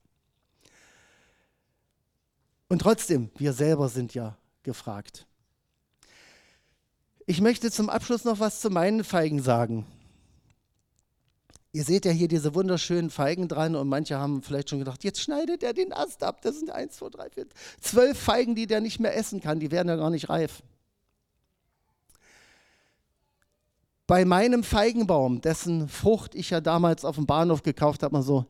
Und 2.68 2.82
trotzdem, 2.82 3.30
wir 3.36 3.52
selber 3.52 3.88
sind 3.88 4.14
ja 4.14 4.36
gefragt. 4.62 5.26
Ich 7.26 7.40
möchte 7.40 7.70
zum 7.70 7.90
Abschluss 7.90 8.24
noch 8.24 8.38
was 8.38 8.60
zu 8.60 8.70
meinen 8.70 9.02
Feigen 9.04 9.42
sagen. 9.42 9.86
Ihr 11.72 11.84
seht 11.84 12.04
ja 12.04 12.10
hier 12.10 12.26
diese 12.26 12.54
wunderschönen 12.54 13.10
Feigen 13.10 13.46
dran 13.46 13.76
und 13.76 13.88
manche 13.88 14.18
haben 14.18 14.42
vielleicht 14.42 14.70
schon 14.70 14.80
gedacht, 14.80 15.04
jetzt 15.04 15.20
schneidet 15.20 15.62
er 15.62 15.72
den 15.72 15.92
Ast 15.92 16.24
ab. 16.24 16.42
Das 16.42 16.58
sind 16.58 16.70
eins, 16.70 16.96
zwei, 16.96 17.10
drei, 17.10 17.30
vier, 17.30 17.46
zwölf 17.80 18.18
Feigen, 18.18 18.56
die 18.56 18.66
der 18.66 18.80
nicht 18.80 18.98
mehr 18.98 19.16
essen 19.16 19.40
kann. 19.40 19.60
Die 19.60 19.70
werden 19.70 19.88
ja 19.88 19.94
gar 19.96 20.10
nicht 20.10 20.28
reif. 20.28 20.62
Bei 24.08 24.24
meinem 24.24 24.64
Feigenbaum, 24.64 25.40
dessen 25.40 25.88
Frucht 25.88 26.34
ich 26.34 26.50
ja 26.50 26.60
damals 26.60 27.04
auf 27.04 27.14
dem 27.14 27.26
Bahnhof 27.26 27.62
gekauft 27.62 28.02
habe, 28.02 28.20
so, 28.22 28.46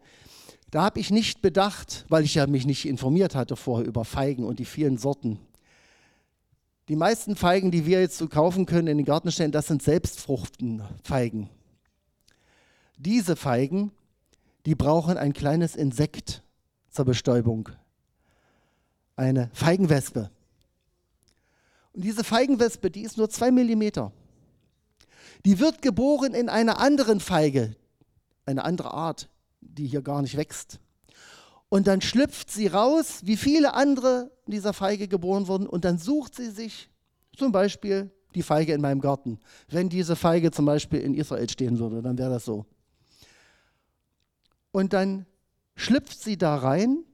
da 0.70 0.82
habe 0.82 0.98
ich 0.98 1.10
nicht 1.10 1.42
bedacht, 1.42 2.06
weil 2.08 2.24
ich 2.24 2.36
ja 2.36 2.46
mich 2.46 2.64
nicht 2.64 2.86
informiert 2.88 3.34
hatte 3.34 3.56
vorher 3.56 3.86
über 3.86 4.06
Feigen 4.06 4.44
und 4.44 4.58
die 4.58 4.64
vielen 4.64 4.96
Sorten. 4.96 5.38
Die 6.88 6.96
meisten 6.96 7.36
Feigen, 7.36 7.70
die 7.70 7.84
wir 7.84 8.00
jetzt 8.00 8.16
so 8.16 8.28
kaufen 8.28 8.64
können 8.64 8.88
in 8.88 8.96
den 8.96 9.04
Garten 9.04 9.30
stellen, 9.30 9.52
das 9.52 9.66
sind 9.66 9.82
Selbstfruchtenfeigen. 9.82 11.50
Diese 13.02 13.34
Feigen, 13.34 13.92
die 14.66 14.74
brauchen 14.74 15.16
ein 15.16 15.32
kleines 15.32 15.74
Insekt 15.74 16.42
zur 16.90 17.06
Bestäubung. 17.06 17.70
Eine 19.16 19.48
Feigenwespe. 19.54 20.30
Und 21.94 22.04
diese 22.04 22.24
Feigenwespe, 22.24 22.90
die 22.90 23.00
ist 23.00 23.16
nur 23.16 23.30
zwei 23.30 23.50
Millimeter. 23.50 24.12
Die 25.46 25.58
wird 25.58 25.80
geboren 25.80 26.34
in 26.34 26.50
einer 26.50 26.78
anderen 26.78 27.20
Feige, 27.20 27.74
eine 28.44 28.64
andere 28.64 28.92
Art, 28.92 29.30
die 29.62 29.86
hier 29.86 30.02
gar 30.02 30.20
nicht 30.20 30.36
wächst. 30.36 30.78
Und 31.70 31.86
dann 31.86 32.02
schlüpft 32.02 32.50
sie 32.50 32.66
raus, 32.66 33.22
wie 33.24 33.38
viele 33.38 33.72
andere 33.72 34.30
dieser 34.46 34.74
Feige 34.74 35.08
geboren 35.08 35.46
wurden, 35.46 35.66
und 35.66 35.86
dann 35.86 35.96
sucht 35.96 36.34
sie 36.34 36.50
sich 36.50 36.90
zum 37.34 37.50
Beispiel 37.50 38.10
die 38.34 38.42
Feige 38.42 38.74
in 38.74 38.82
meinem 38.82 39.00
Garten. 39.00 39.40
Wenn 39.68 39.88
diese 39.88 40.16
Feige 40.16 40.50
zum 40.50 40.66
Beispiel 40.66 41.00
in 41.00 41.14
Israel 41.14 41.48
stehen 41.48 41.78
würde, 41.78 42.02
dann 42.02 42.18
wäre 42.18 42.28
das 42.28 42.44
so. 42.44 42.66
Und 44.72 44.92
dann 44.92 45.26
schlüpft 45.74 46.20
sie 46.20 46.36
da 46.36 46.56
rein, 46.56 47.04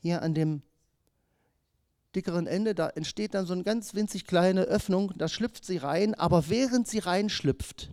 hier 0.00 0.22
an 0.22 0.34
dem 0.34 0.62
dickeren 2.14 2.46
Ende, 2.46 2.74
da 2.74 2.88
entsteht 2.90 3.34
dann 3.34 3.46
so 3.46 3.54
eine 3.54 3.62
ganz 3.62 3.94
winzig 3.94 4.26
kleine 4.26 4.62
Öffnung, 4.62 5.12
da 5.16 5.28
schlüpft 5.28 5.64
sie 5.64 5.78
rein, 5.78 6.14
aber 6.14 6.48
während 6.48 6.86
sie 6.86 6.98
reinschlüpft, 6.98 7.90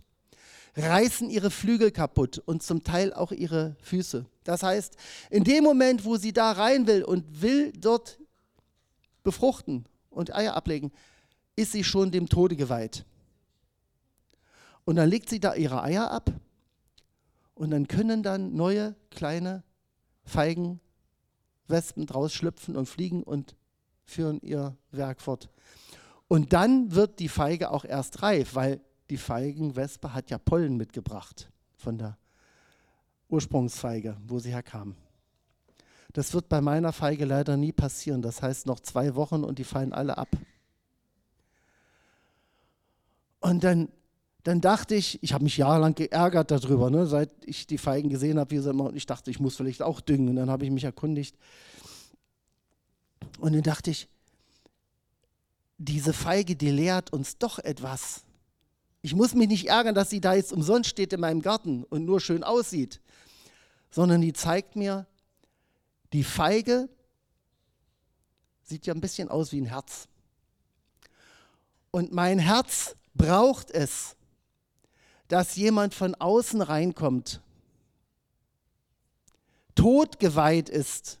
reißen 0.76 1.30
ihre 1.30 1.50
Flügel 1.50 1.90
kaputt 1.90 2.38
und 2.38 2.62
zum 2.62 2.84
Teil 2.84 3.12
auch 3.12 3.32
ihre 3.32 3.76
Füße. 3.80 4.26
Das 4.44 4.62
heißt, 4.62 4.96
in 5.30 5.44
dem 5.44 5.64
Moment, 5.64 6.04
wo 6.04 6.16
sie 6.16 6.32
da 6.32 6.52
rein 6.52 6.86
will 6.86 7.02
und 7.02 7.42
will 7.42 7.72
dort 7.72 8.18
befruchten 9.22 9.86
und 10.10 10.34
Eier 10.34 10.54
ablegen, 10.54 10.92
ist 11.56 11.72
sie 11.72 11.84
schon 11.84 12.10
dem 12.10 12.28
Tode 12.28 12.56
geweiht. 12.56 13.04
Und 14.84 14.96
dann 14.96 15.08
legt 15.08 15.28
sie 15.28 15.40
da 15.40 15.54
ihre 15.54 15.82
Eier 15.82 16.10
ab 16.10 16.32
und 17.60 17.72
dann 17.72 17.88
können 17.88 18.22
dann 18.22 18.54
neue 18.54 18.96
kleine 19.10 19.62
Feigen, 20.24 20.80
Wespen 21.68 22.06
draus 22.06 22.32
schlüpfen 22.32 22.74
und 22.74 22.88
fliegen 22.88 23.22
und 23.22 23.54
führen 24.02 24.40
ihr 24.40 24.78
Werk 24.92 25.20
fort. 25.20 25.50
Und 26.26 26.54
dann 26.54 26.94
wird 26.94 27.18
die 27.18 27.28
Feige 27.28 27.70
auch 27.70 27.84
erst 27.84 28.22
reif, 28.22 28.54
weil 28.54 28.80
die 29.10 29.18
Feigenwespe 29.18 30.14
hat 30.14 30.30
ja 30.30 30.38
Pollen 30.38 30.78
mitgebracht 30.78 31.50
von 31.76 31.98
der 31.98 32.16
Ursprungsfeige, 33.28 34.16
wo 34.26 34.38
sie 34.38 34.52
herkam. 34.52 34.96
Das 36.14 36.32
wird 36.32 36.48
bei 36.48 36.62
meiner 36.62 36.94
Feige 36.94 37.26
leider 37.26 37.58
nie 37.58 37.72
passieren. 37.72 38.22
Das 38.22 38.40
heißt 38.40 38.64
noch 38.64 38.80
zwei 38.80 39.14
Wochen 39.16 39.44
und 39.44 39.58
die 39.58 39.64
fallen 39.64 39.92
alle 39.92 40.16
ab. 40.16 40.30
Und 43.40 43.64
dann, 43.64 43.90
dann 44.42 44.60
dachte 44.60 44.94
ich, 44.94 45.22
ich 45.22 45.32
habe 45.32 45.44
mich 45.44 45.56
jahrelang 45.56 45.94
geärgert 45.94 46.50
darüber, 46.50 46.90
ne, 46.90 47.06
seit 47.06 47.30
ich 47.44 47.66
die 47.66 47.78
Feigen 47.78 48.08
gesehen 48.08 48.38
habe, 48.38 48.50
wie 48.52 48.58
sie 48.58 48.70
immer, 48.70 48.86
und 48.86 48.96
ich 48.96 49.06
dachte, 49.06 49.30
ich 49.30 49.40
muss 49.40 49.56
vielleicht 49.56 49.82
auch 49.82 50.00
düngen. 50.00 50.30
Und 50.30 50.36
dann 50.36 50.50
habe 50.50 50.64
ich 50.64 50.70
mich 50.70 50.84
erkundigt. 50.84 51.36
Und 53.38 53.54
dann 53.54 53.62
dachte 53.62 53.90
ich, 53.90 54.08
diese 55.76 56.12
Feige, 56.12 56.56
die 56.56 56.70
lehrt 56.70 57.12
uns 57.12 57.38
doch 57.38 57.58
etwas. 57.58 58.22
Ich 59.02 59.14
muss 59.14 59.34
mich 59.34 59.48
nicht 59.48 59.68
ärgern, 59.68 59.94
dass 59.94 60.10
sie 60.10 60.20
da 60.20 60.34
jetzt 60.34 60.52
umsonst 60.52 60.90
steht 60.90 61.12
in 61.12 61.20
meinem 61.20 61.40
Garten 61.40 61.84
und 61.84 62.04
nur 62.04 62.20
schön 62.20 62.44
aussieht, 62.44 63.00
sondern 63.90 64.20
die 64.20 64.32
zeigt 64.32 64.76
mir, 64.76 65.06
die 66.12 66.24
Feige 66.24 66.88
sieht 68.62 68.86
ja 68.86 68.94
ein 68.94 69.00
bisschen 69.00 69.28
aus 69.28 69.52
wie 69.52 69.60
ein 69.60 69.66
Herz. 69.66 70.06
Und 71.90 72.12
mein 72.12 72.38
Herz 72.38 72.94
braucht 73.14 73.70
es, 73.70 74.16
dass 75.30 75.54
jemand 75.54 75.94
von 75.94 76.16
außen 76.16 76.60
reinkommt, 76.60 77.40
totgeweiht 79.76 80.68
ist, 80.68 81.20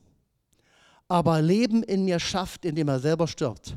aber 1.06 1.40
Leben 1.40 1.84
in 1.84 2.04
mir 2.04 2.18
schafft, 2.18 2.64
indem 2.64 2.88
er 2.88 2.98
selber 2.98 3.28
stirbt. 3.28 3.76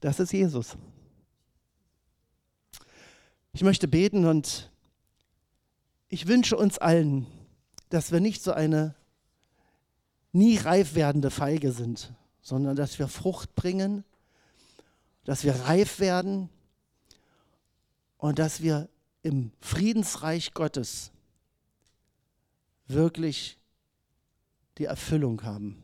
Das 0.00 0.18
ist 0.18 0.32
Jesus. 0.32 0.76
Ich 3.52 3.62
möchte 3.62 3.86
beten 3.86 4.24
und 4.24 4.72
ich 6.08 6.26
wünsche 6.26 6.56
uns 6.56 6.78
allen, 6.78 7.28
dass 7.88 8.10
wir 8.10 8.18
nicht 8.18 8.42
so 8.42 8.50
eine 8.52 8.96
nie 10.32 10.56
reif 10.56 10.96
werdende 10.96 11.30
Feige 11.30 11.70
sind, 11.70 12.12
sondern 12.42 12.74
dass 12.74 12.98
wir 12.98 13.06
Frucht 13.06 13.54
bringen, 13.54 14.02
dass 15.28 15.44
wir 15.44 15.54
reif 15.54 16.00
werden 16.00 16.48
und 18.16 18.38
dass 18.38 18.62
wir 18.62 18.88
im 19.20 19.52
Friedensreich 19.60 20.54
Gottes 20.54 21.12
wirklich 22.86 23.58
die 24.78 24.86
Erfüllung 24.86 25.42
haben. 25.42 25.82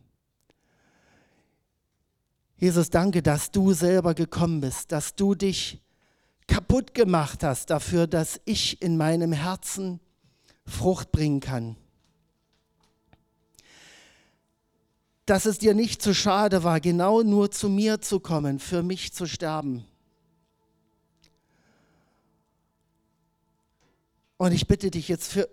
Jesus, 2.57 2.89
danke, 2.89 3.21
dass 3.21 3.51
du 3.51 3.73
selber 3.73 4.15
gekommen 4.15 4.61
bist, 4.61 4.91
dass 4.91 5.13
du 5.13 5.35
dich 5.35 5.79
kaputt 6.47 6.95
gemacht 6.95 7.43
hast 7.43 7.69
dafür, 7.69 8.07
dass 8.07 8.41
ich 8.45 8.81
in 8.81 8.97
meinem 8.97 9.31
Herzen 9.31 9.99
Frucht 10.65 11.11
bringen 11.11 11.39
kann. 11.39 11.77
Dass 15.25 15.45
es 15.45 15.57
dir 15.57 15.73
nicht 15.73 16.01
zu 16.01 16.13
schade 16.13 16.63
war, 16.63 16.79
genau 16.79 17.23
nur 17.23 17.49
zu 17.51 17.69
mir 17.69 18.01
zu 18.01 18.19
kommen, 18.19 18.59
für 18.59 18.83
mich 18.83 19.13
zu 19.13 19.25
sterben. 19.25 19.85
Und 24.37 24.51
ich 24.51 24.67
bitte 24.67 24.91
dich 24.91 25.07
jetzt 25.07 25.31
für, 25.31 25.49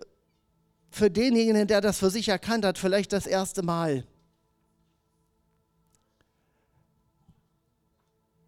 für 0.91 1.09
denjenigen, 1.09 1.67
der 1.67 1.81
das 1.81 1.99
für 1.99 2.09
sich 2.09 2.29
erkannt 2.29 2.65
hat, 2.65 2.77
vielleicht 2.77 3.13
das 3.13 3.25
erste 3.25 3.63
Mal, 3.63 4.05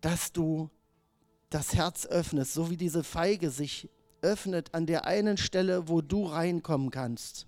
dass 0.02 0.32
du 0.32 0.70
das 1.50 1.74
Herz 1.74 2.06
öffnest, 2.06 2.54
so 2.54 2.70
wie 2.70 2.78
diese 2.78 3.04
Feige 3.04 3.50
sich 3.50 3.90
öffnet 4.22 4.74
an 4.74 4.86
der 4.86 5.06
einen 5.06 5.38
Stelle, 5.38 5.88
wo 5.88 6.02
du 6.02 6.26
reinkommen 6.26 6.92
kannst. 6.92 7.48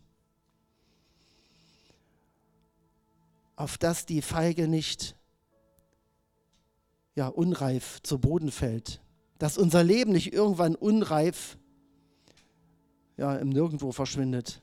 Auf 3.58 3.78
dass 3.78 4.06
die 4.06 4.22
Feige 4.22 4.70
nicht 4.70 5.18
ja, 7.16 7.28
unreif 7.28 8.00
zu 8.04 8.20
Boden 8.20 8.52
fällt. 8.52 9.02
Dass 9.40 9.58
unser 9.58 9.84
Leben 9.84 10.14
nicht 10.14 10.32
irgendwann 10.32 10.76
unreif 10.76 11.58
ja, 13.18 13.36
im 13.36 13.50
Nirgendwo 13.50 13.92
verschwindet. 13.92 14.62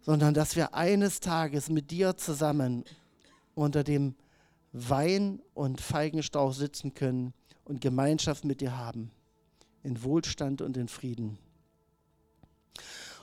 Sondern 0.00 0.34
dass 0.34 0.56
wir 0.56 0.74
eines 0.74 1.20
Tages 1.20 1.70
mit 1.70 1.90
dir 1.90 2.16
zusammen 2.16 2.84
unter 3.54 3.84
dem 3.84 4.14
Wein- 4.72 5.40
und 5.54 5.80
Feigenstrauch 5.80 6.52
sitzen 6.52 6.92
können 6.92 7.32
und 7.64 7.80
Gemeinschaft 7.80 8.44
mit 8.44 8.60
dir 8.60 8.76
haben 8.76 9.10
in 9.82 10.02
Wohlstand 10.02 10.60
und 10.60 10.76
in 10.76 10.88
Frieden. 10.88 11.38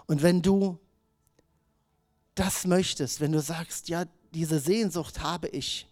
Und 0.07 0.23
wenn 0.23 0.41
du 0.41 0.79
das 2.35 2.67
möchtest, 2.67 3.21
wenn 3.21 3.31
du 3.31 3.41
sagst, 3.41 3.87
ja, 3.89 4.05
diese 4.33 4.59
Sehnsucht 4.59 5.21
habe 5.21 5.47
ich, 5.47 5.87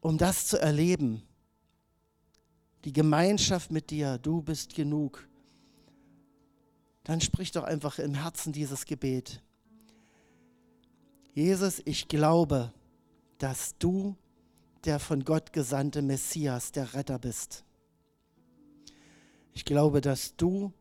um 0.00 0.16
das 0.16 0.46
zu 0.46 0.58
erleben, 0.58 1.22
die 2.84 2.92
Gemeinschaft 2.92 3.70
mit 3.70 3.90
dir, 3.90 4.18
du 4.18 4.40
bist 4.40 4.74
genug, 4.74 5.28
dann 7.04 7.20
sprich 7.20 7.50
doch 7.50 7.64
einfach 7.64 7.98
im 7.98 8.14
Herzen 8.14 8.52
dieses 8.52 8.86
Gebet. 8.86 9.42
Jesus, 11.34 11.82
ich 11.84 12.08
glaube, 12.08 12.72
dass 13.38 13.76
du 13.78 14.16
der 14.84 14.98
von 14.98 15.24
Gott 15.24 15.52
gesandte 15.52 16.02
Messias, 16.02 16.72
der 16.72 16.94
Retter 16.94 17.18
bist. 17.18 17.64
Ich 19.52 19.64
glaube, 19.64 20.00
dass 20.00 20.36
du 20.36 20.72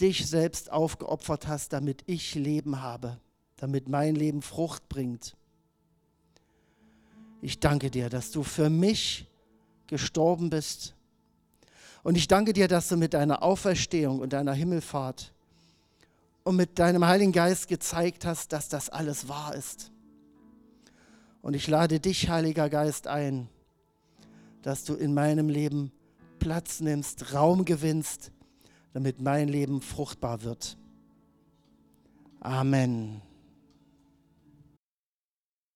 dich 0.00 0.26
selbst 0.26 0.70
aufgeopfert 0.70 1.48
hast, 1.48 1.72
damit 1.72 2.02
ich 2.06 2.34
Leben 2.34 2.80
habe, 2.80 3.18
damit 3.56 3.88
mein 3.88 4.14
Leben 4.14 4.42
Frucht 4.42 4.88
bringt. 4.88 5.36
Ich 7.40 7.60
danke 7.60 7.90
dir, 7.90 8.08
dass 8.08 8.30
du 8.30 8.42
für 8.42 8.70
mich 8.70 9.26
gestorben 9.86 10.50
bist. 10.50 10.94
Und 12.02 12.16
ich 12.16 12.28
danke 12.28 12.52
dir, 12.52 12.68
dass 12.68 12.88
du 12.88 12.96
mit 12.96 13.14
deiner 13.14 13.42
Auferstehung 13.42 14.20
und 14.20 14.32
deiner 14.32 14.52
Himmelfahrt 14.52 15.32
und 16.44 16.56
mit 16.56 16.78
deinem 16.78 17.06
Heiligen 17.06 17.32
Geist 17.32 17.68
gezeigt 17.68 18.24
hast, 18.24 18.52
dass 18.52 18.68
das 18.68 18.88
alles 18.88 19.28
wahr 19.28 19.54
ist. 19.54 19.90
Und 21.42 21.54
ich 21.54 21.66
lade 21.68 22.00
dich, 22.00 22.28
Heiliger 22.28 22.68
Geist, 22.68 23.06
ein, 23.06 23.48
dass 24.62 24.84
du 24.84 24.94
in 24.94 25.14
meinem 25.14 25.48
Leben 25.48 25.92
Platz 26.38 26.80
nimmst, 26.80 27.34
Raum 27.34 27.64
gewinnst, 27.64 28.32
damit 28.98 29.22
mein 29.22 29.46
Leben 29.46 29.80
fruchtbar 29.80 30.42
wird. 30.42 30.76
Amen. 32.40 33.22